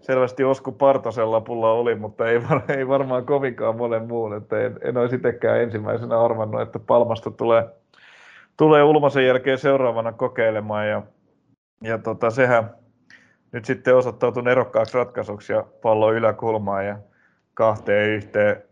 selvästi 0.02 0.43
Osku 0.43 0.72
Partosen 0.72 1.32
lapulla 1.32 1.72
oli, 1.72 1.95
mutta 1.95 2.28
ei, 2.30 2.50
var, 2.50 2.62
ei 2.78 2.88
varmaan 2.88 3.26
kovinkaan 3.26 3.76
monen 3.76 4.08
muun. 4.08 4.38
Että 4.38 4.62
en, 4.62 4.80
en 4.82 4.97
olisi 4.97 5.16
itsekään 5.16 5.62
ensimmäisenä 5.62 6.22
arvannut, 6.22 6.62
että 6.62 6.80
Palmasta 6.80 7.32
tulee, 7.32 7.70
tulee 8.58 8.84
Ulmasen 8.84 9.26
jälkeen 9.26 9.58
seuraavana 9.58 10.12
kokeilemaan. 10.12 10.89
Ja, 10.89 11.02
ja 11.84 11.97
tota, 11.97 12.30
sehän 12.30 12.70
nyt 13.52 13.66
sitten 13.66 13.95
osoittautui 13.95 14.52
erokkaaksi 14.52 14.97
ratkaisuksi 14.97 15.54
ja 15.54 15.66
pallo 15.82 16.14
yläkulmaan 16.14 16.86
ja 16.86 16.97
kahteen 17.54 18.10
yhteen. 18.10 18.64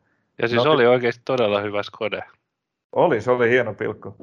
Ja 0.41 0.47
siis 0.47 0.65
no, 0.65 0.71
oli 0.71 0.85
oikeasti 0.85 1.21
todella 1.25 1.61
hyvä 1.61 1.83
skode. 1.83 2.23
Oli, 2.91 3.21
se 3.21 3.31
oli 3.31 3.49
hieno 3.49 3.73
pilkku. 3.73 4.15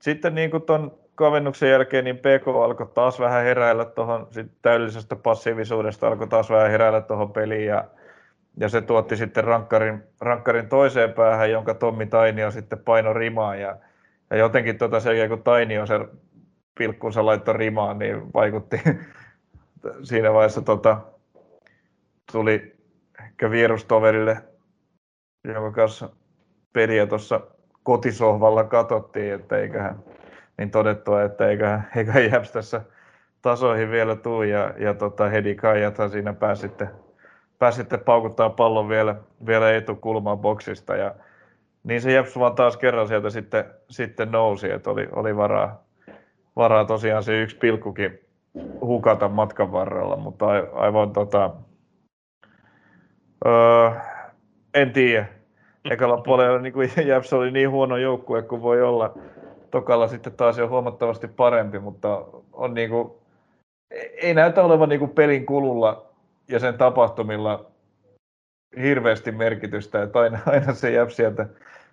Sitten 0.00 0.34
niin 0.34 0.50
kuin 0.50 0.62
ton 0.62 1.01
kavennuksen 1.14 1.70
jälkeen 1.70 2.04
niin 2.04 2.18
PK 2.18 2.48
alkoi 2.48 2.86
taas 2.94 3.20
vähän 3.20 3.44
heräillä 3.44 3.84
tuohon 3.84 4.28
täydellisestä 4.62 5.16
passiivisuudesta, 5.16 6.08
alkoi 6.08 6.28
taas 6.28 6.50
vähän 6.50 6.70
heräillä 6.70 7.00
tuohon 7.00 7.32
peliin 7.32 7.66
ja, 7.66 7.84
ja 8.56 8.68
se 8.68 8.80
tuotti 8.80 9.16
sitten 9.16 9.44
rankkarin, 9.44 10.02
rankkarin 10.20 10.68
toiseen 10.68 11.12
päähän, 11.12 11.50
jonka 11.50 11.74
Tommi 11.74 12.06
Tainio 12.06 12.50
sitten 12.50 12.78
paino 12.78 13.12
rimaan 13.12 13.60
ja, 13.60 13.76
ja 14.30 14.36
jotenkin 14.36 14.78
tota 14.78 15.00
sen 15.00 15.28
kun 15.28 15.42
Tainio 15.42 15.86
sen 15.86 16.08
pilkkunsa 16.78 17.26
laittoi 17.26 17.56
rimaan, 17.56 17.98
niin 17.98 18.32
vaikutti 18.34 18.80
siinä 20.02 20.32
vaiheessa 20.32 20.62
tota, 20.62 21.00
tuli 22.32 22.76
ehkä 23.22 23.50
vierustoverille, 23.50 24.36
jonka 25.44 25.72
kanssa 25.72 26.08
peliä 26.72 27.06
tuossa 27.06 27.40
kotisohvalla 27.82 28.64
katsottiin, 28.64 29.34
että 29.34 29.58
eiköhän 29.58 29.98
niin 30.58 30.70
todettua, 30.70 31.22
että 31.22 31.48
eiköhän, 31.48 31.88
eiköhän 31.96 32.30
Jäps 32.30 32.52
tässä 32.52 32.80
tasoihin 33.42 33.90
vielä 33.90 34.16
tuu 34.16 34.42
ja, 34.42 34.74
ja 34.78 34.94
tota, 34.94 35.28
Hedi 35.28 35.54
Kaijathan 35.54 36.10
siinä 36.10 36.32
pääsi 36.32 36.60
sitten, 36.60 36.90
pääsi 37.58 37.76
sitten 37.76 38.00
paukuttaa 38.00 38.50
pallon 38.50 38.88
vielä, 38.88 39.16
vielä 39.46 39.72
etukulmaan 39.72 40.38
boksista 40.38 40.96
ja 40.96 41.14
niin 41.84 42.00
se 42.00 42.12
Jeps 42.12 42.38
vaan 42.38 42.54
taas 42.54 42.76
kerran 42.76 43.08
sieltä 43.08 43.30
sitten, 43.30 43.64
sitten 43.90 44.32
nousi, 44.32 44.70
että 44.70 44.90
oli, 44.90 45.08
oli 45.12 45.36
varaa, 45.36 45.84
varaa 46.56 46.84
tosiaan 46.84 47.22
se 47.22 47.42
yksi 47.42 47.56
pilkkukin 47.56 48.20
hukata 48.80 49.28
matkan 49.28 49.72
varrella, 49.72 50.16
mutta 50.16 50.46
aivan 50.72 51.12
tota, 51.12 51.50
öö, 53.46 53.90
en 54.74 54.92
tiedä. 54.92 55.26
ekalla 55.90 56.16
puolella 56.16 56.58
niin 56.58 56.72
kuin 56.72 56.90
Jäps 57.06 57.32
oli 57.32 57.50
niin 57.50 57.70
huono 57.70 57.96
joukkue 57.96 58.42
kuin 58.42 58.62
voi 58.62 58.82
olla. 58.82 59.14
Tokalla 59.72 60.08
sitten 60.08 60.32
taas 60.32 60.58
jo 60.58 60.68
huomattavasti 60.68 61.28
parempi, 61.28 61.78
mutta 61.78 62.24
on 62.52 62.74
niin 62.74 62.90
kuin, 62.90 63.12
ei 64.22 64.34
näytä 64.34 64.62
olevan 64.62 64.88
niin 64.88 64.98
kuin 64.98 65.10
pelin 65.10 65.46
kululla 65.46 66.06
ja 66.48 66.58
sen 66.58 66.78
tapahtumilla 66.78 67.70
hirveästi 68.82 69.32
merkitystä, 69.32 70.02
että 70.02 70.18
aina, 70.18 70.38
aina 70.46 70.74
se 70.74 70.90
Jäps 70.90 71.16
sieltä, 71.16 71.46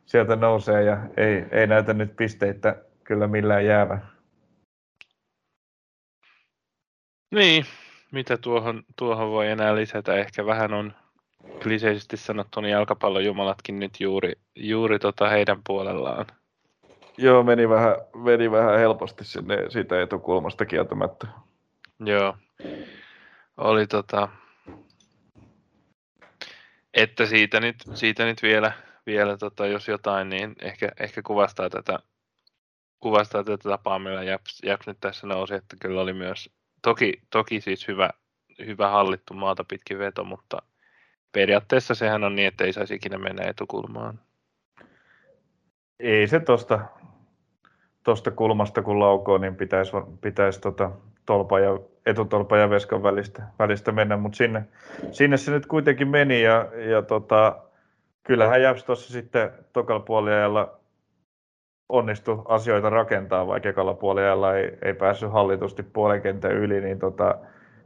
sieltä 0.05 0.35
nousee 0.35 0.83
ja 0.83 0.97
ei, 1.17 1.45
ei 1.51 1.67
näytä 1.67 1.93
nyt 1.93 2.15
pisteitä 2.15 2.75
kyllä 3.03 3.27
millään 3.27 3.65
jäävä. 3.65 3.99
Niin, 7.35 7.65
mitä 8.11 8.37
tuohon, 8.37 8.83
tuohon 8.95 9.31
voi 9.31 9.47
enää 9.47 9.75
lisätä? 9.75 10.15
Ehkä 10.15 10.45
vähän 10.45 10.73
on 10.73 10.93
kliseisesti 11.63 12.17
sanottu, 12.17 12.61
niin 12.61 12.71
jalkapallon 12.71 13.25
jumalatkin 13.25 13.79
nyt 13.79 13.99
juuri, 13.99 14.33
juuri 14.55 14.99
tota 14.99 15.29
heidän 15.29 15.61
puolellaan. 15.67 16.25
Joo, 17.21 17.43
meni 17.43 17.69
vähän, 17.69 17.95
meni 18.15 18.51
vähän 18.51 18.79
helposti 18.79 19.25
sinne 19.25 19.69
siitä 19.69 20.01
etukulmasta 20.01 20.65
kieltämättä. 20.65 21.27
Joo. 21.99 22.37
Oli 23.57 23.87
tota, 23.87 24.29
että 26.93 27.25
siitä 27.25 27.59
nyt, 27.59 27.75
siitä 27.93 28.25
nyt 28.25 28.43
vielä, 28.43 28.71
vielä 29.05 29.37
tota, 29.37 29.67
jos 29.67 29.87
jotain, 29.87 30.29
niin 30.29 30.55
ehkä, 30.61 30.89
ehkä 30.99 31.21
kuvastaa 31.21 31.69
tätä, 31.69 31.99
kuvastaa 32.99 33.43
tätä 33.43 33.69
tapaa, 33.69 33.99
millä 33.99 34.23
Japs, 34.23 34.59
Japs 34.63 34.87
nyt 34.87 34.97
tässä 35.01 35.27
nousi, 35.27 35.53
että 35.53 35.75
kyllä 35.81 36.01
oli 36.01 36.13
myös, 36.13 36.49
toki, 36.81 37.21
toki 37.29 37.61
siis 37.61 37.87
hyvä, 37.87 38.09
hyvä 38.65 38.89
hallittu 38.89 39.33
maata 39.33 39.63
pitkin 39.63 39.99
veto, 39.99 40.23
mutta 40.23 40.61
periaatteessa 41.31 41.95
sehän 41.95 42.23
on 42.23 42.35
niin, 42.35 42.47
että 42.47 42.63
ei 42.63 42.73
saisi 42.73 42.95
ikinä 42.95 43.17
mennä 43.17 43.43
etukulmaan. 43.43 44.19
Ei 45.99 46.27
se 46.27 46.39
tuosta 48.03 48.31
kulmasta 48.31 48.81
kun 48.81 48.99
laukoo, 48.99 49.37
niin 49.37 49.55
pitäisi, 49.55 49.91
pitäisi 50.21 50.61
tota, 50.61 50.91
tolpa 51.25 51.59
ja, 51.59 51.79
etutolpa 52.05 52.57
ja 52.57 52.69
veskan 52.69 53.03
välistä, 53.03 53.43
välistä 53.59 53.91
mennä, 53.91 54.17
mutta 54.17 54.35
sinne, 54.35 54.65
sinne 55.11 55.37
se 55.37 55.51
nyt 55.51 55.65
kuitenkin 55.65 56.07
meni 56.07 56.41
ja, 56.41 56.67
ja 56.89 57.01
tota, 57.01 57.55
kyllähän 58.23 58.61
Japs 58.61 58.83
tuossa 58.83 59.13
sitten 59.13 59.51
tokalla 59.73 59.99
puoliajalla 60.01 60.79
onnistui 61.89 62.41
asioita 62.47 62.89
rakentaa, 62.89 63.47
vaikka 63.47 63.69
ekalla 63.69 63.93
puoliajalla 63.93 64.55
ei, 64.55 64.77
ei 64.81 64.93
päässyt 64.93 65.31
hallitusti 65.31 65.83
puolen 65.83 66.21
kentän 66.21 66.51
yli, 66.51 66.81
niin 66.81 66.99
tota, 66.99 67.35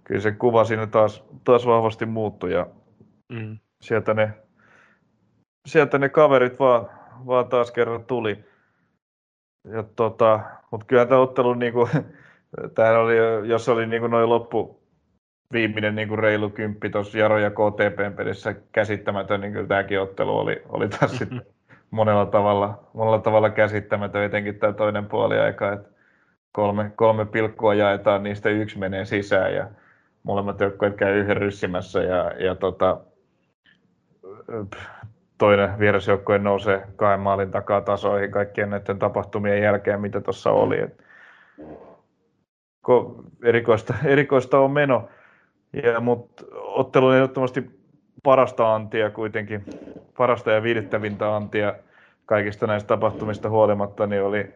kyllä 0.04 0.22
se 0.22 0.32
kuva 0.32 0.64
siinä 0.64 0.88
taas, 0.88 1.24
taas 1.44 1.66
vahvasti 1.66 2.06
muuttui 2.06 2.54
ja 2.54 2.68
mm. 3.34 3.58
sieltä, 3.82 4.14
ne, 4.14 4.34
sieltä 5.68 5.98
ne 5.98 6.10
kaverit 6.10 6.60
vaan, 6.60 6.90
vaan 7.28 7.48
taas 7.48 7.72
kerran 7.72 8.06
tuli. 8.06 8.53
Ja 9.64 9.84
tota, 9.96 10.40
mutta 10.72 10.86
kyllä 10.86 11.06
tämä 11.06 11.22
ottelu, 11.22 11.54
niin 11.64 11.74
kuin, 11.74 11.90
tämä 12.76 13.00
oli, 13.00 13.16
jos 13.48 13.70
oli 13.70 13.86
niin 13.86 14.02
kuin 14.02 14.12
noin 14.12 14.30
loppu, 14.30 14.84
viimeinen 15.52 15.96
niin 15.96 16.08
kuin 16.08 16.20
reilu 16.20 16.50
kymppi 16.50 16.90
tuossa 16.90 17.18
Jaro 17.18 17.38
ja 17.38 17.50
KTPn 17.50 18.14
pelissä 18.16 18.56
käsittämätön, 18.72 19.42
niin 19.42 19.54
kyllä 19.54 19.68
tämäkin 19.68 20.02
ottelu 20.02 20.38
oli, 20.38 20.62
oli 20.70 20.90
taas 20.90 21.18
sitten 21.18 21.42
monella 21.92 22.26
tavalla, 22.26 22.84
monella 22.94 23.20
tavalla 23.20 23.50
käsittämätön, 23.50 24.24
etenkin 24.24 24.60
tämä 24.60 24.74
toinen 24.74 25.06
puoli 25.06 25.40
aika, 25.40 25.74
että 25.74 25.90
kolme, 26.52 26.92
kolme 26.96 27.26
pilkkua 27.26 27.74
jaetaan, 27.74 28.24
niistä 28.24 28.50
yksi 28.50 28.80
menee 28.80 29.06
sisään 29.06 29.54
ja 29.54 29.68
molemmat 30.24 30.60
joukkueet 30.60 30.96
käy 30.96 31.20
yhden 31.20 31.38
ryssimässä 31.38 32.04
ja, 32.04 32.32
ja 32.46 32.56
tota, 32.56 33.02
toinen 35.44 35.80
vierasjoukkue 35.80 36.38
nousee 36.38 36.88
kahden 36.96 37.20
maalin 37.20 37.52
takaa 37.52 37.82
tasoihin 37.82 38.32
kaikkien 38.32 38.70
näiden 38.70 39.00
tapahtumien 39.00 39.62
jälkeen, 39.62 40.02
mitä 40.02 40.22
tuossa 40.22 40.52
oli. 40.52 40.80
Et, 40.82 41.04
erikoista, 43.44 43.94
erikoista 44.14 44.60
on 44.60 44.72
meno, 44.72 45.10
ja, 45.84 46.00
mutta 46.00 46.46
ottelun 46.54 47.16
ehdottomasti 47.16 47.80
parasta 48.24 48.76
antia 48.76 49.10
kuitenkin, 49.10 49.66
parasta 50.18 50.52
ja 50.52 50.64
viihdyttävintä 50.64 51.36
antia 51.36 51.76
kaikista 52.26 52.68
näistä 52.68 52.88
tapahtumista 52.88 53.50
huolimatta, 53.50 54.08
niin 54.08 54.24
oli, 54.24 54.54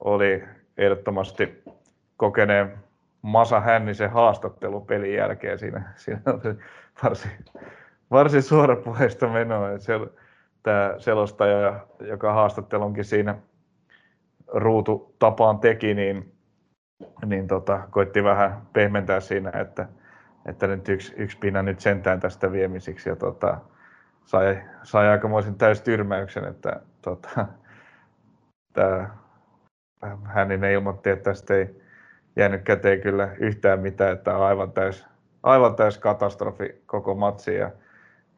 oli 0.00 0.44
ehdottomasti 0.76 1.62
kokeneen 2.16 2.78
Masa 3.22 3.60
Hännisen 3.60 4.10
haastattelu 4.10 4.80
pelin 4.80 5.14
jälkeen. 5.14 5.58
Siinä, 5.58 5.92
siinä 5.96 6.20
oli 6.26 6.54
varsin, 7.02 7.30
varsin 8.10 8.42
suorapuheista 8.42 9.28
menoa. 9.28 9.78
Se, 9.78 9.92
tämä 10.64 10.94
selostaja, 10.98 11.80
joka 12.00 12.32
haastattelunkin 12.32 13.04
siinä 13.04 13.34
ruutu 14.46 15.14
tapaan 15.18 15.58
teki, 15.58 15.94
niin, 15.94 16.32
niin 17.26 17.46
tota, 17.46 17.80
koitti 17.90 18.24
vähän 18.24 18.62
pehmentää 18.72 19.20
siinä, 19.20 19.52
että, 19.60 19.88
että 20.46 20.66
nyt 20.66 20.88
yksi, 20.88 21.14
yksi 21.16 21.38
pinna 21.38 21.62
nyt 21.62 21.80
sentään 21.80 22.20
tästä 22.20 22.52
viemisiksi 22.52 23.08
ja 23.08 23.16
tota, 23.16 23.58
sai, 24.24 24.62
sai 24.82 25.08
aikamoisen 25.08 25.54
täystyrmäyksen, 25.54 26.44
että 26.44 26.80
tota, 27.02 27.46
tämä, 28.72 29.10
hänen 30.24 30.64
ilmoitti, 30.64 31.10
että 31.10 31.30
tästä 31.30 31.54
ei 31.54 31.80
jäänyt 32.36 32.62
käteen 32.62 33.00
kyllä 33.00 33.28
yhtään 33.38 33.80
mitään, 33.80 34.12
että 34.12 34.36
on 34.36 34.46
aivan 34.46 34.72
täys, 34.72 35.06
aivan 35.42 35.76
täys 35.76 35.98
katastrofi 35.98 36.82
koko 36.86 37.14
matsi 37.14 37.54
ja, 37.54 37.70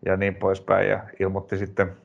ja 0.07 0.17
niin 0.17 0.35
poispäin. 0.35 0.89
Ja 0.89 1.01
ilmoitti 1.21 1.59
sitten 1.59 1.97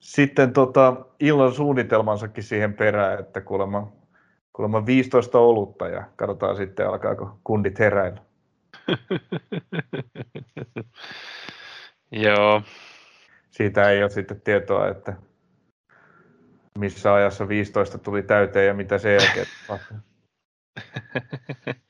sitten 0.00 0.52
tota, 0.52 0.96
illan 1.20 1.52
suunnitelmansakin 1.52 2.44
siihen 2.44 2.74
perään, 2.74 3.20
että 3.20 3.40
kuulemma, 3.40 3.92
kuulemma 4.52 4.86
15 4.86 5.38
olutta 5.38 5.88
ja 5.88 6.04
katsotaan 6.16 6.56
sitten 6.56 6.88
alkaako 6.88 7.38
kundit 7.44 7.78
heräillä. 7.78 8.22
Joo. 12.12 12.62
Siitä 13.50 13.90
ei 13.90 14.02
ole 14.02 14.10
sitten 14.10 14.40
tietoa, 14.40 14.88
että 14.88 15.16
missä 16.78 17.14
ajassa 17.14 17.48
15 17.48 17.98
tuli 17.98 18.22
täyteen 18.22 18.66
ja 18.66 18.74
mitä 18.74 18.98
se 18.98 19.12
jälkeen 19.12 19.46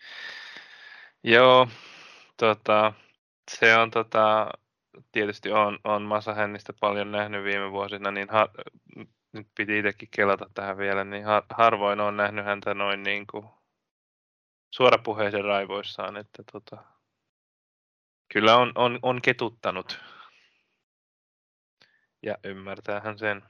Joo, 1.23 1.69
tota, 2.37 2.93
se 3.51 3.77
on 3.77 3.91
tota, 3.91 4.51
tietysti 5.13 5.53
on, 5.53 5.79
on 5.85 6.03
Masa 6.03 6.35
Hännistä 6.35 6.73
paljon 6.81 7.13
nähnyt 7.13 7.45
viime 7.45 7.73
vuosina, 7.73 8.11
niin 8.11 8.31
har, 8.31 8.49
nyt 9.33 9.49
piti 9.55 9.79
itsekin 9.79 10.09
kelata 10.11 10.51
tähän 10.55 10.79
vielä, 10.79 11.05
niin 11.05 11.25
har, 11.25 11.43
harvoin 11.51 12.01
on 12.01 12.17
nähnyt 12.17 12.45
häntä 12.45 12.75
noin 12.75 13.03
niin 13.03 13.27
kuin 13.27 13.47
suorapuheisen 14.71 15.45
raivoissaan, 15.45 16.17
että 16.17 16.43
tota, 16.53 16.85
kyllä 18.33 18.57
on, 18.57 18.73
on, 18.75 18.99
on 19.03 19.23
ketuttanut. 19.23 20.01
Ja 22.23 22.37
ymmärtäähän 22.45 23.19
sen. 23.19 23.43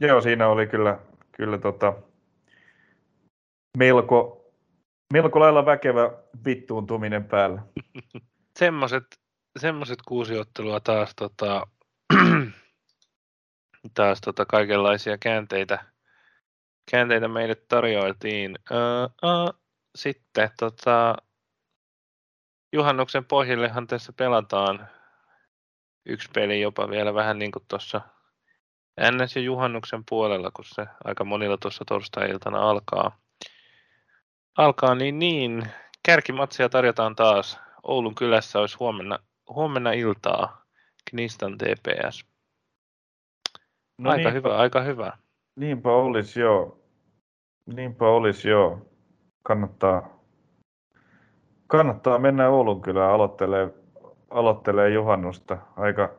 Joo, 0.00 0.20
siinä 0.20 0.48
oli 0.48 0.66
kyllä, 0.66 0.98
kyllä 1.32 1.58
tota, 1.58 1.92
melko, 3.78 4.44
melko 5.12 5.40
lailla 5.40 5.66
väkevä 5.66 6.10
vittuuntuminen 6.44 7.24
päällä. 7.24 7.62
Semmoiset 8.58 9.25
semmoiset 9.56 9.98
kuusi 10.08 10.38
ottelua 10.38 10.80
taas, 10.80 11.14
tota, 11.14 11.66
taas 13.94 14.20
tota, 14.20 14.46
kaikenlaisia 14.46 15.18
käänteitä, 15.18 15.84
käänteitä 16.90 17.28
meille 17.28 17.54
tarjoiltiin. 17.54 18.58
Öö, 18.70 18.78
öö, 19.24 19.52
sitten 19.96 20.50
tota, 20.58 21.16
juhannuksen 22.72 23.24
pohjillehan 23.24 23.86
tässä 23.86 24.12
pelataan 24.12 24.88
yksi 26.06 26.28
peli 26.34 26.60
jopa 26.60 26.90
vielä 26.90 27.14
vähän 27.14 27.38
niin 27.38 27.52
kuin 27.52 27.64
tuossa 27.68 28.00
NS 29.00 29.36
ja 29.36 29.42
juhannuksen 29.42 30.04
puolella, 30.08 30.50
kun 30.50 30.64
se 30.64 30.86
aika 31.04 31.24
monilla 31.24 31.56
tuossa 31.56 31.84
torstai-iltana 31.84 32.70
alkaa. 32.70 33.18
Alkaa 34.56 34.94
niin 34.94 35.18
niin. 35.18 35.62
Kärkimatsia 36.02 36.68
tarjotaan 36.68 37.16
taas. 37.16 37.58
Oulun 37.82 38.14
kylässä 38.14 38.58
olisi 38.58 38.76
huomenna 38.80 39.18
huomenna 39.54 39.92
iltaa 39.92 40.64
Knistan 41.10 41.58
TPS. 41.58 42.26
No 43.98 44.10
aika 44.10 44.30
niinpä, 44.30 44.30
hyvä, 44.30 44.56
aika 44.56 44.80
hyvä. 44.80 45.12
Niinpä 45.56 45.90
olisi 45.90 46.40
joo. 46.40 46.80
Niinpä 47.66 48.04
olisi 48.04 48.48
joo. 48.48 48.86
Kannattaa, 49.42 50.20
kannattaa 51.66 52.18
mennä 52.18 52.48
Oulun 52.48 52.82
kylään 52.82 53.12
aloittelee, 53.12 53.68
aloittelee 54.30 54.90
juhannusta. 54.90 55.58
Aika, 55.76 56.14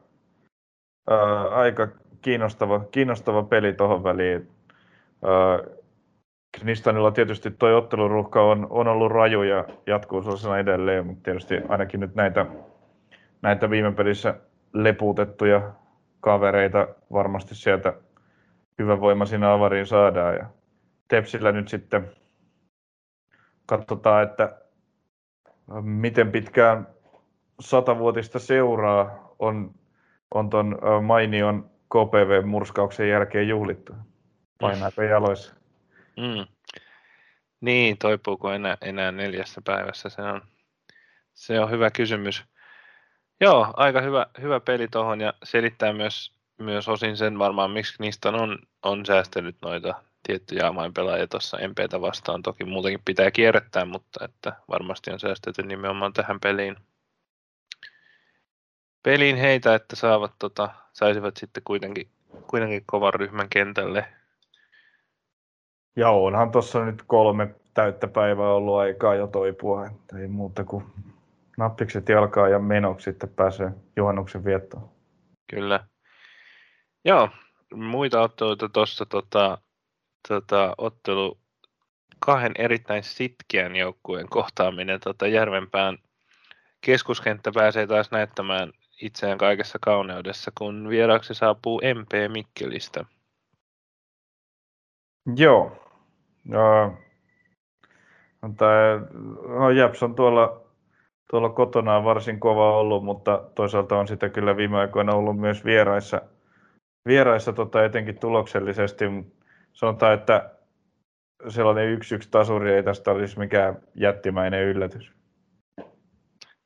ää, 1.09 1.47
aika 1.49 1.87
kiinnostava, 2.21 2.79
kiinnostava 2.91 3.43
peli 3.43 3.73
tuohon 3.73 4.03
väliin. 4.03 4.49
Ää, 5.23 5.77
Knistanilla 6.59 7.11
tietysti 7.11 7.51
tuo 7.51 7.77
otteluruuhka 7.77 8.43
on, 8.43 8.67
on 8.69 8.87
ollut 8.87 9.11
raju 9.11 9.43
ja 9.43 9.65
jatkuu 9.87 10.21
sellaisena 10.21 10.57
edelleen, 10.57 11.05
mutta 11.05 11.23
tietysti 11.23 11.55
ainakin 11.69 11.99
nyt 11.99 12.15
näitä 12.15 12.45
näitä 13.41 13.69
viime 13.69 13.91
pelissä 13.91 14.35
leputettuja 14.73 15.71
kavereita 16.21 16.87
varmasti 17.11 17.55
sieltä 17.55 17.93
hyvävoimaisina 18.79 19.53
avariin 19.53 19.85
saadaan. 19.85 20.35
Ja 20.35 20.45
Tepsillä 21.07 21.51
nyt 21.51 21.67
sitten 21.67 22.11
katsotaan, 23.65 24.23
että 24.23 24.61
miten 25.81 26.31
pitkään 26.31 26.87
satavuotista 27.59 28.39
seuraa 28.39 29.35
on, 29.39 29.75
on 30.33 30.49
ton 30.49 30.79
mainion 31.01 31.69
KPV-murskauksen 31.89 33.09
jälkeen 33.09 33.47
juhlittu. 33.47 33.93
Painaako 34.61 35.01
jaloissa? 35.01 35.55
Mm. 36.17 36.47
Niin, 37.61 37.97
toipuuko 37.97 38.51
enää, 38.51 38.77
enää 38.81 39.11
neljässä 39.11 39.61
päivässä? 39.65 40.09
Se 40.09 40.21
on, 40.21 40.41
se 41.33 41.59
on 41.59 41.71
hyvä 41.71 41.91
kysymys. 41.91 42.45
Joo, 43.41 43.73
aika 43.73 44.01
hyvä, 44.01 44.25
hyvä 44.41 44.59
peli 44.59 44.87
tuohon 44.87 45.21
ja 45.21 45.33
selittää 45.43 45.93
myös, 45.93 46.33
myös 46.57 46.89
osin 46.89 47.17
sen 47.17 47.39
varmaan, 47.39 47.71
miksi 47.71 47.95
niistä 47.99 48.29
on, 48.29 48.59
on 48.83 49.05
säästänyt 49.05 49.55
noita 49.61 50.03
tiettyjä 50.23 50.63
pelaajia 50.95 51.27
tuossa 51.27 51.57
MPtä 51.57 52.01
vastaan. 52.01 52.43
Toki 52.43 52.63
muutenkin 52.63 53.01
pitää 53.05 53.31
kierrättää, 53.31 53.85
mutta 53.85 54.25
että 54.25 54.53
varmasti 54.69 55.11
on 55.11 55.19
säästetty 55.19 55.63
nimenomaan 55.63 56.13
tähän 56.13 56.39
peliin. 56.39 56.75
Peliin 59.03 59.37
heitä, 59.37 59.75
että 59.75 59.95
saavat, 59.95 60.31
tota, 60.39 60.69
saisivat 60.93 61.37
sitten 61.37 61.63
kuitenkin, 61.63 62.09
kuitenkin 62.47 62.83
kovan 62.85 63.13
ryhmän 63.13 63.49
kentälle. 63.49 64.05
Ja 65.95 66.09
onhan 66.09 66.51
tuossa 66.51 66.85
nyt 66.85 67.03
kolme 67.07 67.55
täyttä 67.73 68.07
päivää 68.07 68.53
ollut 68.53 68.77
aikaa 68.77 69.15
jo 69.15 69.27
toipua. 69.27 69.89
Ei 70.19 70.27
muuta 70.27 70.63
kuin 70.63 70.83
nappikset 71.57 72.09
jalkaa 72.09 72.49
ja 72.49 72.59
menoksi 72.59 73.03
sitten 73.03 73.29
pääsee 73.29 73.71
juhannuksen 73.95 74.45
viettoon. 74.45 74.89
Kyllä. 75.49 75.87
Joo, 77.05 77.29
muita 77.73 78.21
otteluita 78.21 78.69
tuossa 78.69 79.05
tota, 79.05 79.57
tota, 80.27 80.75
ottelu 80.77 81.39
kahden 82.19 82.51
erittäin 82.57 83.03
sitkeän 83.03 83.75
joukkueen 83.75 84.29
kohtaaminen 84.29 84.99
tota, 84.99 85.27
Järvenpään 85.27 85.97
keskuskenttä 86.81 87.51
pääsee 87.53 87.87
taas 87.87 88.11
näyttämään 88.11 88.71
itseään 89.01 89.37
kaikessa 89.37 89.77
kauneudessa, 89.81 90.51
kun 90.57 90.89
vieraaksi 90.89 91.33
saapuu 91.33 91.81
MP 91.93 92.31
Mikkelistä. 92.33 93.05
Joo. 95.35 95.83
No, 96.43 96.97
tämä, 98.57 98.99
no 99.59 99.69
Japs 99.69 100.03
on 100.03 100.15
tuolla, 100.15 100.66
tuolla 101.31 101.49
kotona 101.49 102.03
varsin 102.03 102.39
kova 102.39 102.77
ollut, 102.77 103.05
mutta 103.05 103.43
toisaalta 103.55 103.97
on 103.97 104.07
sitä 104.07 104.29
kyllä 104.29 104.57
viime 104.57 104.77
aikoina 104.77 105.13
ollut 105.13 105.39
myös 105.39 105.65
vieraissa, 105.65 106.21
vieraissa 107.07 107.53
tota, 107.53 107.85
etenkin 107.85 108.19
tuloksellisesti. 108.19 109.05
Sanotaan, 109.73 110.13
että 110.13 110.49
sellainen 111.47 111.89
yksi 111.89 112.15
yksi 112.15 112.31
tasuri 112.31 112.73
ei 112.73 112.83
tästä 112.83 113.11
olisi 113.11 113.39
mikään 113.39 113.77
jättimäinen 113.95 114.63
yllätys. 114.63 115.11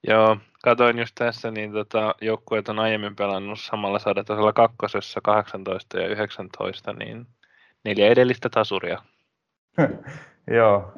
Joo, 0.08 0.38
katoin 0.64 1.00
just 1.00 1.16
tässä, 1.16 1.52
niin 1.52 1.72
tota, 1.72 2.16
joukkueet 2.22 2.70
on 2.70 2.80
aiemmin 2.80 3.16
pelannut 3.16 3.60
samalla 3.60 4.00
sadatasolla 4.00 4.54
kakkosessa 4.54 5.22
18 5.24 6.00
ja 6.00 6.08
19, 6.08 6.94
niin 6.94 7.28
neljä 7.84 8.08
edellistä 8.08 8.50
tasuria. 8.50 9.02
Joo, 10.58 10.92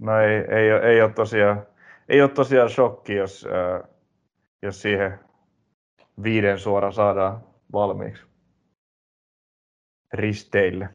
no 0.00 0.20
ei, 0.20 0.34
ei, 0.34 0.70
ei, 0.70 0.70
ei, 0.70 1.02
ole 1.02 1.12
tosiaan, 1.12 1.66
ei 2.08 2.22
ole 2.22 2.30
tosiaan 2.30 2.70
shokki, 2.70 3.14
jos, 3.14 3.46
äh, 3.46 3.90
jos 4.62 4.82
siihen 4.82 5.18
viiden 6.22 6.58
suora 6.58 6.92
saadaan 6.92 7.40
valmiiksi 7.72 8.22
risteille. 10.12 10.88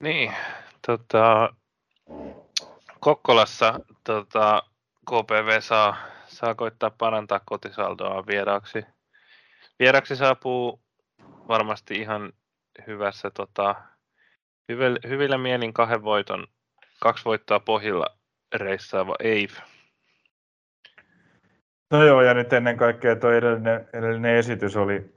Niin, 0.00 0.32
tota, 0.86 1.54
Kokkolassa 3.00 3.80
tota, 4.04 4.62
KPV 5.10 5.60
saa, 5.60 5.96
saa 6.26 6.54
koittaa 6.54 6.90
parantaa 6.90 7.40
kotisaldoa 7.44 8.26
vieraaksi. 8.26 8.82
Vieraaksi 9.78 10.16
saapuu 10.16 10.80
varmasti 11.48 11.94
ihan 11.94 12.32
hyvässä, 12.86 13.30
tota, 13.30 13.74
hyvillä, 14.68 14.98
hyvillä 15.08 15.38
mielin 15.38 15.72
kahden 15.72 16.02
voiton, 16.02 16.46
kaksi 17.00 17.24
voittoa 17.24 17.60
pohjilla 17.60 18.06
reissaava 18.54 19.14
Eve. 19.20 19.75
No 21.90 22.04
joo, 22.04 22.22
ja 22.22 22.34
nyt 22.34 22.52
ennen 22.52 22.76
kaikkea 22.76 23.16
tuo 23.16 23.30
edellinen, 23.30 23.88
edellinen 23.92 24.34
esitys 24.34 24.76
oli, 24.76 25.12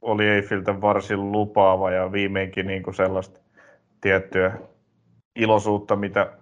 oli 0.00 0.28
Eifiltä 0.28 0.80
varsin 0.80 1.32
lupaava 1.32 1.90
ja 1.90 2.12
viimeinkin 2.12 2.66
niin 2.66 2.82
kuin 2.82 2.94
sellaista 2.94 3.40
tiettyä 4.00 4.58
iloisuutta, 5.36 5.96
mitä, 5.96 6.32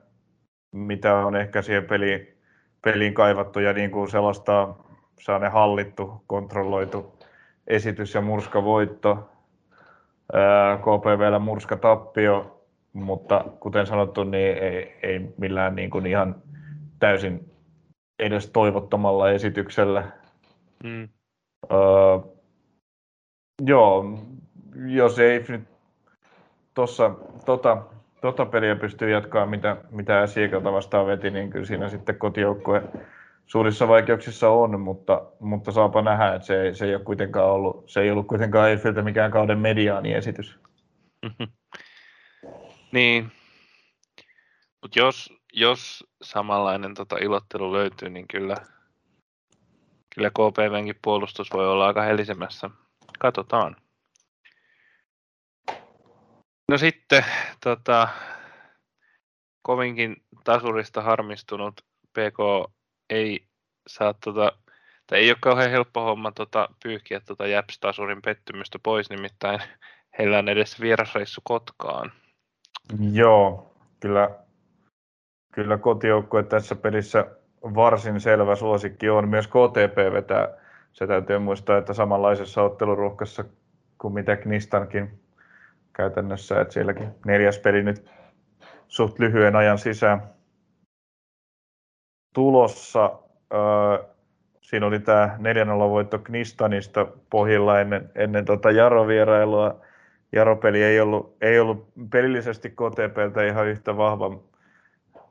mitä 0.72 1.14
on 1.16 1.36
ehkä 1.36 1.62
siihen 1.62 1.84
peliin, 1.84 2.38
peliin 2.84 3.14
kaivattu 3.14 3.60
ja 3.60 3.72
niin 3.72 3.90
kuin 3.90 4.10
sellaista 4.10 4.74
sellainen 5.20 5.52
hallittu, 5.52 6.24
kontrolloitu 6.26 7.18
esitys 7.66 8.14
ja 8.14 8.20
murskavoitto. 8.20 9.28
KPVllä 10.78 11.38
murska 11.38 11.76
tappio, 11.76 12.64
mutta 12.92 13.44
kuten 13.60 13.86
sanottu, 13.86 14.24
niin 14.24 14.58
ei, 14.58 14.98
ei 15.02 15.34
millään 15.36 15.74
niin 15.74 15.90
kuin 15.90 16.06
ihan 16.06 16.42
täysin 16.98 17.51
edes 18.18 18.50
toivottomalla 18.50 19.30
esityksellä. 19.30 20.12
Mm. 20.84 21.08
Öö, 21.72 21.78
joo, 23.66 24.18
jos 24.86 25.18
ei 25.18 25.44
nyt 25.48 25.62
tuossa 26.74 27.10
tota, 27.46 27.82
tota 28.20 28.46
peliä 28.46 28.76
pystyy 28.76 29.10
jatkaa, 29.10 29.46
mitä, 29.46 29.76
mitä 29.90 30.26
Siekeltä 30.26 30.72
vastaan 30.72 31.06
veti, 31.06 31.30
niin 31.30 31.50
kyllä 31.50 31.66
siinä 31.66 31.88
sitten 31.88 32.18
kotijoukkue 32.18 32.82
suurissa 33.46 33.88
vaikeuksissa 33.88 34.48
on, 34.48 34.80
mutta, 34.80 35.22
mutta 35.40 35.72
saapa 35.72 36.02
nähdä, 36.02 36.34
että 36.34 36.46
se, 36.46 36.70
se 36.74 36.84
ei 36.86 36.94
ole 36.94 37.04
kuitenkaan 37.04 37.50
ollut, 37.50 37.90
se 37.90 38.00
ei 38.00 38.10
ollut 38.10 38.26
kuitenkaan 38.26 38.70
Eiffiltä 38.70 39.02
mikään 39.02 39.30
kauden 39.30 39.58
mediaani 39.58 40.14
esitys. 40.14 40.58
niin, 42.92 43.32
mutta 44.82 44.98
jos, 44.98 45.41
jos 45.52 46.06
samanlainen 46.22 46.94
tota 46.94 47.16
ilottelu 47.20 47.72
löytyy, 47.72 48.10
niin 48.10 48.28
kyllä, 48.28 48.56
kyllä 50.14 50.30
KPVnkin 50.30 50.98
puolustus 51.02 51.52
voi 51.52 51.68
olla 51.68 51.86
aika 51.86 52.02
helisemässä. 52.02 52.70
Katsotaan. 53.18 53.76
No 56.68 56.78
sitten 56.78 57.24
tota, 57.64 58.08
kovinkin 59.62 60.16
tasurista 60.44 61.02
harmistunut 61.02 61.80
PK 62.12 62.70
ei 63.10 63.46
saa 63.86 64.14
tota, 64.14 64.52
tai 65.06 65.18
ei 65.18 65.30
ole 65.30 65.38
kauhean 65.40 65.70
helppo 65.70 66.04
homma 66.04 66.32
tota, 66.32 66.68
pyyhkiä 66.82 67.20
tota 67.20 67.46
Japs-tasurin 67.46 68.22
pettymystä 68.22 68.78
pois, 68.82 69.10
nimittäin 69.10 69.60
heillä 70.18 70.38
on 70.38 70.48
edes 70.48 70.80
vierasreissu 70.80 71.40
Kotkaan. 71.44 72.12
Joo, 73.12 73.74
kyllä, 74.00 74.30
kyllä 75.52 75.78
kotijoukkue 75.78 76.42
tässä 76.42 76.74
pelissä 76.74 77.26
varsin 77.62 78.20
selvä 78.20 78.54
suosikki 78.54 79.10
on. 79.10 79.28
Myös 79.28 79.46
KTP 79.46 80.12
vetää, 80.12 80.48
se 80.92 81.06
täytyy 81.06 81.38
muistaa, 81.38 81.78
että 81.78 81.92
samanlaisessa 81.92 82.62
otteluruuhkassa 82.62 83.44
kuin 83.98 84.14
mitä 84.14 84.36
Knistankin 84.36 85.10
käytännössä, 85.92 86.60
että 86.60 86.74
sielläkin 86.74 87.08
neljäs 87.26 87.58
peli 87.58 87.82
nyt 87.82 88.10
suht 88.88 89.18
lyhyen 89.18 89.56
ajan 89.56 89.78
sisään 89.78 90.22
tulossa. 92.34 93.18
Öö, 93.54 94.04
siinä 94.60 94.86
oli 94.86 95.00
tämä 95.00 95.36
4 95.38 95.66
voitto 95.66 96.18
Knistanista 96.18 97.06
pohjilla 97.30 97.80
ennen, 97.80 98.10
ennen 98.14 98.44
tota 98.44 98.70
Jaro-vierailua. 98.70 99.80
Jaro-peli 100.32 100.82
ei 100.82 101.00
ollut, 101.00 101.36
ei 101.40 101.60
ollut 101.60 101.88
pelillisesti 102.10 102.70
KTPltä 102.70 103.46
ihan 103.46 103.66
yhtä 103.66 103.96
vahva, 103.96 104.40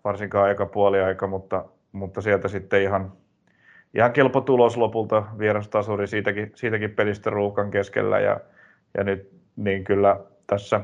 varsinkaan 0.04 0.47
aika 0.47 0.66
puoliaika, 0.66 1.28
mutta, 1.28 1.66
mutta 1.91 2.22
sieltä 2.22 2.47
sitten 2.47 2.82
ihan, 2.82 3.14
ihan 3.93 4.14
kelpo 4.14 4.41
tulos 4.41 4.78
lopulta 4.78 5.24
vierastasuri 5.38 6.08
siitäkin, 6.08 6.52
siitäkin 6.56 6.91
pelistä 6.91 7.30
ruuhkan 7.30 7.72
keskellä 7.72 8.20
ja, 8.20 8.39
ja 8.97 9.04
nyt 9.04 9.32
niin 9.56 9.84
kyllä 9.84 10.20
tässä, 10.47 10.82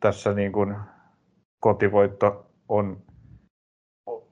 tässä 0.00 0.32
niin 0.32 0.52
kuin 0.52 0.76
kotivoitto 1.60 2.46
on, 2.68 3.02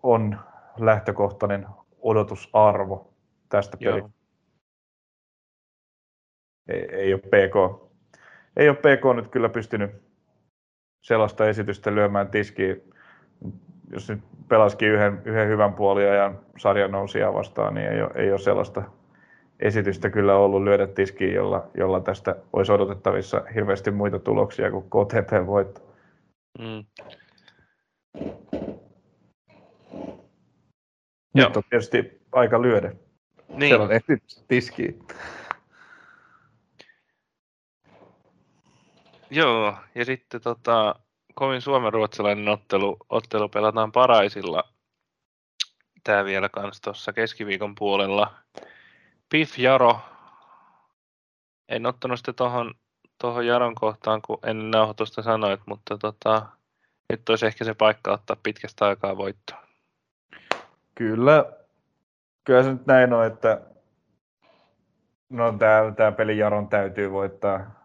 on 0.03 0.39
lähtökohtainen 0.79 1.67
odotusarvo 2.03 3.15
tästä 3.49 3.77
pelistä. 3.77 4.11
Ei, 6.69 6.89
ei, 6.93 7.15
ole 7.15 7.21
PK, 7.23 7.91
ei 8.57 8.69
ole 8.69 8.77
PK 8.77 9.17
nyt 9.17 9.29
kyllä 9.29 9.49
pystynyt 9.49 9.91
sellaista 11.03 11.49
esitystä 11.49 11.95
lyömään 11.95 12.31
tiskiin. 12.31 12.83
Jos 13.93 14.09
nyt 14.09 14.21
pelasikin 14.49 14.89
yhden, 14.89 15.23
yhden 15.25 15.49
hyvän 15.49 15.75
puolin 15.75 16.07
ja 16.07 16.35
sarjan 16.59 16.91
nousia 16.91 17.35
vastaan, 17.35 17.75
niin 17.75 17.87
ei 17.89 18.03
ole, 18.03 18.11
ei 18.15 18.31
ole 18.31 18.39
sellaista, 18.39 18.83
esitystä 19.61 20.11
kyllä 20.11 20.37
ollut 20.37 20.63
lyödä 20.63 20.87
tiskiin, 20.87 21.35
jolla, 21.35 21.67
jolla 21.75 22.01
tästä 22.01 22.37
olisi 22.53 22.73
odotettavissa 22.73 23.43
hirveästi 23.55 23.91
muita 23.91 24.19
tuloksia 24.19 24.71
kuin 24.71 24.85
KTP-voitto. 24.85 25.81
Mm. 26.59 26.85
Nyt 31.35 31.45
Joo. 31.45 31.53
on 31.57 31.63
tietysti 31.71 32.21
aika 32.33 32.63
lyödä. 32.63 32.93
Niin. 33.49 33.69
Siellä 33.69 33.85
on 33.85 33.93
esitys 33.93 34.45
tiskiin. 34.49 34.99
Joo, 39.31 39.75
ja 39.95 40.05
sitten 40.05 40.41
tota, 40.41 40.95
kovin 41.35 41.61
suomen-ruotsalainen 41.61 42.49
ottelu, 42.49 42.97
ottelu 43.09 43.49
pelataan 43.49 43.93
Paraisilla. 43.93 44.65
Tämä 46.05 46.25
vielä 46.25 46.49
kans 46.49 46.81
tuossa 46.81 47.13
keskiviikon 47.13 47.75
puolella. 47.75 48.35
Pif 49.29 49.59
Jaro. 49.59 50.01
En 51.69 51.87
ottanut 51.87 52.19
sitä 52.19 52.33
tuohon 52.33 52.75
tohon 53.19 53.47
Jaron 53.47 53.75
kohtaan, 53.75 54.23
kun 54.23 54.39
en 54.47 54.71
nauhoitusta 54.71 55.23
sanoit, 55.23 55.61
mutta 55.67 55.99
tota, 55.99 56.47
nyt 57.09 57.29
olisi 57.29 57.47
ehkä 57.47 57.65
se 57.65 57.75
paikka 57.75 58.13
ottaa 58.13 58.37
pitkästä 58.43 58.87
aikaa 58.87 59.17
voittoa. 59.17 59.63
Kyllä, 60.95 61.45
kyllä 62.45 62.63
se 62.63 62.73
nyt 62.73 62.87
näin 62.87 63.13
on, 63.13 63.27
että 63.27 63.61
no, 65.29 65.53
tämä, 65.53 65.93
tämä 65.97 66.13
peli 66.13 66.39
Jaron 66.39 66.69
täytyy 66.69 67.11
voittaa. 67.11 67.81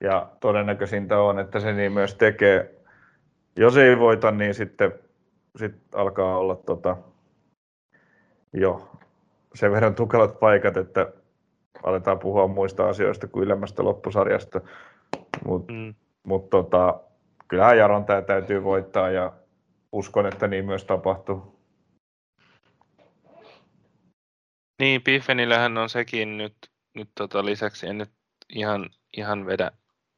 Ja 0.00 0.28
todennäköisintä 0.40 1.18
on, 1.18 1.38
että 1.38 1.60
se 1.60 1.72
niin 1.72 1.92
myös 1.92 2.14
tekee. 2.14 2.77
Jos 3.58 3.76
ei 3.76 3.98
voita, 3.98 4.30
niin 4.30 4.54
sitten 4.54 4.92
sit 5.56 5.74
alkaa 5.94 6.38
olla 6.38 6.56
tota, 6.56 6.96
jo 8.52 8.90
sen 9.54 9.72
verran 9.72 9.94
tukelat 9.94 10.40
paikat, 10.40 10.76
että 10.76 11.12
aletaan 11.82 12.18
puhua 12.18 12.46
muista 12.46 12.88
asioista 12.88 13.28
kuin 13.28 13.44
ylemmästä 13.44 13.84
loppusarjasta. 13.84 14.60
Mutta 15.44 15.72
mm. 15.72 15.94
mut 16.22 16.50
tota, 16.50 17.00
kyllähän 17.48 17.78
Jaron 17.78 18.04
tämä 18.04 18.22
täytyy 18.22 18.64
voittaa 18.64 19.10
ja 19.10 19.32
uskon, 19.92 20.26
että 20.26 20.48
niin 20.48 20.64
myös 20.64 20.84
tapahtuu. 20.84 21.58
Niin, 24.80 25.02
Biffenillähän 25.02 25.78
on 25.78 25.88
sekin 25.88 26.38
nyt, 26.38 26.56
nyt 26.94 27.10
tota 27.14 27.44
lisäksi, 27.44 27.86
en 27.86 27.98
nyt 27.98 28.10
ihan, 28.48 28.90
ihan 29.16 29.46
vedä 29.46 29.70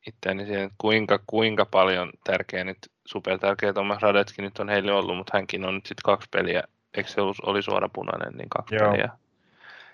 itseäni 0.07 0.47
siihen, 0.47 0.63
että 0.63 0.75
kuinka, 0.79 1.21
kuinka 1.27 1.67
paljon 1.67 2.13
tärkeä 2.25 2.65
nyt, 2.65 2.79
supertärkeä 3.11 3.73
Thomas 3.73 4.03
Radetski 4.03 4.43
nyt 4.43 4.59
on 4.59 4.69
heille 4.69 4.93
ollut, 4.93 5.17
mutta 5.17 5.31
hänkin 5.35 5.65
on 5.65 5.75
nyt 5.75 5.87
sitten 5.87 6.03
kaksi 6.05 6.29
peliä, 6.33 6.63
eikö 6.97 7.09
se 7.09 7.21
oli 7.21 7.63
suorapunainen, 7.63 8.33
niin 8.33 8.49
kaksi 8.49 8.75
Joo. 8.75 8.91
peliä. 8.91 9.11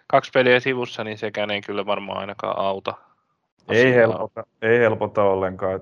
Kaksi 0.07 0.31
peliä 0.35 0.61
sivussa, 0.61 1.05
niin 1.05 1.19
sekään 1.19 1.51
ei 1.51 1.61
kyllä 1.61 1.87
varmaan 1.87 2.19
ainakaan 2.19 2.59
auta. 2.59 2.95
Ei 3.69 3.95
helpota, 3.95 4.47
ei 4.63 4.79
helpota 4.79 5.23
ollenkaan. 5.23 5.81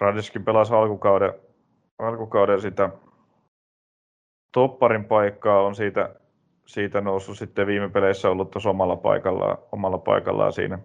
Radetski 0.00 0.38
pelasi 0.38 0.74
alkukauden, 0.74 1.32
alkukauden 1.98 2.60
sitä 2.60 2.90
topparin 4.52 5.04
paikkaa, 5.04 5.62
on 5.62 5.74
siitä, 5.74 6.14
siitä 6.66 7.00
noussut 7.00 7.38
sitten 7.38 7.66
viime 7.66 7.88
peleissä 7.88 8.30
ollut 8.30 8.50
tuossa 8.50 8.70
omalla 8.70 8.96
paikallaan, 8.96 9.58
omalla 9.72 9.98
paikallaan 9.98 10.52
siinä 10.52 10.78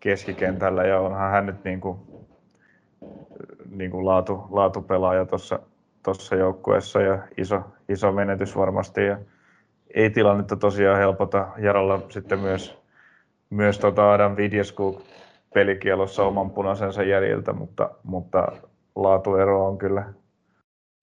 keskikentällä 0.00 0.84
ja 0.84 1.00
onhan 1.00 1.30
hän 1.30 1.46
nyt 1.46 1.64
niin 1.64 1.80
kuin, 1.80 1.98
niin 3.72 3.90
kuin 3.90 4.06
laatu, 4.06 4.46
laatupelaaja 4.50 5.26
tuossa 5.26 5.58
tuossa 6.02 6.36
joukkueessa 6.36 7.00
ja 7.00 7.18
iso, 7.36 7.60
iso 7.88 8.12
menetys 8.12 8.56
varmasti. 8.56 9.04
Ja 9.04 9.18
ei 9.94 10.10
tilannetta 10.10 10.56
tosiaan 10.56 10.98
helpota. 10.98 11.48
Jaralla 11.58 12.00
sitten 12.10 12.38
myös, 12.38 12.78
myös 13.50 13.78
tota 13.78 14.12
Adam 14.12 14.36
Vidjeskuk 14.36 15.02
pelikielossa 15.54 16.22
oman 16.22 16.50
punaisensa 16.50 17.02
jäljiltä, 17.02 17.52
mutta, 17.52 17.90
mutta 18.02 18.52
laatuero 18.96 19.66
on 19.66 19.78
kyllä, 19.78 20.12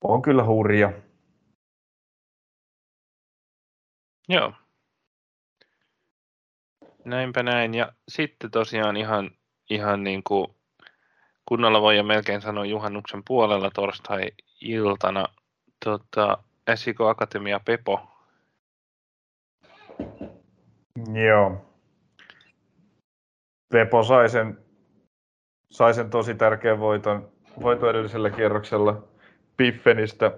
on 0.03 0.21
kyllä 0.21 0.45
hurja. 0.45 0.91
Joo, 4.29 4.53
Näinpä 7.05 7.43
näin. 7.43 7.73
Ja 7.73 7.93
sitten 8.09 8.51
tosiaan 8.51 8.97
ihan, 8.97 9.31
ihan 9.69 10.03
niin 10.03 10.23
kuin 10.23 10.47
kunnolla 11.49 11.81
voi 11.81 11.97
jo 11.97 12.03
melkein 12.03 12.41
sanoa 12.41 12.65
juhannuksen 12.65 13.23
puolella 13.27 13.71
torstai-iltana 13.71 15.25
tota, 15.85 16.37
SIK 16.75 17.01
Akatemia 17.01 17.59
Pepo. 17.65 18.01
Joo. 21.13 21.65
Pepo 23.71 24.03
sai 24.03 24.29
sen, 24.29 24.57
sai 25.71 25.93
sen 25.93 26.09
tosi 26.09 26.35
tärkeän 26.35 26.79
voiton, 26.79 27.31
voiton 27.61 27.89
edellisellä 27.89 28.29
kierroksella 28.29 29.03
Piffenistä. 29.57 30.31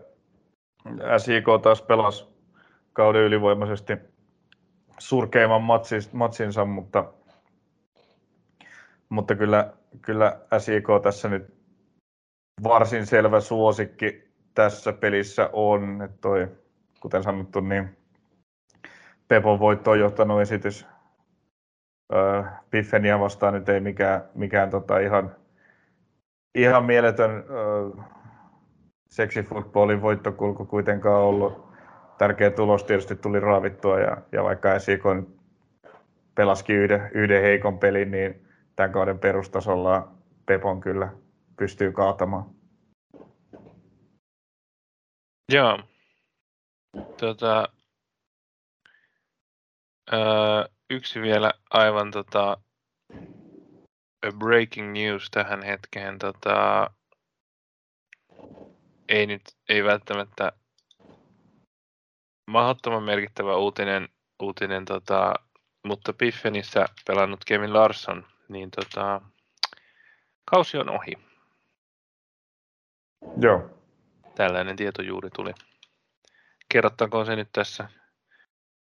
SIK 1.17 1.45
taas 1.63 1.81
pelasi 1.81 2.25
kauden 2.93 3.21
ylivoimaisesti 3.21 3.93
surkeimman 4.99 5.63
matsinsa, 6.11 6.65
mutta, 6.65 7.13
mutta 9.09 9.35
kyllä, 9.35 9.73
kyllä 10.01 10.39
SIK 10.57 10.87
tässä 11.03 11.29
nyt 11.29 11.53
varsin 12.63 13.05
selvä 13.05 13.39
suosikki 13.39 14.31
tässä 14.53 14.93
pelissä 14.93 15.49
on. 15.53 16.01
Että 16.01 16.17
toi, 16.21 16.47
kuten 16.99 17.23
sanottu, 17.23 17.59
niin 17.59 17.97
Pepon 19.27 19.59
voittoon 19.59 19.99
johtanut 19.99 20.41
esitys 20.41 20.85
Piffenia 22.69 23.19
vastaan 23.19 23.53
nyt 23.53 23.69
ei 23.69 23.79
mikään, 23.79 24.21
mikään 24.35 24.69
tota 24.69 24.99
ihan, 24.99 25.35
ihan 26.55 26.85
mieletön 26.85 27.31
äh, 27.31 28.05
seksifutbolin 29.09 30.01
voittokulku 30.01 30.65
kuitenkaan 30.65 31.21
ollut 31.21 31.71
tärkeä 32.17 32.51
tulos 32.51 32.83
tietysti 32.83 33.15
tuli 33.15 33.39
raavittua 33.39 33.99
ja, 33.99 34.17
ja 34.31 34.43
vaikka 34.43 34.79
SIK 34.79 35.03
pelasikin 36.35 36.75
yhden, 36.75 37.09
yhden 37.13 37.41
heikon 37.41 37.79
pelin, 37.79 38.11
niin 38.11 38.47
tämän 38.75 38.91
kauden 38.91 39.19
perustasolla 39.19 40.11
Pepon 40.45 40.81
kyllä 40.81 41.13
pystyy 41.57 41.91
kaatamaan. 41.91 42.55
Joo. 45.51 45.79
Tota, 47.19 47.69
öö, 50.13 50.65
yksi 50.89 51.21
vielä 51.21 51.53
aivan 51.69 52.11
tota, 52.11 52.57
breaking 54.39 54.91
news 54.91 55.31
tähän 55.31 55.63
hetkeen. 55.63 56.19
Tota, 56.19 56.87
ei 59.09 59.25
nyt, 59.25 59.41
ei 59.69 59.83
välttämättä 59.83 60.51
mahdottoman 62.47 63.03
merkittävä 63.03 63.55
uutinen, 63.55 64.09
uutinen 64.41 64.85
tota, 64.85 65.33
mutta 65.87 66.13
Piffenissä 66.13 66.85
pelannut 67.07 67.45
Kevin 67.45 67.73
Larsson, 67.73 68.25
niin 68.51 68.71
tota, 68.71 69.21
kausi 70.45 70.77
on 70.77 70.89
ohi. 70.89 71.13
Joo. 73.41 73.69
Tällainen 74.35 74.75
tieto 74.75 75.01
juuri 75.01 75.29
tuli. 75.29 75.53
Kerrottakoon 76.69 77.25
se 77.25 77.35
nyt 77.35 77.49
tässä, 77.53 77.89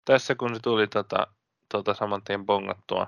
tässä 0.05 0.35
kun 0.35 0.55
se 0.55 0.61
tuli 0.63 0.87
tota, 0.87 1.27
tota 1.69 1.95
saman 1.95 2.23
tien 2.23 2.47
bongattua. 2.47 3.07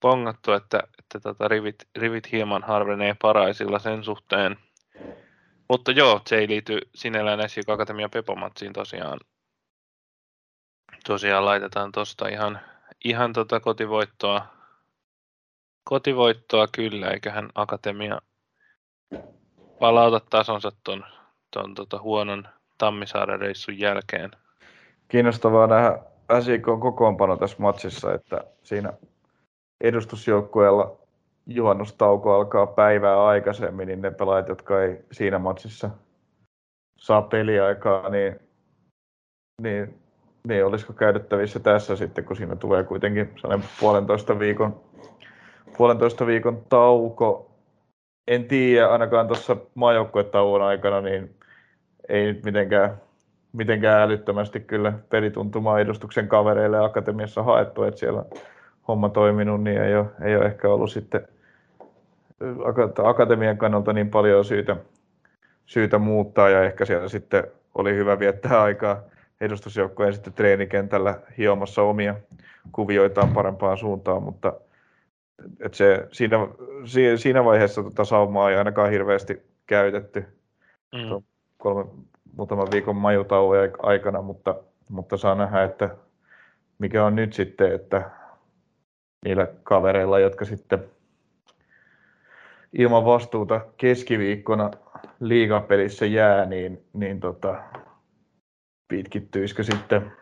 Bongattua, 0.00 0.56
että, 0.56 0.82
että 0.98 1.20
tota 1.20 1.48
rivit, 1.48 1.88
rivit 1.96 2.32
hieman 2.32 2.62
harvenee 2.62 3.16
paraisilla 3.22 3.78
sen 3.78 4.04
suhteen, 4.04 4.58
mutta 5.68 5.92
joo, 5.92 6.20
se 6.26 6.36
ei 6.36 6.48
liity 6.48 6.78
sinällään 6.94 7.48
SJK 7.48 7.70
Akatemia 7.70 8.08
Pepomatsiin 8.08 8.72
tosiaan. 8.72 9.20
Tosiaan 11.06 11.44
laitetaan 11.44 11.92
tuosta 11.92 12.28
ihan, 12.28 12.60
ihan 13.04 13.32
tota 13.32 13.60
kotivoittoa, 13.60 14.46
kotivoittoa 15.84 16.66
kyllä, 16.66 17.10
eiköhän 17.10 17.50
Akatemia 17.54 18.20
palauta 19.78 20.20
tasonsa 20.30 20.72
ton, 20.84 21.04
ton 21.50 21.74
tota 21.74 22.00
huonon 22.00 22.48
Tammisaaren 22.78 23.40
reissun 23.40 23.78
jälkeen. 23.78 24.30
Kiinnostavaa 25.08 25.66
nähdä 25.66 25.98
SJK 26.40 26.64
kokoonpano 26.80 27.36
tässä 27.36 27.56
matsissa, 27.58 28.14
että 28.14 28.44
siinä 28.62 28.92
edustusjoukkueella 29.80 30.96
juhannustauko 31.46 32.34
alkaa 32.34 32.66
päivää 32.66 33.24
aikaisemmin, 33.24 33.88
niin 33.88 34.02
ne 34.02 34.10
pelaajat, 34.10 34.48
jotka 34.48 34.82
ei 34.82 35.04
siinä 35.12 35.38
matsissa 35.38 35.90
saa 36.98 37.22
peliaikaa, 37.22 38.08
niin, 38.08 38.40
niin, 39.62 40.03
niin 40.48 40.64
olisiko 40.64 40.92
käytettävissä 40.92 41.60
tässä 41.60 41.96
sitten, 41.96 42.24
kun 42.24 42.36
siinä 42.36 42.56
tulee 42.56 42.84
kuitenkin 42.84 43.30
sellainen 43.36 43.68
puolentoista 43.80 44.38
viikon, 44.38 44.80
puolentoista 45.76 46.26
viikon 46.26 46.62
tauko. 46.68 47.50
En 48.28 48.44
tiedä, 48.44 48.88
ainakaan 48.88 49.26
tuossa 49.26 49.56
maajoukkuetauon 49.74 50.62
aikana, 50.62 51.00
niin 51.00 51.34
ei 52.08 52.26
nyt 52.26 52.44
mitenkään 52.44 53.00
mitenkään 53.52 54.02
älyttömästi 54.02 54.60
kyllä 54.60 54.92
pelituntumaa 55.10 55.80
edustuksen 55.80 56.28
kavereille 56.28 56.84
akatemiassa 56.84 57.42
haettu, 57.42 57.82
että 57.82 58.00
siellä 58.00 58.24
homma 58.88 59.08
toiminut, 59.08 59.62
niin 59.62 59.82
ei 59.82 59.96
ole, 59.96 60.06
ei 60.22 60.36
ole 60.36 60.44
ehkä 60.44 60.68
ollut 60.68 60.90
sitten 60.90 61.28
akatemian 63.04 63.58
kannalta 63.58 63.92
niin 63.92 64.10
paljon 64.10 64.44
syytä, 64.44 64.76
syytä 65.66 65.98
muuttaa 65.98 66.48
ja 66.48 66.64
ehkä 66.64 66.84
siellä 66.84 67.08
sitten 67.08 67.44
oli 67.74 67.94
hyvä 67.94 68.18
viettää 68.18 68.62
aikaa 68.62 69.02
edustusjoukkojen 69.40 70.12
sitten 70.12 70.32
treenikentällä 70.32 71.20
hiomassa 71.38 71.82
omia 71.82 72.14
kuvioitaan 72.72 73.28
parempaan 73.28 73.78
suuntaan, 73.78 74.22
mutta 74.22 74.52
et 75.60 75.74
se, 75.74 76.08
siinä, 76.12 76.36
siinä 77.16 77.44
vaiheessa 77.44 77.82
tota 77.82 78.04
saumaa 78.04 78.50
ei 78.50 78.56
ainakaan 78.56 78.90
hirveästi 78.90 79.42
käytetty 79.66 80.24
mm. 80.92 81.22
kolme, 81.56 81.90
muutaman 82.36 82.68
viikon 82.72 82.96
majutauon 82.96 83.56
aikana, 83.82 84.22
mutta, 84.22 84.54
mutta 84.88 85.16
saa 85.16 85.34
nähdä, 85.34 85.62
että 85.62 85.96
mikä 86.78 87.04
on 87.04 87.16
nyt 87.16 87.32
sitten, 87.32 87.74
että 87.74 88.10
niillä 89.24 89.48
kavereilla, 89.62 90.18
jotka 90.18 90.44
sitten 90.44 90.84
ilman 92.72 93.04
vastuuta 93.04 93.60
keskiviikkona 93.76 94.70
liigapelissä 95.20 96.06
jää, 96.06 96.46
niin, 96.46 96.84
niin 96.92 97.20
tota, 97.20 97.62
pitkittyisikö 98.88 99.62
sitten 99.62 100.12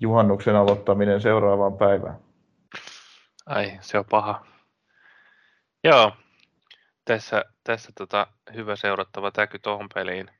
juhannuksen 0.00 0.56
aloittaminen 0.56 1.20
seuraavaan 1.20 1.78
päivään? 1.78 2.18
Ai, 3.46 3.78
se 3.80 3.98
on 3.98 4.04
paha. 4.10 4.46
Joo, 5.84 6.12
tässä, 7.04 7.44
tässä 7.64 7.92
tota, 7.98 8.26
hyvä 8.54 8.76
seurattava 8.76 9.30
täky 9.30 9.58
tuohon 9.58 9.88
peliin. 9.94 10.30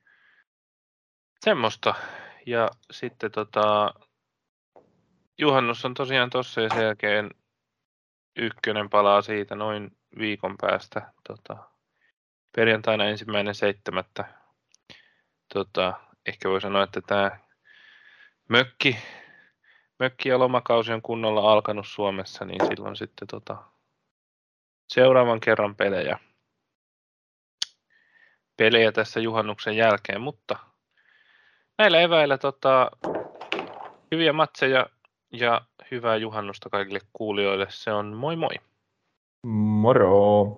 Semmoista. 1.39 1.95
Ja 2.45 2.69
sitten 2.91 3.31
tota, 3.31 3.93
juhannus 5.37 5.85
on 5.85 5.93
tosiaan 5.93 6.29
tossa 6.29 6.61
ja 6.61 6.69
sen 6.69 6.83
jälkeen 6.83 7.31
ykkönen 8.35 8.89
palaa 8.89 9.21
siitä 9.21 9.55
noin 9.55 9.97
viikon 10.17 10.55
päästä. 10.61 11.13
Tota, 11.27 11.57
perjantaina 12.55 13.05
ensimmäinen 13.05 13.55
seitsemättä. 13.55 14.25
Tota, 15.53 15.93
ehkä 16.25 16.49
voi 16.49 16.61
sanoa, 16.61 16.83
että 16.83 17.01
tämä 17.01 17.39
mökki, 18.49 18.97
mökki 19.99 20.29
ja 20.29 20.39
lomakausi 20.39 20.93
on 20.93 21.01
kunnolla 21.01 21.51
alkanut 21.51 21.87
Suomessa, 21.87 22.45
niin 22.45 22.67
silloin 22.67 22.95
sitten 22.95 23.27
tota, 23.27 23.57
seuraavan 24.87 25.39
kerran 25.39 25.75
pelejä, 25.75 26.19
pelejä 28.57 28.91
tässä 28.91 29.19
juhannuksen 29.19 29.77
jälkeen, 29.77 30.21
mutta 30.21 30.59
näillä 31.77 31.99
eväillä 31.99 32.37
tota, 32.37 32.91
hyviä 34.11 34.33
matseja 34.33 34.85
ja 35.31 35.61
hyvää 35.91 36.15
juhannusta 36.15 36.69
kaikille 36.69 36.99
kuulijoille. 37.13 37.67
Se 37.69 37.91
on 37.91 38.13
moi 38.13 38.35
moi! 38.35 38.55
Moro! 39.43 40.55